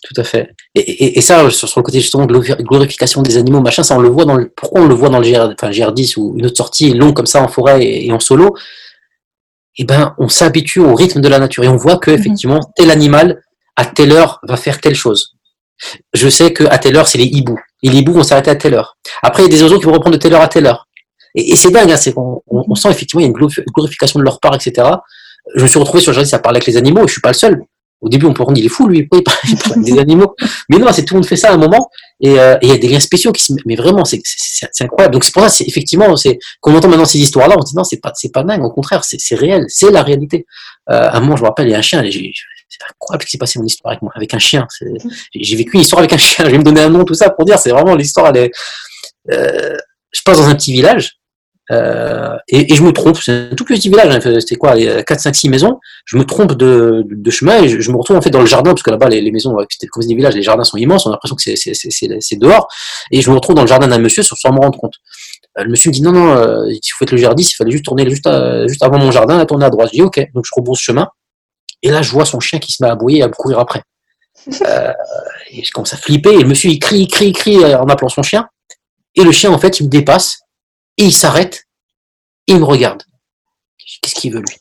Tout 0.02 0.20
à 0.20 0.24
fait. 0.24 0.50
Et, 0.74 1.18
et, 1.18 1.20
ça, 1.22 1.48
sur, 1.50 1.68
le 1.76 1.82
côté 1.82 2.00
justement 2.00 2.26
de 2.26 2.62
glorification 2.62 3.22
des 3.22 3.38
animaux, 3.38 3.60
machin, 3.60 3.82
ça 3.82 3.96
on 3.96 4.00
le 4.00 4.08
voit 4.08 4.24
dans 4.24 4.36
le, 4.36 4.52
pourquoi 4.54 4.82
on 4.82 4.86
le 4.86 4.94
voit 4.94 5.08
dans 5.08 5.18
le 5.18 5.28
GR, 5.28 5.50
enfin, 5.52 5.70
GR10 5.70 6.18
ou 6.18 6.34
une 6.38 6.46
autre 6.46 6.56
sortie 6.56 6.92
longue 6.92 7.14
comme 7.14 7.26
ça 7.26 7.42
en 7.42 7.48
forêt 7.48 7.82
et, 7.82 8.12
en 8.12 8.20
solo? 8.20 8.54
Eh 9.78 9.84
ben, 9.84 10.14
on 10.18 10.28
s'habitue 10.28 10.80
au 10.80 10.94
rythme 10.94 11.20
de 11.20 11.28
la 11.28 11.38
nature 11.38 11.64
et 11.64 11.68
on 11.68 11.76
voit 11.76 11.96
que 11.98 12.10
mhm. 12.10 12.18
effectivement 12.18 12.60
tel 12.76 12.90
animal 12.90 13.42
à 13.74 13.86
telle 13.86 14.12
heure 14.12 14.40
va 14.42 14.56
faire 14.56 14.80
telle 14.80 14.94
chose. 14.94 15.34
Je 16.14 16.28
sais 16.28 16.52
que 16.52 16.64
à 16.64 16.78
telle 16.78 16.96
heure 16.96 17.08
c'est 17.08 17.18
les 17.18 17.24
hiboux. 17.24 17.60
Et 17.82 17.88
les 17.88 17.98
hiboux 17.98 18.12
vont 18.12 18.22
s'arrêter 18.22 18.50
à 18.50 18.56
telle 18.56 18.74
heure. 18.74 18.96
Après, 19.22 19.42
il 19.42 19.46
y 19.46 19.48
a 19.48 19.56
des 19.56 19.62
oiseaux 19.62 19.78
qui 19.78 19.84
vont 19.86 19.92
reprendre 19.92 20.16
de 20.16 20.20
telle 20.20 20.34
heure 20.34 20.42
à 20.42 20.48
telle 20.48 20.66
heure. 20.66 20.88
Et, 21.34 21.54
c'est 21.56 21.70
dingue, 21.70 21.90
hein, 21.90 21.96
c'est 21.96 22.14
on, 22.16 22.42
on, 22.46 22.74
sent 22.74 22.88
effectivement 22.90 23.20
il 23.20 23.24
y 23.24 23.26
a 23.26 23.28
une 23.28 23.64
glorification 23.74 24.18
de 24.18 24.24
leur 24.24 24.40
part, 24.40 24.54
etc. 24.54 24.88
Je 25.54 25.62
me 25.62 25.68
suis 25.68 25.78
retrouvé 25.78 26.02
sur 26.02 26.12
le 26.12 26.18
GR10 26.18 26.34
à 26.34 26.38
parler 26.38 26.56
avec 26.56 26.66
les 26.66 26.78
animaux, 26.78 27.04
et 27.04 27.06
je 27.06 27.12
suis 27.12 27.20
pas 27.20 27.28
le 27.28 27.34
seul. 27.34 27.62
Au 28.02 28.08
début, 28.08 28.26
on 28.26 28.34
peut 28.34 28.42
rendre 28.42 28.58
il 28.58 28.66
est 28.66 28.70
fou, 28.70 28.88
lui, 28.88 29.08
il 29.10 29.22
parle, 29.22 29.82
des 29.82 29.98
animaux. 29.98 30.34
Mais 30.68 30.78
non, 30.78 30.92
c'est 30.92 31.04
tout 31.04 31.14
le 31.14 31.20
monde 31.20 31.26
fait 31.26 31.36
ça 31.36 31.50
à 31.50 31.54
un 31.54 31.56
moment. 31.56 31.88
Euh, 32.24 32.56
et 32.60 32.66
il 32.66 32.68
y 32.68 32.72
a 32.72 32.78
des 32.78 32.88
liens 32.88 33.00
spéciaux 33.00 33.32
qui 33.32 33.42
se 33.42 33.52
Mais 33.64 33.74
vraiment, 33.74 34.04
c'est 34.04 34.20
incroyable. 34.80 35.14
Donc, 35.14 35.24
c'est 35.24 35.32
pour 35.32 35.42
ça, 35.42 35.48
c'est 35.48 35.64
effectivement, 35.64 36.14
quand 36.60 36.72
on 36.72 36.76
entend 36.76 36.88
maintenant 36.88 37.06
ces 37.06 37.18
histoires-là, 37.18 37.56
on 37.58 37.62
se 37.62 37.70
dit 37.70 37.76
non, 37.76 37.84
c'est 37.84 38.00
pas, 38.00 38.12
pas 38.32 38.44
dingue. 38.44 38.64
Au 38.64 38.70
contraire, 38.70 39.02
c'est 39.04 39.34
réel. 39.34 39.64
C'est 39.68 39.90
la 39.90 40.02
réalité. 40.02 40.46
Euh, 40.90 41.08
à 41.08 41.16
un 41.16 41.20
moment, 41.20 41.36
je 41.36 41.42
me 41.42 41.48
rappelle, 41.48 41.68
il 41.68 41.72
y 41.72 41.74
a 41.74 41.78
un 41.78 41.82
chien. 41.82 42.02
C'est 42.02 42.84
incroyable 42.90 43.22
ce 43.22 43.26
qui 43.26 43.30
s'est 43.32 43.38
passé 43.38 43.58
mon 43.58 43.64
histoire 43.64 43.92
avec 43.92 44.02
moi, 44.02 44.12
avec 44.14 44.34
un 44.34 44.38
chien. 44.38 44.66
J'ai 45.34 45.56
vécu 45.56 45.74
une 45.74 45.80
histoire 45.80 46.00
avec 46.00 46.12
un 46.12 46.18
chien. 46.18 46.44
Je 46.46 46.50
vais 46.50 46.58
me 46.58 46.64
donner 46.64 46.82
un 46.82 46.90
nom, 46.90 47.04
tout 47.04 47.14
ça, 47.14 47.30
pour 47.30 47.44
dire, 47.46 47.58
c'est 47.58 47.70
vraiment 47.70 47.94
l'histoire, 47.94 48.32
elle. 48.34 48.50
Euh, 49.32 49.76
je 50.12 50.22
passe 50.24 50.38
dans 50.38 50.48
un 50.48 50.54
petit 50.54 50.72
village 50.72 51.18
euh, 51.72 52.36
et, 52.48 52.72
et, 52.72 52.76
je 52.76 52.82
me 52.82 52.92
trompe. 52.92 53.16
C'est 53.16 53.50
un 53.50 53.54
tout 53.54 53.64
petit 53.64 53.88
village, 53.88 54.14
hein, 54.14 54.40
c'était 54.40 54.54
quoi, 54.56 54.76
4, 54.76 55.20
5, 55.20 55.34
6 55.34 55.48
maisons. 55.48 55.80
Je 56.04 56.16
me 56.16 56.24
trompe 56.24 56.52
de, 56.52 57.04
de 57.08 57.30
chemin 57.30 57.62
et 57.62 57.68
je, 57.68 57.80
je, 57.80 57.90
me 57.90 57.96
retrouve 57.96 58.16
en 58.16 58.22
fait 58.22 58.30
dans 58.30 58.40
le 58.40 58.46
jardin 58.46 58.70
parce 58.70 58.82
que 58.82 58.90
là-bas 58.90 59.08
les, 59.08 59.20
les, 59.20 59.32
maisons, 59.32 59.56
c'était 59.68 59.88
comme 59.88 60.04
des 60.04 60.14
villages, 60.14 60.34
les 60.34 60.42
jardins 60.42 60.64
sont 60.64 60.76
immenses. 60.76 61.06
On 61.06 61.10
a 61.10 61.12
l'impression 61.12 61.34
que 61.36 61.42
c'est 61.42 62.36
dehors. 62.38 62.68
Et 63.10 63.20
je 63.20 63.30
me 63.30 63.34
retrouve 63.34 63.56
dans 63.56 63.62
le 63.62 63.68
jardin 63.68 63.88
d'un 63.88 63.98
monsieur 63.98 64.22
sans, 64.22 64.36
sans 64.36 64.52
me 64.52 64.60
rendre 64.60 64.78
compte. 64.78 64.94
Euh, 65.58 65.64
le 65.64 65.70
monsieur 65.70 65.90
me 65.90 65.94
dit 65.94 66.02
non 66.02 66.12
non, 66.12 66.36
euh, 66.36 66.66
il 66.68 66.80
faut 66.90 67.04
être 67.04 67.12
le 67.12 67.16
jardin, 67.16 67.42
il 67.42 67.54
fallait 67.54 67.70
juste 67.70 67.84
tourner 67.84 68.08
juste, 68.08 68.26
à, 68.26 68.66
juste 68.66 68.82
avant 68.82 68.98
mon 68.98 69.10
jardin, 69.10 69.38
à 69.38 69.46
tourner 69.46 69.64
à 69.64 69.70
droite. 69.70 69.88
Je 69.92 69.98
dis 69.98 70.02
ok, 70.02 70.20
donc 70.34 70.44
je 70.46 70.52
rebrousse 70.54 70.80
chemin. 70.80 71.08
Et 71.82 71.90
là, 71.90 72.02
je 72.02 72.10
vois 72.10 72.24
son 72.24 72.40
chien 72.40 72.58
qui 72.58 72.72
se 72.72 72.82
met 72.82 72.88
à 72.88 72.92
aboyer 72.92 73.20
et 73.20 73.22
à 73.22 73.28
me 73.28 73.32
courir 73.32 73.58
après. 73.58 73.82
Euh, 74.62 74.92
et 75.50 75.64
je 75.64 75.72
commence 75.72 75.92
à 75.92 75.96
flipper. 75.96 76.30
Et 76.30 76.38
le 76.38 76.46
monsieur, 76.46 76.70
il 76.70 76.78
crie, 76.78 77.00
il 77.00 77.08
crie, 77.08 77.28
il 77.28 77.32
crie 77.32 77.64
en 77.74 77.88
appelant 77.88 78.08
son 78.08 78.22
chien. 78.22 78.46
Et 79.16 79.24
le 79.24 79.32
chien, 79.32 79.50
en 79.50 79.58
fait, 79.58 79.80
il 79.80 79.86
me 79.86 79.88
dépasse. 79.88 80.42
Et 80.98 81.04
il 81.04 81.12
s'arrête. 81.12 81.66
Et 82.46 82.52
il 82.52 82.60
me 82.60 82.64
regarde. 82.64 83.02
Qu'est-ce 84.02 84.14
qu'il 84.14 84.32
veut, 84.32 84.40
lui? 84.40 84.56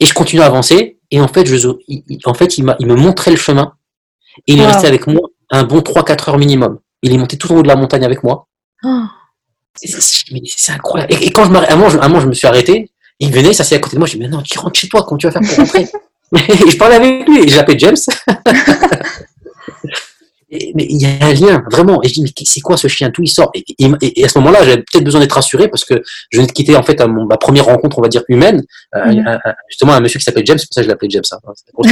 Et 0.00 0.06
je 0.06 0.14
continue 0.14 0.42
à 0.42 0.46
avancer. 0.46 0.98
Et 1.10 1.20
en 1.20 1.28
fait, 1.28 1.46
je, 1.46 1.68
il, 1.88 2.20
en 2.24 2.34
fait 2.34 2.58
il, 2.58 2.74
il 2.78 2.86
me 2.86 2.96
montrait 2.96 3.30
le 3.30 3.36
chemin. 3.36 3.74
Et 4.46 4.54
il 4.54 4.60
est 4.60 4.66
resté 4.66 4.86
avec 4.86 5.06
moi 5.06 5.28
un 5.50 5.64
bon 5.64 5.78
3-4 5.78 6.30
heures 6.30 6.38
minimum. 6.38 6.80
Il 7.02 7.12
est 7.12 7.18
monté 7.18 7.36
tout 7.38 7.52
en 7.52 7.56
haut 7.56 7.62
de 7.62 7.68
la 7.68 7.76
montagne 7.76 8.04
avec 8.04 8.22
moi. 8.24 8.48
Oh. 8.82 9.04
C'est 9.76 10.72
incroyable. 10.72 11.12
Et, 11.12 11.30
quand 11.30 11.44
je 11.44 11.50
m'arrête, 11.50 11.70
à 11.70 11.74
un 11.74 11.76
moment, 11.76 12.20
je 12.20 12.26
me 12.26 12.32
suis 12.32 12.46
arrêté. 12.46 12.90
Il 13.20 13.32
venait, 13.32 13.52
ça 13.52 13.64
c'est 13.64 13.76
à 13.76 13.78
côté 13.78 13.96
de 13.96 13.98
moi. 13.98 14.06
Je 14.06 14.14
dis, 14.14 14.18
mais 14.18 14.28
non, 14.28 14.42
tu 14.42 14.58
rentres 14.58 14.78
chez 14.78 14.88
toi, 14.88 15.04
comment 15.06 15.18
tu 15.18 15.26
vas 15.28 15.32
faire 15.32 15.42
pour 15.42 15.56
rentrer? 15.56 15.86
Et 16.66 16.70
je 16.70 16.76
parlais 16.76 16.96
avec 16.96 17.28
lui, 17.28 17.44
et 17.44 17.48
je 17.48 17.54
l'appelais 17.56 17.78
James. 17.78 17.96
mais 20.74 20.86
il 20.88 21.00
y 21.00 21.06
a 21.06 21.24
un 21.24 21.32
lien, 21.32 21.62
vraiment. 21.70 22.02
Et 22.02 22.08
je 22.08 22.14
dis, 22.14 22.22
mais 22.22 22.30
c'est 22.44 22.60
quoi 22.60 22.76
ce 22.76 22.88
chien? 22.88 23.10
Tout 23.10 23.22
il 23.22 23.28
sort? 23.28 23.50
Et, 23.54 23.64
et, 23.78 24.24
à 24.24 24.28
ce 24.28 24.38
moment-là, 24.40 24.64
j'avais 24.64 24.78
peut-être 24.78 25.04
besoin 25.04 25.20
d'être 25.20 25.32
rassuré 25.32 25.68
parce 25.68 25.84
que 25.84 26.02
je 26.30 26.38
venais 26.38 26.48
de 26.48 26.52
quitter 26.52 26.74
en 26.76 26.82
fait 26.82 27.00
mon, 27.06 27.26
ma 27.26 27.36
première 27.36 27.66
rencontre, 27.66 27.98
on 27.98 28.02
va 28.02 28.08
dire 28.08 28.24
humaine, 28.28 28.64
euh, 28.96 29.12
mm. 29.12 29.26
un, 29.26 29.38
justement 29.68 29.92
un 29.92 30.00
monsieur 30.00 30.18
qui 30.18 30.24
s'appelle 30.24 30.44
James, 30.46 30.58
c'est 30.58 30.66
pour 30.66 30.74
ça 30.74 30.80
que 30.80 30.86
je 30.86 30.90
l'appelais 30.90 31.10
James. 31.10 31.22
Hein, 31.30 31.38
pour 31.72 31.84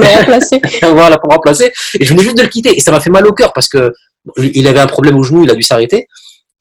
le 0.00 0.06
remplacer. 0.18 0.60
voilà, 0.82 1.18
pour 1.18 1.28
le 1.28 1.34
remplacer. 1.34 1.72
Et 2.00 2.04
je 2.04 2.10
venais 2.10 2.22
juste 2.22 2.38
de 2.38 2.42
le 2.42 2.48
quitter. 2.48 2.76
Et 2.76 2.80
ça 2.80 2.90
m'a 2.90 3.00
fait 3.00 3.10
mal 3.10 3.26
au 3.26 3.32
cœur 3.32 3.52
parce 3.52 3.68
que 3.68 3.92
il 4.38 4.66
avait 4.66 4.80
un 4.80 4.86
problème 4.86 5.16
au 5.16 5.22
genou, 5.22 5.44
il 5.44 5.50
a 5.50 5.54
dû 5.54 5.62
s'arrêter. 5.62 6.08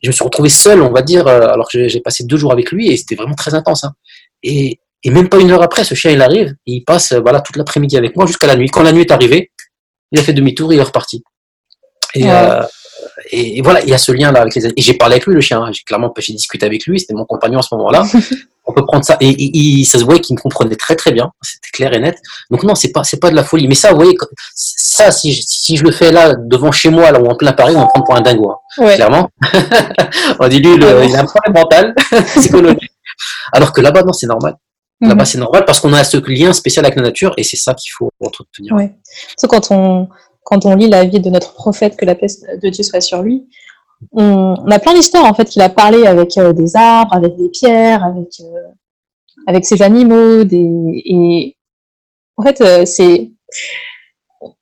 Je 0.03 0.10
me 0.10 0.13
suis 0.13 0.23
retrouvé 0.23 0.49
seul, 0.49 0.81
on 0.81 0.91
va 0.91 1.01
dire, 1.01 1.27
euh, 1.27 1.47
alors 1.47 1.69
que 1.69 1.88
j'ai 1.88 2.01
passé 2.01 2.23
deux 2.23 2.38
jours 2.38 2.51
avec 2.51 2.71
lui 2.71 2.91
et 2.91 2.97
c'était 2.97 3.15
vraiment 3.15 3.33
très 3.33 3.55
intense. 3.55 3.83
Hein. 3.83 3.93
Et, 4.43 4.79
et 5.03 5.10
même 5.10 5.27
pas 5.27 5.39
une 5.39 5.51
heure 5.51 5.63
après, 5.63 5.83
ce 5.83 5.95
chien, 5.95 6.12
il 6.12 6.21
arrive, 6.21 6.53
il 6.65 6.83
passe 6.83 7.13
euh, 7.13 7.19
voilà, 7.19 7.41
toute 7.41 7.55
l'après-midi 7.55 7.97
avec 7.97 8.15
moi 8.15 8.25
jusqu'à 8.25 8.47
la 8.47 8.55
nuit. 8.55 8.69
Quand 8.69 8.83
la 8.83 8.91
nuit 8.91 9.01
est 9.01 9.12
arrivée, 9.12 9.51
il 10.12 10.19
a 10.19 10.23
fait 10.23 10.33
demi-tour, 10.33 10.71
il 10.71 10.79
est 10.79 10.83
reparti. 10.83 11.23
Et, 12.15 12.30
euh, 12.30 12.62
et, 13.32 13.62
voilà, 13.62 13.82
il 13.82 13.89
y 13.89 13.93
a 13.93 13.98
ce 13.98 14.12
lien-là 14.12 14.41
avec 14.41 14.56
les 14.56 14.65
Et 14.65 14.82
j'ai 14.82 14.93
parlé 14.93 15.15
avec 15.15 15.26
lui, 15.26 15.36
le 15.36 15.41
chien. 15.41 15.62
Hein. 15.62 15.72
J'ai 15.72 15.84
clairement 15.84 16.13
j'ai 16.17 16.34
discuté 16.34 16.65
avec 16.65 16.86
lui, 16.86 17.00
c'était 17.00 17.13
mon 17.13 17.26
compagnon 17.26 17.60
à 17.60 17.62
ce 17.62 17.74
moment-là. 17.76 18.04
On 18.70 18.74
peut 18.74 18.86
prendre 18.86 19.06
ça. 19.06 19.15
Et, 19.22 19.86
ça 19.86 19.98
se 19.98 20.04
voyait 20.04 20.20
qu'il 20.20 20.36
me 20.36 20.41
comprenait 20.41 20.76
très 20.76 20.96
très 20.98 21.13
bien. 21.13 21.32
C'était 21.41 21.70
clair 21.72 21.93
et 21.93 22.00
net. 22.00 22.17
Donc 22.52 22.63
non, 22.63 22.76
c'est 22.76 22.91
pas, 22.91 23.06
c'est 23.06 23.20
pas 23.20 23.30
de 23.30 23.36
la 23.36 23.46
folie. 23.46 23.65
Mais 23.65 23.76
ça, 23.76 23.91
vous 23.91 23.96
voyez, 23.96 24.13
ça, 24.54 25.10
si 25.12 25.32
je, 25.32 25.41
si 25.48 25.78
je 25.78 25.84
le 25.86 25.91
fais 25.91 26.12
là, 26.12 26.36
devant 26.36 26.74
chez 26.74 26.89
moi, 26.89 27.10
là 27.12 27.22
où 27.22 27.28
en 27.28 27.36
plein 27.36 27.54
Paris, 27.54 27.74
on 27.78 27.80
va 27.80 27.86
prendre 27.86 28.06
pour 28.06 28.15
un 28.15 28.22
dingo. 28.22 28.52
Hein. 28.52 28.96
Clairement. 28.96 29.30
on 30.39 30.48
dit 30.50 30.60
lui, 30.60 30.74
il 30.76 30.84
a 30.84 31.22
un 31.22 31.26
problème 31.26 31.54
mental, 31.54 31.96
psychologique. 32.36 32.91
Alors 33.54 33.72
que 33.72 33.80
là-bas, 33.80 34.04
non, 34.04 34.12
c'est 34.12 34.28
normal. 34.28 34.58
Là-bas, 35.00 35.15
mhm. 35.15 35.26
c'est 35.26 35.38
normal 35.38 35.63
parce 35.65 35.80
qu'on 35.80 35.93
a 35.93 36.04
ce 36.04 36.17
lien 36.28 36.54
spécial 36.54 36.84
avec 36.84 36.98
la 36.98 37.04
nature 37.04 37.34
et 37.38 37.43
c'est 37.43 37.56
ça 37.56 37.76
qu'il 37.76 37.91
faut 37.91 38.12
entretenir. 38.20 38.74
Oui. 38.74 38.89
quand 39.48 39.72
on, 39.72 40.10
quand 40.47 40.65
on 40.65 40.75
lit 40.75 40.88
la 40.88 41.03
vie 41.03 41.19
de 41.19 41.29
notre 41.29 41.53
prophète, 41.53 41.97
que 41.97 42.05
la 42.05 42.15
paix 42.15 42.27
de 42.63 42.69
Dieu 42.69 42.81
soit 42.81 43.01
sur 43.01 43.21
lui, 43.21 43.49
on, 44.13 44.53
a 44.71 44.79
plein 44.79 44.93
d'histoires 44.93 45.25
en 45.25 45.33
fait 45.33 45.43
qu'il 45.43 45.62
a 45.62 45.67
parlé 45.67 46.07
avec 46.07 46.38
euh, 46.38 46.53
des 46.53 46.77
arbres, 46.77 47.13
avec 47.13 47.36
des 47.36 47.49
pierres, 47.49 48.01
avec, 48.05 48.29
euh, 48.39 49.60
ses 49.62 49.81
animaux. 49.81 50.43
Et 50.49 51.57
en 52.38 52.43
fait, 52.43 52.62
euh, 52.62 52.86
c'est 52.86 53.31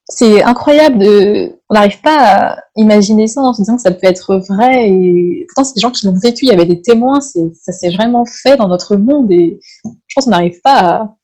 c'est 0.07 0.41
incroyable 0.41 0.97
de, 0.97 1.59
on 1.69 1.75
n'arrive 1.75 2.01
pas 2.01 2.17
à 2.17 2.59
imaginer 2.75 3.27
ça 3.27 3.41
en 3.41 3.53
se 3.53 3.61
disant 3.61 3.75
que 3.75 3.81
ça 3.83 3.91
peut 3.91 4.07
être 4.07 4.37
vrai 4.37 4.89
et 4.89 5.45
pourtant 5.47 5.63
c'est 5.63 5.75
des 5.75 5.81
gens 5.81 5.91
qui 5.91 6.05
l'ont 6.05 6.17
vécu, 6.17 6.45
il 6.45 6.49
y 6.49 6.51
avait 6.51 6.65
des 6.65 6.81
témoins, 6.81 7.19
ça 7.21 7.71
s'est 7.71 7.89
vraiment 7.89 8.23
fait 8.25 8.55
dans 8.55 8.67
notre 8.67 8.95
monde 8.95 9.31
et 9.31 9.59
je 9.83 10.15
pense 10.15 10.25
qu'on 10.25 10.31
n'arrive 10.31 10.61
pas 10.63 10.79
à, 10.79 11.15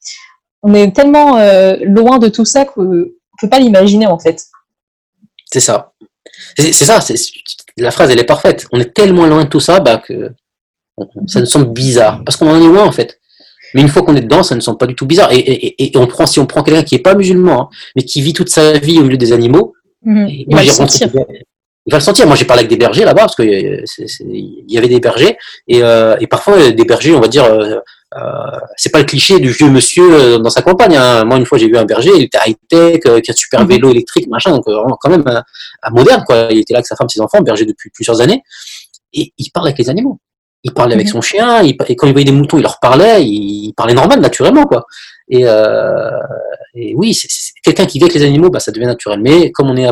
on 0.63 0.73
est 0.73 0.91
tellement 0.95 1.37
loin 1.83 2.17
de 2.17 2.27
tout 2.27 2.43
ça 2.43 2.65
qu'on 2.65 3.05
peut 3.41 3.49
pas 3.49 3.59
l'imaginer 3.59 4.07
en 4.07 4.19
fait. 4.19 4.45
C'est 5.51 5.59
ça. 5.59 5.91
C'est, 6.57 6.71
ça, 6.71 7.01
c'est, 7.01 7.15
la 7.77 7.91
phrase 7.91 8.09
elle 8.09 8.19
est 8.19 8.25
parfaite. 8.25 8.67
On 8.71 8.79
est 8.79 8.93
tellement 8.93 9.25
loin 9.25 9.43
de 9.43 9.49
tout 9.49 9.59
ça 9.59 9.79
bah, 9.79 9.97
que 9.97 10.31
ça 11.27 11.39
nous 11.39 11.45
semble 11.45 11.73
bizarre 11.73 12.23
parce 12.23 12.37
qu'on 12.37 12.49
en 12.49 12.61
est 12.61 12.67
loin 12.67 12.85
en 12.85 12.91
fait. 12.91 13.19
Mais 13.73 13.81
une 13.81 13.87
fois 13.87 14.03
qu'on 14.03 14.15
est 14.15 14.21
dedans, 14.21 14.43
ça 14.43 14.55
ne 14.55 14.59
semble 14.59 14.77
pas 14.77 14.87
du 14.87 14.95
tout 14.95 15.05
bizarre. 15.05 15.31
Et, 15.31 15.37
et, 15.37 15.95
et 15.95 15.97
on 15.97 16.07
prend, 16.07 16.25
si 16.25 16.39
on 16.39 16.45
prend 16.45 16.63
quelqu'un 16.63 16.83
qui 16.83 16.95
n'est 16.95 17.01
pas 17.01 17.15
musulman, 17.15 17.61
hein, 17.61 17.69
mais 17.95 18.03
qui 18.03 18.21
vit 18.21 18.33
toute 18.33 18.49
sa 18.49 18.73
vie 18.73 18.99
au 18.99 19.03
milieu 19.03 19.17
des 19.17 19.33
animaux, 19.33 19.73
mhm. 20.03 20.27
il, 20.27 20.55
va 20.55 20.63
le 20.63 20.69
sentir. 20.69 21.09
il 21.85 21.91
va 21.91 21.97
le 21.97 22.03
sentir. 22.03 22.27
Moi, 22.27 22.35
j'ai 22.35 22.45
parlé 22.45 22.61
avec 22.61 22.69
des 22.69 22.77
bergers 22.77 23.05
là-bas, 23.05 23.21
parce 23.21 23.35
qu'il 23.35 23.83
y 24.67 24.77
avait 24.77 24.89
des 24.89 24.99
bergers, 24.99 25.37
et, 25.67 25.81
euh, 25.83 26.17
parfois 26.29 26.71
des 26.71 26.85
bergers, 26.85 27.15
on 27.15 27.21
va 27.21 27.27
dire, 27.27 27.45
euh, 27.45 27.79
euh, 28.17 28.59
c'est 28.75 28.91
pas 28.91 28.99
le 28.99 29.05
cliché 29.05 29.39
du 29.39 29.49
vieux 29.49 29.69
monsieur 29.69 30.13
euh, 30.13 30.37
dans 30.37 30.49
sa 30.49 30.61
campagne. 30.61 30.95
Hein. 30.95 31.23
Moi, 31.25 31.37
une 31.37 31.45
fois, 31.45 31.57
j'ai 31.57 31.67
vu 31.67 31.77
un 31.77 31.85
berger, 31.85 32.11
il 32.15 32.23
était 32.23 32.39
high-tech, 32.45 33.01
euh, 33.05 33.19
qui 33.21 33.31
a 33.31 33.33
un 33.33 33.35
super 33.35 33.61
mhm. 33.61 33.67
vélo 33.67 33.91
électrique, 33.91 34.27
machin, 34.27 34.51
donc 34.51 34.65
quand 34.65 35.09
même 35.09 35.23
un, 35.25 35.89
moderne, 35.91 36.23
quoi. 36.25 36.47
Il 36.51 36.59
était 36.59 36.73
là 36.73 36.79
avec 36.79 36.87
sa 36.87 36.95
femme, 36.95 37.09
ses 37.09 37.21
enfants, 37.21 37.41
berger 37.41 37.65
depuis 37.65 37.89
plusieurs 37.89 38.21
années, 38.21 38.43
et 39.13 39.33
il 39.37 39.51
parle 39.51 39.67
avec 39.67 39.77
les 39.77 39.89
animaux 39.89 40.19
il 40.63 40.73
parlait 40.73 40.93
avec 40.93 41.07
mhm. 41.07 41.13
son 41.13 41.21
chien, 41.21 41.63
et 41.63 41.75
quand 41.75 42.07
il 42.07 42.11
voyait 42.11 42.25
des 42.25 42.31
moutons, 42.31 42.57
il 42.57 42.61
leur 42.61 42.79
parlait, 42.79 43.25
il 43.25 43.73
parlait 43.73 43.93
normal, 43.93 44.19
naturellement, 44.19 44.65
quoi. 44.65 44.85
Et, 45.27 45.41
euh, 45.45 46.11
et 46.75 46.93
oui, 46.95 47.13
c'est 47.13 47.27
quelqu'un 47.63 47.85
qui 47.85 47.97
vit 47.97 48.05
avec 48.05 48.15
les 48.15 48.23
animaux, 48.23 48.49
bah, 48.49 48.59
ça 48.59 48.71
devient 48.71 48.85
naturel. 48.85 49.19
Mais 49.21 49.51
comme 49.51 49.69
on 49.69 49.77
est 49.77 49.87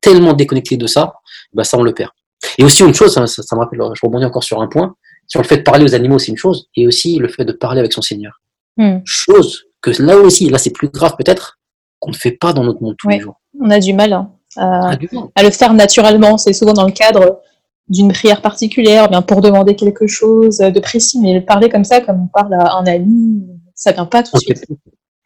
tellement 0.00 0.32
déconnecté 0.32 0.76
de 0.76 0.86
ça, 0.86 1.14
bah, 1.52 1.64
ça, 1.64 1.76
on 1.76 1.82
le 1.82 1.92
perd. 1.92 2.10
Et 2.56 2.64
aussi, 2.64 2.82
une 2.82 2.94
chose, 2.94 3.12
ça, 3.12 3.26
ça, 3.26 3.56
me 3.56 3.60
rappelle, 3.60 3.80
je 3.80 4.00
rebondis 4.02 4.24
encore 4.24 4.44
sur 4.44 4.62
un 4.62 4.68
point, 4.68 4.94
sur 5.28 5.40
le 5.40 5.46
fait 5.46 5.58
de 5.58 5.62
parler 5.62 5.84
aux 5.84 5.94
animaux, 5.94 6.18
c'est 6.18 6.32
une 6.32 6.36
chose, 6.36 6.68
et 6.74 6.86
aussi 6.86 7.18
le 7.18 7.28
fait 7.28 7.44
de 7.44 7.52
parler 7.52 7.80
avec 7.80 7.92
son 7.92 8.02
Seigneur. 8.02 8.40
Hmm. 8.76 8.98
Chose 9.04 9.66
que 9.80 9.90
là 10.02 10.16
aussi, 10.16 10.48
là, 10.48 10.58
c'est 10.58 10.72
plus 10.72 10.88
grave 10.88 11.14
peut-être, 11.16 11.58
qu'on 12.00 12.10
ne 12.10 12.16
fait 12.16 12.32
pas 12.32 12.52
dans 12.52 12.64
notre 12.64 12.82
monde 12.82 12.96
tous 12.98 13.08
les 13.08 13.20
jours. 13.20 13.40
On 13.60 13.70
a 13.70 13.78
du 13.78 13.92
mal, 13.92 14.12
hein, 14.12 14.30
à, 14.56 14.92
à, 15.34 15.42
le 15.42 15.50
faire 15.50 15.74
naturellement. 15.74 16.38
C'est 16.38 16.52
souvent 16.52 16.72
dans 16.72 16.86
le 16.86 16.92
cadre 16.92 17.40
d'une 17.88 18.12
prière 18.12 18.40
particulière, 18.40 19.08
bien 19.08 19.22
pour 19.22 19.40
demander 19.40 19.74
quelque 19.74 20.06
chose 20.06 20.58
de 20.58 20.80
précis, 20.80 21.20
mais 21.20 21.40
parler 21.40 21.68
comme 21.68 21.84
ça, 21.84 22.00
comme 22.00 22.22
on 22.22 22.26
parle 22.26 22.54
à 22.54 22.76
un 22.76 22.86
ami, 22.86 23.42
ça 23.74 23.92
vient 23.92 24.04
pas 24.04 24.22
tout 24.22 24.30
de 24.34 24.40
suite. 24.40 24.64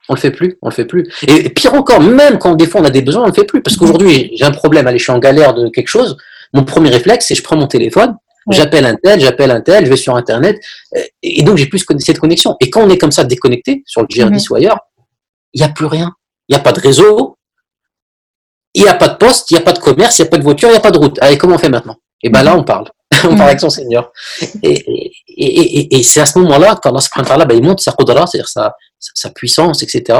On 0.09 0.15
le 0.15 0.21
fait 0.21 0.31
plus, 0.31 0.59
on 0.63 0.69
le 0.69 0.75
fait 0.75 0.85
plus. 0.85 1.09
Et 1.29 1.49
pire 1.51 1.75
encore, 1.75 2.01
même 2.01 2.39
quand 2.39 2.55
des 2.55 2.67
fois 2.67 2.81
on 2.81 2.85
a 2.85 2.91
des 2.91 3.03
besoins, 3.03 3.23
on 3.23 3.27
le 3.27 3.33
fait 3.33 3.45
plus. 3.45 3.63
Parce 3.63 3.77
qu'aujourd'hui, 3.77 4.33
j'ai 4.35 4.45
un 4.45 4.51
problème, 4.51 4.87
allez, 4.87 4.99
je 4.99 5.05
suis 5.05 5.13
en 5.13 5.19
galère 5.19 5.55
de 5.55 5.69
quelque 5.69 5.89
chose. 5.89 6.17
Mon 6.53 6.65
premier 6.65 6.91
réflexe, 6.91 7.27
c'est 7.27 7.35
je 7.35 7.43
prends 7.43 7.57
mon 7.57 7.67
téléphone, 7.67 8.17
j'appelle 8.51 8.87
un 8.87 8.97
tel, 8.97 9.21
j'appelle 9.21 9.51
un 9.51 9.61
tel, 9.61 9.85
je 9.85 9.91
vais 9.91 9.97
sur 9.97 10.17
Internet. 10.17 10.61
Et 11.23 11.43
donc, 11.43 11.57
j'ai 11.57 11.67
plus 11.67 11.85
cette 11.99 12.19
connexion. 12.19 12.57
Et 12.61 12.71
quand 12.71 12.83
on 12.83 12.91
est 12.91 12.99
comme 12.99 13.13
ça 13.13 13.25
déconnecté, 13.25 13.83
sur 13.87 14.03
le 14.03 14.07
GR10 14.07 14.31
mhm. 14.31 14.41
ou 14.51 14.55
ailleurs, 14.57 14.79
il 15.53 15.61
n'y 15.61 15.67
a 15.67 15.71
plus 15.71 15.87
rien. 15.87 16.13
Il 16.49 16.55
n'y 16.55 16.61
a 16.61 16.63
pas 16.63 16.73
de 16.73 16.81
réseau, 16.81 17.37
il 18.75 18.83
n'y 18.83 18.89
a 18.89 18.95
pas 18.95 19.09
de 19.09 19.17
poste, 19.17 19.51
il 19.51 19.55
n'y 19.55 19.61
a 19.61 19.63
pas 19.63 19.73
de 19.73 19.79
commerce, 19.79 20.19
il 20.19 20.23
n'y 20.23 20.29
a 20.29 20.31
pas 20.31 20.39
de 20.39 20.43
voiture, 20.43 20.69
il 20.69 20.73
n'y 20.73 20.79
a 20.79 20.81
pas 20.81 20.91
de 20.91 20.99
route. 20.99 21.19
Allez, 21.21 21.39
comment 21.39 21.57
on 21.57 21.59
fait 21.59 21.69
maintenant? 21.69 21.97
Et 22.23 22.31
ben 22.31 22.43
là, 22.43 22.57
on 22.57 22.65
parle. 22.65 22.89
on 23.25 23.37
parle 23.37 23.51
avec 23.51 23.61
son 23.61 23.71
Seigneur. 23.71 24.13
Et, 24.63 24.73
et, 24.73 25.13
et, 25.37 25.97
et 25.99 26.03
c'est 26.03 26.21
à 26.21 26.27
ce 26.27 26.39
moment-là, 26.39 26.79
quand 26.83 26.97
ce 26.99 27.11
printemps-là, 27.11 27.45
ben, 27.45 27.57
il 27.57 27.63
monte 27.63 27.81
sa 27.81 27.93
qudra, 27.93 28.27
c'est-à-dire 28.27 28.49
sa, 28.49 28.75
sa 28.99 29.31
puissance, 29.31 29.83
etc. 29.83 30.19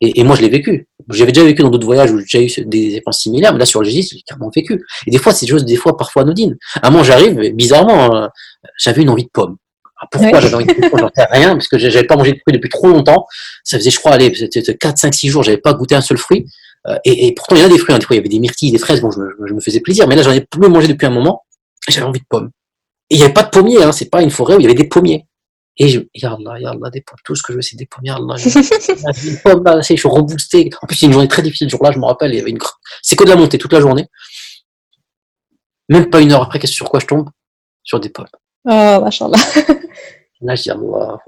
Et, 0.00 0.22
moi, 0.22 0.36
je 0.36 0.42
l'ai 0.42 0.48
vécu. 0.48 0.86
J'avais 1.10 1.32
déjà 1.32 1.44
vécu 1.44 1.62
dans 1.62 1.70
d'autres 1.70 1.86
voyages 1.86 2.10
où 2.10 2.20
j'ai 2.26 2.44
eu 2.44 2.64
des 2.66 2.96
expériences 2.96 3.20
similaires, 3.20 3.52
mais 3.52 3.58
là, 3.58 3.66
sur 3.66 3.80
le 3.80 3.88
Jésus, 3.88 4.16
j'ai 4.16 4.22
carrément 4.22 4.50
vécu. 4.54 4.84
Et 5.06 5.10
des 5.10 5.18
fois, 5.18 5.32
c'est 5.32 5.46
des 5.46 5.52
choses, 5.52 5.64
des 5.64 5.76
fois, 5.76 5.96
parfois 5.96 6.22
anodines. 6.22 6.56
À 6.82 6.90
moi, 6.90 7.02
j'arrive, 7.02 7.38
bizarrement, 7.54 8.14
euh, 8.14 8.26
j'avais 8.78 9.02
une 9.02 9.10
envie 9.10 9.24
de 9.24 9.30
pomme. 9.32 9.56
pourquoi 10.10 10.40
j'avais 10.40 10.54
envie 10.54 10.66
de 10.66 10.88
pomme? 10.88 11.00
J'en 11.00 11.10
sais 11.14 11.26
rien, 11.30 11.52
parce 11.54 11.68
que 11.68 11.78
j'avais 11.78 12.06
pas 12.06 12.16
mangé 12.16 12.32
de 12.32 12.38
fruits 12.38 12.54
depuis 12.54 12.70
trop 12.70 12.88
longtemps. 12.88 13.26
Ça 13.64 13.78
faisait, 13.78 13.90
je 13.90 13.98
crois, 13.98 14.12
allez, 14.12 14.32
4, 14.32 14.98
5, 14.98 15.14
6 15.14 15.28
jours, 15.28 15.42
j'avais 15.42 15.58
pas 15.58 15.72
goûté 15.72 15.94
un 15.94 16.00
seul 16.00 16.18
fruit. 16.18 16.46
Euh, 16.86 16.96
et, 17.04 17.26
et, 17.26 17.32
pourtant, 17.32 17.56
il 17.56 17.62
y 17.62 17.64
a 17.64 17.68
des 17.68 17.78
fruits. 17.78 17.94
Hein. 17.94 17.98
Des 17.98 18.06
fois, 18.06 18.14
il 18.14 18.18
y 18.18 18.20
avait 18.20 18.28
des 18.28 18.38
myrtilles, 18.38 18.70
des 18.70 18.78
fraises. 18.78 19.00
Bon, 19.00 19.10
je, 19.10 19.20
je 19.46 19.54
me 19.54 19.60
faisais 19.60 19.80
plaisir. 19.80 20.06
Mais 20.08 20.14
là, 20.14 20.22
j'en 20.22 20.32
ai 20.32 20.40
plus 20.40 20.68
mangé 20.68 20.88
depuis 20.88 21.06
un 21.06 21.10
moment 21.10 21.42
j'avais 21.92 22.06
envie 22.06 22.20
de 22.20 22.26
pommes. 22.28 22.50
Et 23.10 23.14
il 23.14 23.18
n'y 23.18 23.24
avait 23.24 23.32
pas 23.32 23.42
de 23.42 23.50
pommiers, 23.50 23.82
hein, 23.82 23.92
c'est 23.92 24.10
pas 24.10 24.22
une 24.22 24.30
forêt 24.30 24.54
où 24.54 24.60
il 24.60 24.64
y 24.64 24.66
avait 24.66 24.74
des 24.74 24.88
pommiers. 24.88 25.24
Et 25.80 25.88
je, 25.88 26.00
Yallah, 26.14 26.58
Yallah, 26.58 26.90
des 26.90 27.02
pommes, 27.02 27.18
tout 27.24 27.36
ce 27.36 27.42
que 27.42 27.52
je 27.52 27.58
veux, 27.58 27.62
c'est 27.62 27.76
des 27.76 27.86
pommes, 27.86 28.04
Yallah. 28.04 28.34
Pomme, 29.44 29.64
là, 29.64 29.80
je 29.80 29.94
suis 29.94 30.08
reboosté. 30.08 30.70
En 30.82 30.86
plus, 30.86 30.96
c'est 30.96 31.06
une 31.06 31.12
journée 31.12 31.28
très 31.28 31.42
difficile. 31.42 31.70
Ce 31.70 31.76
jour-là, 31.76 31.92
je 31.92 31.98
me 31.98 32.04
rappelle, 32.04 32.32
il 32.32 32.38
y 32.38 32.40
avait 32.40 32.50
une, 32.50 32.58
c'est 33.00 33.14
que 33.14 33.24
de 33.24 33.30
la 33.30 33.36
montée 33.36 33.58
toute 33.58 33.72
la 33.72 33.80
journée. 33.80 34.06
Même 35.88 36.10
pas 36.10 36.20
une 36.20 36.32
heure 36.32 36.42
après, 36.42 36.58
qu'est-ce 36.58 36.72
sur 36.72 36.90
quoi 36.90 36.98
je 36.98 37.06
tombe? 37.06 37.30
Sur 37.84 38.00
des 38.00 38.08
pommes. 38.08 38.26
Oh, 38.64 39.00
machallah. 39.00 39.38
Là, 40.40 40.54
je 40.54 40.62
dis 40.62 40.70
Allah, 40.70 41.18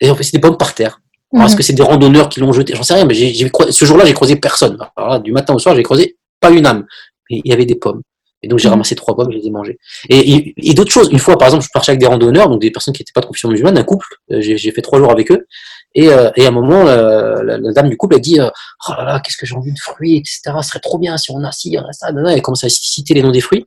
Et 0.00 0.10
en 0.10 0.14
fait, 0.14 0.22
c'est 0.22 0.32
des 0.36 0.40
pommes 0.40 0.56
par 0.56 0.74
terre. 0.74 1.00
Alors, 1.32 1.46
est-ce 1.46 1.54
mhm. 1.54 1.58
que 1.58 1.62
c'est 1.62 1.72
des 1.72 1.82
randonneurs 1.82 2.28
qui 2.28 2.40
l'ont 2.40 2.52
jeté? 2.52 2.74
J'en 2.74 2.82
sais 2.82 2.94
rien, 2.94 3.04
mais 3.04 3.14
j'ai, 3.14 3.50
ce 3.70 3.84
jour-là, 3.84 4.04
j'ai 4.04 4.14
croisé 4.14 4.36
personne. 4.36 4.76
Alors 4.96 5.10
là, 5.10 5.18
du 5.18 5.32
matin 5.32 5.54
au 5.54 5.58
soir, 5.58 5.74
j'ai 5.74 5.82
croisé 5.82 6.18
pas 6.40 6.50
une 6.50 6.66
âme. 6.66 6.86
Mais 7.30 7.40
il 7.44 7.50
y 7.50 7.52
avait 7.52 7.64
des 7.64 7.76
pommes. 7.76 8.02
Et 8.42 8.48
donc 8.48 8.58
j'ai 8.58 8.68
Mhm. 8.68 8.72
ramassé 8.72 8.94
trois 8.96 9.14
pommes, 9.14 9.30
je 9.30 9.38
les 9.38 9.46
ai 9.46 9.50
mangées. 9.50 9.78
Et, 10.08 10.18
et, 10.32 10.54
et 10.70 10.74
d'autres 10.74 10.90
choses. 10.90 11.08
Une 11.12 11.18
fois, 11.18 11.38
par 11.38 11.48
exemple, 11.48 11.64
je 11.64 11.70
partais 11.72 11.90
avec 11.90 12.00
des 12.00 12.06
randonneurs, 12.06 12.48
donc 12.48 12.60
des 12.60 12.70
personnes 12.70 12.92
qui 12.94 13.00
n'étaient 13.02 13.12
pas 13.14 13.20
de 13.20 13.26
confession 13.26 13.48
musulmane, 13.50 13.78
un 13.78 13.84
couple. 13.84 14.06
euh, 14.32 14.40
J'ai 14.40 14.72
fait 14.72 14.82
trois 14.82 14.98
jours 14.98 15.10
avec 15.12 15.30
eux. 15.30 15.46
Et, 15.94 16.08
euh, 16.08 16.30
et 16.36 16.44
à 16.46 16.48
un 16.48 16.52
moment, 16.52 16.82
la, 16.84 17.42
la- 17.42 17.58
la 17.58 17.72
dame 17.72 17.88
du 17.90 17.96
couple 17.96 18.16
a 18.16 18.18
dit 18.18 18.40
euh, 18.40 18.48
Oh 18.88 18.92
là 18.96 19.04
là, 19.04 19.20
qu'est-ce 19.20 19.36
que 19.36 19.46
j'ai 19.46 19.54
envie 19.54 19.72
de 19.72 19.78
fruits, 19.78 20.16
etc. 20.16 20.40
Ce 20.62 20.68
serait 20.70 20.80
trop 20.80 20.98
bien 20.98 21.16
si 21.18 21.30
on 21.30 21.42
a 21.44 21.52
ci, 21.52 21.76
on 21.78 21.86
a 21.86 21.92
ça. 21.92 22.08
Elle 22.28 22.42
commence 22.42 22.64
à 22.64 22.68
citer 22.68 23.14
les 23.14 23.22
noms 23.22 23.30
des 23.30 23.40
fruits. 23.42 23.66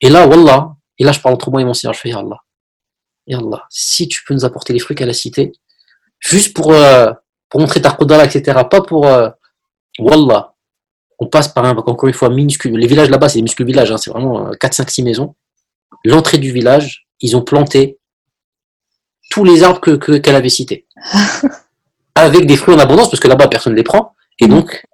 Et 0.00 0.08
là, 0.08 0.26
Wallah, 0.26 0.74
et 0.98 1.04
là, 1.04 1.12
je 1.12 1.20
parle 1.20 1.34
entre 1.34 1.50
moi 1.50 1.60
et 1.60 1.64
mon 1.64 1.74
Seigneur, 1.74 1.94
je 1.94 2.00
fais 2.00 2.08
Ya 2.08 2.18
Allah. 2.18 2.38
Ya 3.26 3.38
Allah, 3.38 3.64
si 3.70 4.08
tu 4.08 4.22
peux 4.24 4.34
nous 4.34 4.44
apporter 4.44 4.72
les 4.72 4.78
fruits 4.78 4.96
qu'elle 4.96 5.10
a 5.10 5.12
cités, 5.12 5.52
juste 6.20 6.54
pour, 6.54 6.72
euh, 6.72 7.12
pour 7.50 7.60
montrer 7.60 7.80
ta 7.82 7.90
qudra, 7.92 8.24
etc. 8.24 8.60
Pas 8.70 8.80
pour. 8.80 9.06
euh, 9.06 9.28
Wallah, 9.98 10.54
on 11.18 11.26
passe 11.26 11.48
par 11.48 11.64
un, 11.64 11.76
encore 11.76 12.08
une 12.08 12.14
fois, 12.14 12.28
minuscule. 12.28 12.76
Les 12.76 12.86
villages 12.86 13.10
là-bas, 13.10 13.28
c'est 13.28 13.38
des 13.38 13.42
minuscules 13.42 13.66
villages, 13.66 13.90
hein, 13.92 13.96
c'est 13.96 14.10
vraiment 14.10 14.48
euh, 14.48 14.52
4, 14.60 14.74
5, 14.74 14.90
6 14.90 15.02
maisons. 15.02 15.34
L'entrée 16.04 16.38
du 16.38 16.52
village, 16.52 17.06
ils 17.20 17.36
ont 17.36 17.42
planté 17.42 17.98
tous 19.30 19.44
les 19.44 19.62
arbres 19.62 19.80
que, 19.80 19.92
que- 19.92 20.18
qu'elle 20.18 20.36
avait 20.36 20.48
cités. 20.48 20.86
Avec 22.14 22.46
des 22.46 22.56
fruits 22.56 22.74
en 22.74 22.78
abondance, 22.78 23.10
parce 23.10 23.20
que 23.20 23.28
là-bas, 23.28 23.48
personne 23.48 23.72
ne 23.72 23.76
les 23.76 23.82
prend. 23.82 24.12
Et 24.40 24.46
donc, 24.46 24.84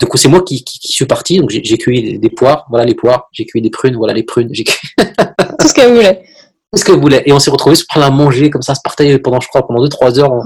du 0.00 0.06
coup, 0.06 0.16
c'est 0.16 0.28
moi 0.28 0.42
qui, 0.42 0.64
qui, 0.64 0.78
qui 0.80 0.92
suis 0.92 1.06
parti. 1.06 1.38
Donc, 1.38 1.50
j'ai 1.50 1.78
cueilli 1.78 2.02
des, 2.12 2.18
des 2.18 2.30
poires, 2.30 2.66
voilà 2.70 2.84
les 2.84 2.94
poires. 2.94 3.28
J'ai 3.32 3.44
cueilli 3.46 3.62
des 3.62 3.70
prunes, 3.70 3.96
voilà 3.96 4.12
les 4.14 4.24
prunes. 4.24 4.48
J'ai 4.52 4.64
cueilli 4.64 5.12
Tout 5.60 5.68
ce 5.68 5.74
qu'elle 5.74 5.92
voulait. 5.94 6.24
tout 6.72 6.78
ce 6.80 6.84
qu'elle 6.84 6.98
voulait. 6.98 7.22
Et 7.26 7.32
on 7.32 7.38
s'est 7.38 7.50
retrouvés 7.52 7.76
se 7.76 7.84
prendre 7.88 8.06
à 8.06 8.10
manger 8.10 8.50
comme 8.50 8.62
ça, 8.62 8.74
se 8.74 8.80
partager 8.82 9.16
pendant, 9.18 9.38
je 9.40 9.46
crois, 9.48 9.64
pendant 9.66 9.84
2-3 9.84 10.18
heures. 10.18 10.32
On, 10.32 10.42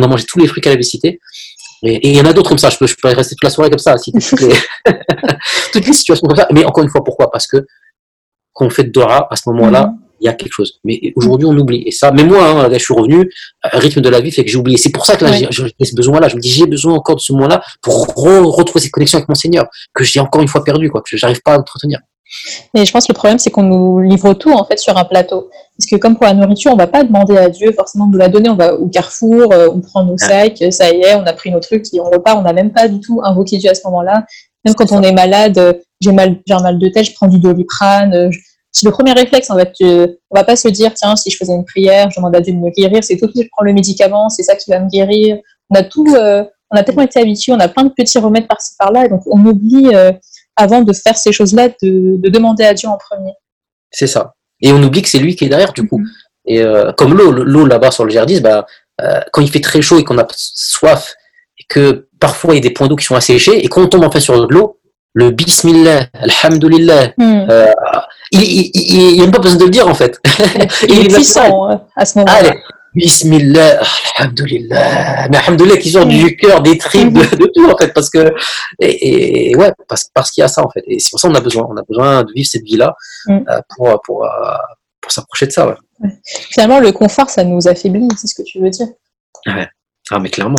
on 0.00 0.02
a 0.02 0.06
mangé 0.06 0.24
tous 0.26 0.38
les 0.38 0.46
fruits 0.46 0.60
qu'elle 0.60 0.74
avait 0.74 0.82
cités. 0.82 1.18
Et 1.82 2.08
il 2.10 2.16
y 2.16 2.20
en 2.20 2.24
a 2.26 2.32
d'autres 2.32 2.48
comme 2.50 2.58
ça. 2.58 2.68
Je 2.70 2.76
peux, 2.78 2.86
je 2.86 2.94
peux 3.00 3.08
rester 3.08 3.34
toute 3.34 3.44
la 3.44 3.50
soirée 3.50 3.70
comme 3.70 3.78
ça, 3.78 3.96
citer 3.96 4.18
toutes 4.20 4.40
les, 4.42 4.54
toutes 5.72 5.86
les 5.86 5.92
situations 5.92 6.26
comme 6.26 6.36
ça. 6.36 6.46
Mais 6.52 6.64
encore 6.64 6.84
une 6.84 6.90
fois, 6.90 7.02
pourquoi? 7.04 7.30
Parce 7.30 7.46
que 7.46 7.66
quand 8.52 8.66
on 8.66 8.70
fait 8.70 8.84
de 8.84 8.90
Dora, 8.90 9.26
à 9.30 9.36
ce 9.36 9.42
moment-là, 9.50 9.86
Mhm. 9.86 9.98
il 10.20 10.26
y 10.26 10.28
a 10.28 10.34
quelque 10.34 10.52
chose. 10.52 10.78
Mais 10.84 11.00
aujourd'hui, 11.16 11.46
on 11.48 11.56
oublie. 11.56 11.82
Et 11.86 11.90
ça, 11.90 12.10
mais 12.12 12.24
moi, 12.24 12.46
hein, 12.46 12.68
là, 12.68 12.76
je 12.76 12.84
suis 12.84 12.92
revenu, 12.94 13.30
un 13.62 13.78
rythme 13.78 14.02
de 14.02 14.08
la 14.10 14.20
vie 14.20 14.30
fait 14.30 14.44
que 14.44 14.50
j'ai 14.50 14.58
oublié. 14.58 14.76
C'est 14.76 14.90
pour 14.92 15.06
ça 15.06 15.16
que 15.16 15.24
là, 15.24 15.30
Ouais. 15.30 15.48
j'ai 15.50 15.84
ce 15.86 15.94
besoin-là. 15.94 16.28
Je 16.28 16.36
me 16.36 16.40
dis, 16.40 16.50
j'ai 16.50 16.66
besoin 16.66 16.92
encore 16.94 17.16
de 17.16 17.20
ce 17.22 17.32
moment-là 17.32 17.62
pour 17.80 18.06
re- 18.08 18.42
retrouver 18.44 18.80
cette 18.82 18.92
connexion 18.92 19.16
avec 19.18 19.28
mon 19.30 19.34
Seigneur, 19.34 19.66
que 19.94 20.04
j'ai 20.04 20.20
encore 20.20 20.42
une 20.42 20.48
fois 20.48 20.62
perdu, 20.64 20.90
quoi, 20.90 21.00
que 21.08 21.16
j'arrive 21.16 21.40
pas 21.42 21.54
à 21.54 21.58
entretenir. 21.58 22.00
Mais 22.74 22.84
je 22.84 22.92
pense 22.92 23.06
que 23.06 23.12
le 23.12 23.16
problème, 23.16 23.38
c'est 23.38 23.50
qu'on 23.50 23.62
nous 23.62 24.00
livre 24.00 24.34
tout 24.34 24.52
en 24.52 24.64
fait 24.64 24.78
sur 24.78 24.96
un 24.96 25.04
plateau. 25.04 25.50
Parce 25.76 25.88
que 25.90 25.96
comme 25.96 26.16
pour 26.16 26.24
la 26.26 26.34
nourriture, 26.34 26.72
on 26.72 26.76
va 26.76 26.86
pas 26.86 27.04
demander 27.04 27.36
à 27.36 27.48
Dieu 27.48 27.72
forcément 27.72 28.06
de 28.06 28.12
nous 28.12 28.18
la 28.18 28.28
donner. 28.28 28.48
On 28.48 28.56
va 28.56 28.74
au 28.74 28.88
carrefour, 28.88 29.52
euh, 29.52 29.68
on 29.72 29.80
prend 29.80 30.04
nos 30.04 30.18
sacs, 30.18 30.62
euh, 30.62 30.70
ça 30.70 30.90
y 30.90 31.00
est, 31.00 31.14
on 31.14 31.24
a 31.24 31.32
pris 31.32 31.50
nos 31.50 31.60
trucs 31.60 31.92
et 31.92 32.00
on 32.00 32.04
repart. 32.04 32.38
On 32.38 32.42
n'a 32.42 32.52
même 32.52 32.72
pas 32.72 32.88
du 32.88 33.00
tout 33.00 33.20
invoqué 33.24 33.58
Dieu 33.58 33.70
à 33.70 33.74
ce 33.74 33.82
moment-là. 33.86 34.24
Même 34.64 34.74
quand 34.74 34.92
on 34.92 35.02
est 35.02 35.12
malade, 35.12 35.58
euh, 35.58 35.72
j'ai 36.00 36.12
mal, 36.12 36.36
j'ai 36.46 36.54
un 36.54 36.60
mal 36.62 36.78
de 36.78 36.88
tête, 36.88 37.06
je 37.06 37.14
prends 37.14 37.28
du 37.28 37.38
doliprane. 37.38 38.14
euh, 38.14 38.30
C'est 38.72 38.86
le 38.86 38.92
premier 38.92 39.12
réflexe. 39.12 39.50
En 39.50 39.56
fait, 39.56 39.72
on 39.80 40.36
va 40.36 40.44
pas 40.44 40.54
se 40.56 40.68
dire 40.68 40.94
tiens, 40.94 41.16
si 41.16 41.30
je 41.30 41.36
faisais 41.36 41.52
une 41.52 41.64
prière, 41.64 42.10
je 42.10 42.16
demande 42.16 42.36
à 42.36 42.40
Dieu 42.40 42.52
de 42.52 42.58
me 42.58 42.70
guérir. 42.70 43.02
C'est 43.02 43.16
tout 43.16 43.26
de 43.26 43.32
suite, 43.32 43.44
je 43.44 43.48
prends 43.50 43.64
le 43.64 43.72
médicament, 43.72 44.28
c'est 44.28 44.44
ça 44.44 44.54
qui 44.54 44.70
va 44.70 44.78
me 44.78 44.88
guérir. 44.88 45.38
On 45.70 45.74
a 45.74 45.82
tout, 45.82 46.06
euh, 46.14 46.44
on 46.70 46.76
a 46.76 46.82
tellement 46.84 47.02
été 47.02 47.20
habitué, 47.20 47.52
on 47.52 47.58
a 47.58 47.68
plein 47.68 47.84
de 47.84 47.88
petits 47.90 48.18
remèdes 48.18 48.46
par-ci 48.46 48.74
par-là, 48.78 49.06
et 49.06 49.08
donc 49.08 49.22
on 49.26 49.44
oublie 49.44 49.88
euh, 49.94 50.12
avant 50.56 50.82
de 50.82 50.92
faire 50.92 51.16
ces 51.16 51.32
choses-là 51.32 51.68
de, 51.82 52.16
de 52.16 52.28
demander 52.28 52.64
à 52.64 52.74
Dieu 52.74 52.88
en 52.88 52.98
premier. 52.98 53.32
C'est 53.90 54.06
ça. 54.06 54.34
Et 54.60 54.72
on 54.72 54.82
oublie 54.82 55.02
que 55.02 55.08
c'est 55.08 55.18
lui 55.18 55.36
qui 55.36 55.44
est 55.44 55.48
derrière, 55.48 55.72
du 55.72 55.86
coup. 55.86 55.98
Mhm. 55.98 56.06
Et 56.46 56.60
euh, 56.60 56.92
comme 56.92 57.14
l'eau, 57.14 57.30
l'eau 57.32 57.66
là-bas 57.66 57.90
sur 57.90 58.04
le 58.04 58.10
Gerdis, 58.10 58.40
bah, 58.40 58.66
euh, 59.00 59.20
quand 59.32 59.42
il 59.42 59.50
fait 59.50 59.60
très 59.60 59.82
chaud 59.82 59.98
et 59.98 60.04
qu'on 60.04 60.18
a 60.18 60.26
soif, 60.34 61.14
et 61.58 61.64
que 61.68 62.08
parfois 62.18 62.54
il 62.54 62.56
y 62.56 62.60
a 62.60 62.62
des 62.62 62.70
points 62.70 62.88
d'eau 62.88 62.96
qui 62.96 63.04
sont 63.04 63.14
asséchés, 63.14 63.64
et 63.64 63.68
quand 63.68 63.82
on 63.82 63.88
tombe 63.88 64.04
enfin 64.04 64.20
sur 64.20 64.46
de 64.46 64.52
l'eau, 64.52 64.80
le 65.12 65.30
bismillah, 65.30 66.06
alhamdulillah, 66.14 67.12
euh, 67.20 67.72
il, 68.30 68.42
il, 68.42 68.70
il, 68.74 69.10
il 69.10 69.16
y 69.16 69.20
a 69.20 69.22
même 69.22 69.32
pas 69.32 69.40
besoin 69.40 69.58
de 69.58 69.64
le 69.64 69.70
dire 69.70 69.88
en 69.88 69.94
fait. 69.94 70.20
Il 70.88 70.90
est 70.90 70.94
naturel. 71.02 71.14
puissant 71.14 71.70
euh, 71.70 71.76
à 71.96 72.04
ce 72.04 72.18
moment-là. 72.18 72.54
Bismillah, 72.94 73.80
alhamdulillah, 74.16 75.28
mais 75.28 75.36
alhamdulillah 75.36 75.76
qui 75.76 75.90
sort 75.90 76.06
du 76.06 76.36
cœur, 76.36 76.60
des 76.60 76.76
tripes, 76.76 77.12
de, 77.12 77.20
de 77.36 77.46
tout 77.54 77.70
en 77.70 77.76
fait, 77.76 77.92
parce 77.94 78.10
que, 78.10 78.32
et, 78.80 79.50
et 79.52 79.56
ouais, 79.56 79.72
parce, 79.88 80.08
parce 80.12 80.30
qu'il 80.32 80.42
y 80.42 80.44
a 80.44 80.48
ça 80.48 80.64
en 80.64 80.70
fait. 80.70 80.82
Et 80.86 80.98
c'est 80.98 81.10
pour 81.10 81.20
ça 81.20 81.28
qu'on 81.28 81.34
a 81.34 81.40
besoin, 81.40 81.66
on 81.70 81.76
a 81.76 81.82
besoin 81.88 82.24
de 82.24 82.32
vivre 82.32 82.48
cette 82.50 82.64
vie-là 82.64 82.94
Mm. 83.26 83.38
euh, 83.50 83.60
pour, 83.76 84.00
pour, 84.02 84.24
euh, 84.24 84.28
pour 85.00 85.12
s'approcher 85.12 85.46
de 85.46 85.52
ça, 85.52 85.68
ouais. 85.68 85.74
Finalement, 86.50 86.80
le 86.80 86.90
confort, 86.92 87.28
ça 87.30 87.44
nous 87.44 87.68
affaiblit, 87.68 88.08
c'est 88.16 88.26
ce 88.26 88.34
que 88.34 88.42
tu 88.42 88.58
veux 88.60 88.70
dire. 88.70 88.86
Ah, 89.46 90.18
mais 90.18 90.30
clairement. 90.30 90.58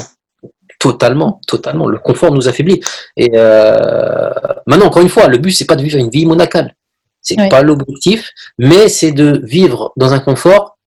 Totalement, 0.79 1.41
totalement. 1.47 1.87
Le 1.87 1.97
confort 1.99 2.31
nous 2.31 2.47
affaiblit. 2.47 2.79
Et 3.17 3.31
euh, 3.35 4.29
maintenant, 4.67 4.85
encore 4.87 5.01
une 5.01 5.09
fois, 5.09 5.27
le 5.27 5.37
but, 5.37 5.51
c'est 5.51 5.65
pas 5.65 5.75
de 5.75 5.83
vivre 5.83 5.97
une 5.97 6.09
vie 6.09 6.25
monacale. 6.25 6.75
C'est 7.21 7.39
Oui. 7.39 7.49
pas 7.49 7.61
l'objectif, 7.61 8.29
mais 8.57 8.87
c'est 8.89 9.11
de 9.11 9.41
vivre 9.43 9.91
dans 9.97 10.13
un 10.13 10.19
confort 10.19 10.77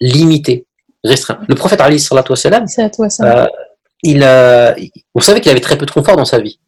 limité, 0.00 0.66
restreint. 1.04 1.38
Le 1.48 1.54
prophète 1.54 1.80
Ali 1.80 1.98
ça. 3.10 3.42
euh, 3.42 3.46
il 4.02 4.22
a, 4.22 4.74
on 5.14 5.20
savait 5.20 5.40
qu'il 5.40 5.50
avait 5.50 5.60
très 5.60 5.78
peu 5.78 5.86
de 5.86 5.90
confort 5.90 6.16
dans 6.16 6.24
sa 6.24 6.38
vie. 6.38 6.58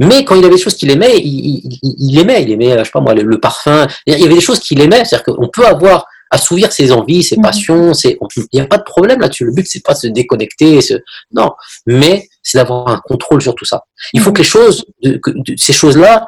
Mais 0.00 0.24
quand 0.24 0.34
il 0.34 0.44
avait 0.44 0.54
des 0.56 0.60
choses 0.60 0.74
qu'il 0.76 0.90
aimait, 0.90 1.18
il, 1.18 1.26
il- 1.26 1.78
il- 1.82 1.94
il 2.10 2.18
aimait, 2.18 2.42
il 2.42 2.50
aimait, 2.50 2.78
je 2.78 2.84
sais 2.84 2.90
pas 2.90 3.00
moi, 3.00 3.14
le, 3.14 3.22
le 3.22 3.38
parfum. 3.38 3.86
Il 4.06 4.18
y 4.18 4.24
avait 4.24 4.34
des 4.34 4.40
choses 4.40 4.58
qu'il 4.58 4.80
aimait, 4.80 5.04
c'est-à-dire 5.04 5.22
qu'on 5.34 5.48
peut 5.48 5.66
avoir, 5.66 6.06
assouvir 6.30 6.72
ses 6.72 6.92
envies, 6.92 7.22
ses 7.22 7.36
Mhm. 7.36 7.42
passions, 7.42 7.92
il 7.92 8.16
n'y 8.54 8.60
a 8.60 8.66
pas 8.66 8.78
de 8.78 8.84
problème 8.84 9.20
là-dessus. 9.20 9.44
Le 9.44 9.52
but, 9.52 9.66
c'est 9.68 9.82
pas 9.84 9.92
de 9.92 9.98
se 9.98 10.06
déconnecter, 10.06 10.80
se- 10.80 10.94
non. 11.32 11.50
Mais 11.86 12.26
c'est 12.42 12.56
d'avoir 12.56 12.88
un 12.88 13.00
contrôle 13.04 13.42
sur 13.42 13.54
tout 13.54 13.66
ça. 13.66 13.84
Il 14.14 14.20
faut 14.20 14.30
Mhm. 14.30 14.34
que 14.36 14.38
les 14.40 14.48
choses, 14.48 14.84
que- 15.22 15.30
ces 15.58 15.74
choses-là, 15.74 16.26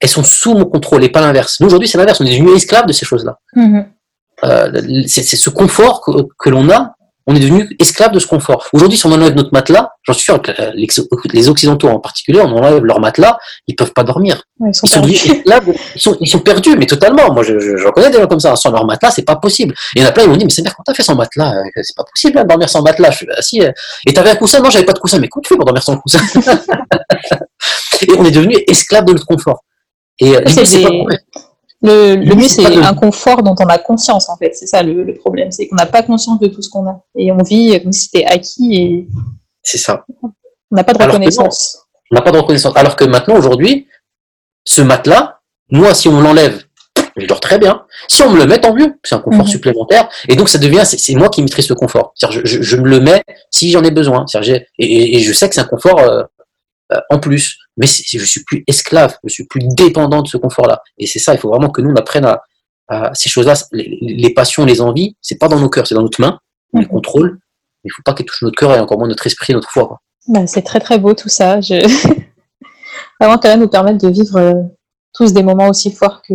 elles 0.00 0.08
sont 0.08 0.24
sous 0.24 0.54
mon 0.54 0.64
contrôle 0.64 1.04
et 1.04 1.08
pas 1.08 1.20
l'inverse. 1.20 1.60
Nous, 1.60 1.68
aujourd'hui, 1.68 1.86
c'est 1.88 1.98
l'inverse. 1.98 2.20
On 2.20 2.24
est 2.26 2.32
devenus 2.36 2.56
esclaves 2.56 2.86
de 2.86 2.92
ces 2.92 3.06
choses-là. 3.06 3.38
Mhm. 3.54 3.76
Euh, 3.76 3.82
c'est 4.42 5.22
c'est 5.22 5.36
ce 5.36 5.50
confort 5.50 6.00
que, 6.02 6.10
que 6.38 6.50
l'on 6.50 6.68
a, 6.70 6.92
on 7.26 7.34
est 7.34 7.40
devenu 7.40 7.66
esclave 7.80 8.12
de 8.12 8.18
ce 8.18 8.26
confort. 8.26 8.66
Aujourd'hui, 8.74 8.98
si 8.98 9.06
on 9.06 9.12
enlève 9.12 9.34
notre 9.34 9.48
matelas, 9.52 9.92
j'en 10.02 10.12
suis 10.12 10.24
sûr 10.24 10.42
que 10.42 10.50
euh, 10.60 10.72
les 11.32 11.48
Occidentaux 11.48 11.88
en 11.88 11.98
particulier, 11.98 12.40
on 12.42 12.54
enlève 12.58 12.84
leur 12.84 13.00
matelas, 13.00 13.38
ils 13.66 13.74
peuvent 13.74 13.94
pas 13.94 14.04
dormir. 14.04 14.42
Ouais, 14.60 14.68
ils 14.70 14.74
sont 14.74 14.86
Ils 14.86 14.90
sont, 14.90 15.00
devenus 15.00 15.22
perdus. 15.22 15.38
esclaves, 15.38 15.66
de- 15.68 15.74
ils 15.94 16.00
sont, 16.02 16.16
ils 16.20 16.26
sont 16.28 16.40
perdus, 16.40 16.76
mais 16.76 16.84
totalement. 16.84 17.32
Moi, 17.32 17.42
je, 17.42 17.58
je, 17.58 17.78
je 17.78 17.88
connais 17.88 18.10
des 18.10 18.18
gens 18.18 18.26
comme 18.26 18.40
ça. 18.40 18.54
Sans 18.56 18.70
leur 18.72 18.84
matelas, 18.84 19.10
c'est 19.10 19.22
pas 19.22 19.36
possible. 19.36 19.72
Et 19.96 20.00
il 20.00 20.02
y 20.02 20.04
en 20.04 20.08
a 20.08 20.12
plein, 20.12 20.24
ils 20.24 20.28
m'ont 20.28 20.36
dit, 20.36 20.44
mais 20.44 20.50
c'est 20.50 20.60
bien, 20.60 20.70
quand 20.76 20.82
t'as 20.82 20.92
fait 20.92 21.02
sans 21.02 21.14
matelas, 21.16 21.54
euh, 21.54 21.62
c'est 21.82 21.96
pas 21.96 22.04
possible, 22.04 22.38
hein, 22.38 22.44
dormir 22.44 22.68
sans 22.68 22.82
matelas. 22.82 23.10
Je 23.12 23.16
suis 23.16 23.26
assis. 23.38 23.62
euh, 23.62 23.72
Et 24.06 24.12
t'avais 24.12 24.30
un 24.30 24.36
coussin? 24.36 24.60
Non, 24.60 24.68
j'avais 24.68 24.84
pas 24.84 24.92
de 24.92 24.98
coussin. 24.98 25.18
Mais 25.18 25.28
comment 25.28 25.40
tu 25.42 25.48
fais 25.48 25.56
pour 25.56 25.64
dormir 25.64 25.82
sans 25.82 25.96
coussin? 25.96 26.18
et 28.02 28.12
on 28.18 28.24
est 28.26 28.30
devenu 28.32 28.56
esclave 28.68 29.04
de 29.06 29.12
notre 29.12 29.24
confort. 29.26 29.64
Et 30.20 30.36
euh, 30.36 30.42
C'est 30.46 30.62
des- 30.78 31.06
Le, 31.84 32.14
le 32.16 32.34
mieux, 32.34 32.48
c'est 32.48 32.64
de- 32.64 32.80
un 32.82 32.94
confort 32.94 33.42
dont 33.42 33.54
on 33.60 33.66
a 33.66 33.78
conscience, 33.78 34.28
en 34.30 34.36
fait. 34.36 34.52
C'est 34.54 34.66
ça 34.66 34.82
le, 34.82 35.04
le 35.04 35.14
problème. 35.14 35.50
C'est 35.52 35.68
qu'on 35.68 35.76
n'a 35.76 35.86
pas 35.86 36.02
conscience 36.02 36.40
de 36.40 36.48
tout 36.48 36.62
ce 36.62 36.70
qu'on 36.70 36.86
a. 36.88 37.00
Et 37.16 37.30
on 37.30 37.42
vit 37.42 37.80
comme 37.82 37.92
si 37.92 38.06
c'était 38.06 38.24
acquis 38.24 38.74
et 38.74 39.08
c'est 39.62 39.78
ça. 39.78 40.04
on 40.22 40.30
n'a 40.76 40.82
pas 40.84 40.92
de 40.94 41.02
Alors 41.02 41.14
reconnaissance. 41.14 41.78
On 42.10 42.14
n'a 42.16 42.22
pas 42.22 42.32
de 42.32 42.38
reconnaissance. 42.38 42.74
Alors 42.76 42.96
que 42.96 43.04
maintenant, 43.04 43.36
aujourd'hui, 43.36 43.86
ce 44.64 44.80
matelas, 44.82 45.40
moi, 45.70 45.94
si 45.94 46.08
on 46.08 46.12
me 46.12 46.22
l'enlève, 46.22 46.62
je 47.16 47.26
dors 47.26 47.40
très 47.40 47.58
bien. 47.58 47.84
Si 48.08 48.22
on 48.22 48.30
me 48.30 48.38
le 48.38 48.46
met, 48.46 48.60
tant 48.60 48.74
mieux. 48.74 48.94
C'est 49.04 49.14
un 49.14 49.20
confort 49.20 49.42
Mhm. 49.44 49.50
supplémentaire. 49.50 50.08
Et 50.28 50.36
donc, 50.36 50.48
ça 50.48 50.58
devient, 50.58 50.82
c'est 50.84 51.14
moi 51.14 51.28
qui 51.28 51.42
maîtrise 51.42 51.66
ce 51.66 51.74
confort. 51.74 52.12
C'est-à-dire, 52.14 52.40
je, 52.44 52.58
je, 52.58 52.62
je 52.62 52.76
me 52.76 52.88
le 52.88 53.00
mets 53.00 53.22
si 53.50 53.70
j'en 53.70 53.82
ai 53.82 53.90
besoin. 53.90 54.24
Et- 54.78 55.16
et 55.16 55.20
je 55.20 55.32
sais 55.32 55.48
que 55.48 55.54
c'est 55.54 55.60
un 55.60 55.64
confort 55.64 55.98
euh, 55.98 56.22
euh, 56.92 57.00
en 57.10 57.18
plus. 57.18 57.58
Mais 57.76 57.86
je 57.86 58.24
suis 58.24 58.44
plus 58.44 58.62
esclave, 58.68 59.16
je 59.24 59.32
suis 59.32 59.46
plus 59.46 59.60
dépendant 59.62 60.22
de 60.22 60.28
ce 60.28 60.36
confort-là. 60.36 60.82
Et 60.98 61.06
c'est 61.06 61.18
ça, 61.18 61.34
il 61.34 61.38
faut 61.40 61.48
vraiment 61.48 61.70
que 61.70 61.80
nous, 61.80 61.90
on 61.90 61.96
apprenne 61.96 62.24
à, 62.24 62.42
à 62.88 63.12
ces 63.14 63.28
choses-là, 63.28 63.54
les, 63.72 63.98
les 64.00 64.30
passions, 64.30 64.64
les 64.64 64.80
envies, 64.80 65.16
c'est 65.20 65.38
pas 65.38 65.48
dans 65.48 65.58
nos 65.58 65.68
cœurs, 65.68 65.86
c'est 65.86 65.94
dans 65.94 66.02
notre 66.02 66.20
main. 66.20 66.38
On 66.72 66.78
les 66.78 66.84
Mhm. 66.86 66.90
contrôle. 66.90 67.38
Mais 67.82 67.88
il 67.88 67.92
faut 67.92 68.02
pas 68.04 68.14
qu'elles 68.14 68.26
touchent 68.26 68.42
notre 68.42 68.56
cœur 68.56 68.74
et 68.74 68.80
encore 68.80 68.98
moins 68.98 69.08
notre 69.08 69.26
esprit 69.26 69.52
et 69.52 69.54
notre 69.54 69.70
foi. 69.70 70.00
Bah, 70.28 70.46
c'est 70.46 70.62
très 70.62 70.80
très 70.80 70.98
beau 70.98 71.14
tout 71.14 71.28
ça. 71.28 71.60
Je... 71.60 71.74
Vraiment, 73.20 73.38
qu'Allah 73.38 73.56
nous 73.56 73.68
permette 73.68 74.00
de 74.00 74.08
vivre 74.08 74.36
euh, 74.36 74.54
tous 75.12 75.32
des 75.32 75.42
moments 75.42 75.68
aussi 75.68 75.92
forts 75.92 76.22
que 76.22 76.34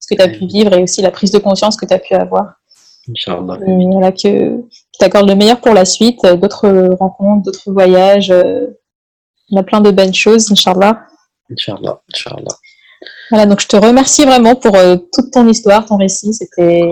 ce 0.00 0.08
que 0.08 0.14
tu 0.14 0.22
as 0.22 0.28
pu 0.28 0.46
vivre 0.46 0.72
et 0.72 0.82
aussi 0.82 1.02
la 1.02 1.10
prise 1.10 1.30
de 1.30 1.38
conscience 1.38 1.76
que 1.76 1.86
tu 1.86 1.94
as 1.94 1.98
pu 1.98 2.14
avoir. 2.14 2.54
Inch'Allah. 3.08 3.58
Et 3.66 3.86
voilà, 3.86 4.10
que 4.12 4.18
tu 4.18 5.00
le 5.00 5.34
meilleur 5.34 5.60
pour 5.60 5.74
la 5.74 5.84
suite, 5.84 6.24
euh, 6.24 6.36
d'autres 6.36 6.68
rencontres, 6.98 7.42
d'autres 7.44 7.70
voyages. 7.72 8.30
On 9.50 9.56
a 9.58 9.62
plein 9.62 9.80
de 9.80 9.90
belles 9.90 10.14
choses, 10.14 10.50
Inch'Allah. 10.50 11.06
Inch'Allah. 11.50 12.00
Inch'Allah. 12.12 12.56
Voilà, 13.30 13.46
donc 13.46 13.60
je 13.60 13.66
te 13.66 13.76
remercie 13.76 14.24
vraiment 14.24 14.54
pour 14.54 14.76
euh, 14.76 14.96
toute 15.12 15.30
ton 15.32 15.46
histoire, 15.48 15.84
ton 15.86 15.96
récit. 15.96 16.32
C'était 16.32 16.82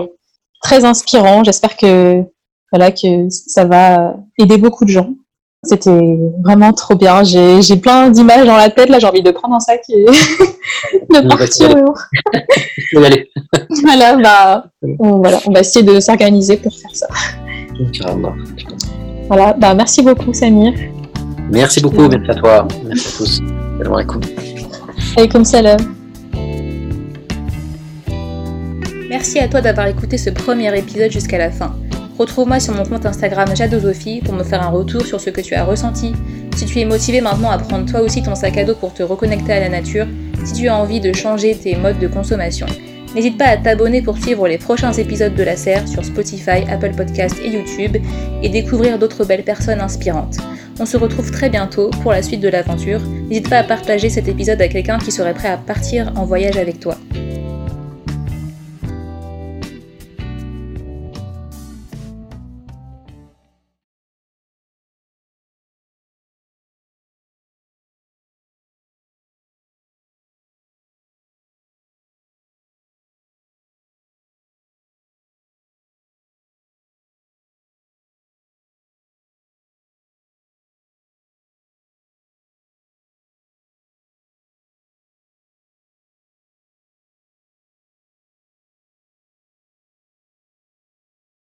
très 0.61 0.85
inspirant. 0.85 1.43
J'espère 1.43 1.77
que 1.77 2.23
voilà 2.71 2.91
que 2.91 3.29
ça 3.29 3.65
va 3.65 4.15
aider 4.37 4.57
beaucoup 4.57 4.85
de 4.85 4.89
gens. 4.89 5.09
C'était 5.63 6.19
vraiment 6.43 6.73
trop 6.73 6.95
bien. 6.95 7.23
J'ai 7.23 7.61
j'ai 7.61 7.77
plein 7.77 8.09
d'images 8.09 8.45
dans 8.45 8.57
la 8.57 8.69
tête. 8.69 8.89
Là, 8.89 8.99
j'ai 8.99 9.07
envie 9.07 9.23
de 9.23 9.31
prendre 9.31 9.55
un 9.55 9.59
sac 9.59 9.81
et 9.89 10.05
de 11.09 11.27
partir. 11.27 11.69
y 12.93 12.97
aller. 12.97 13.29
Voilà, 13.83 14.15
bah, 14.15 14.65
on, 14.99 15.17
voilà, 15.17 15.39
on 15.47 15.51
va 15.51 15.61
essayer 15.61 15.83
de 15.83 15.99
s'organiser 15.99 16.57
pour 16.57 16.73
faire 16.73 16.95
ça. 16.95 17.07
Inch'Allah. 17.79 18.33
Voilà, 19.27 19.53
bah, 19.53 19.73
merci 19.73 20.01
beaucoup, 20.01 20.33
Samir. 20.33 20.73
Merci 21.51 21.81
beaucoup, 21.81 22.07
merci 22.07 22.31
à 22.31 22.35
toi, 22.35 22.67
merci 22.85 23.07
à 23.07 23.17
tous. 23.17 23.41
Salam 23.77 23.93
alaikum. 23.93 24.21
Et 25.17 25.27
comme 25.27 25.45
salam. 25.45 25.77
Merci 29.09 29.39
à 29.39 29.47
toi 29.47 29.61
d'avoir 29.61 29.87
écouté 29.87 30.17
ce 30.17 30.29
premier 30.29 30.77
épisode 30.77 31.11
jusqu'à 31.11 31.37
la 31.37 31.51
fin. 31.51 31.75
Retrouve-moi 32.17 32.59
sur 32.59 32.73
mon 32.73 32.83
compte 32.83 33.05
Instagram 33.05 33.55
Jadosophie 33.55 34.21
pour 34.21 34.33
me 34.33 34.43
faire 34.43 34.61
un 34.61 34.69
retour 34.69 35.05
sur 35.05 35.19
ce 35.19 35.29
que 35.29 35.41
tu 35.41 35.53
as 35.53 35.63
ressenti. 35.63 36.13
Si 36.55 36.65
tu 36.65 36.79
es 36.79 36.85
motivé 36.85 37.21
maintenant 37.21 37.51
à 37.51 37.57
prendre 37.57 37.89
toi 37.89 38.01
aussi 38.01 38.23
ton 38.23 38.35
sac 38.35 38.57
à 38.57 38.63
dos 38.63 38.75
pour 38.75 38.93
te 38.93 39.03
reconnecter 39.03 39.53
à 39.53 39.59
la 39.59 39.69
nature, 39.69 40.07
si 40.45 40.53
tu 40.53 40.67
as 40.67 40.75
envie 40.77 41.01
de 41.01 41.13
changer 41.13 41.55
tes 41.55 41.75
modes 41.75 41.99
de 41.99 42.07
consommation. 42.07 42.67
N'hésite 43.15 43.37
pas 43.37 43.45
à 43.45 43.55
t'abonner 43.55 44.01
pour 44.01 44.17
suivre 44.17 44.45
les 44.45 44.57
prochains 44.57 44.91
épisodes 44.91 45.33
de 45.33 45.43
la 45.43 45.55
serre 45.55 45.87
sur 45.87 46.03
Spotify, 46.03 46.69
Apple 46.69 46.91
Podcast 46.95 47.37
et 47.41 47.47
YouTube 47.47 47.95
et 48.43 48.49
découvrir 48.49 48.99
d'autres 48.99 49.23
belles 49.23 49.45
personnes 49.45 49.79
inspirantes. 49.79 50.35
On 50.81 50.85
se 50.85 50.97
retrouve 50.97 51.31
très 51.31 51.49
bientôt 51.49 51.89
pour 52.03 52.11
la 52.11 52.21
suite 52.21 52.41
de 52.41 52.49
l'aventure. 52.49 52.99
N'hésite 53.29 53.49
pas 53.49 53.59
à 53.59 53.63
partager 53.63 54.09
cet 54.09 54.27
épisode 54.27 54.61
à 54.61 54.67
quelqu'un 54.67 54.97
qui 54.97 55.13
serait 55.13 55.33
prêt 55.33 55.47
à 55.47 55.57
partir 55.57 56.11
en 56.17 56.25
voyage 56.25 56.57
avec 56.57 56.81
toi. 56.81 56.97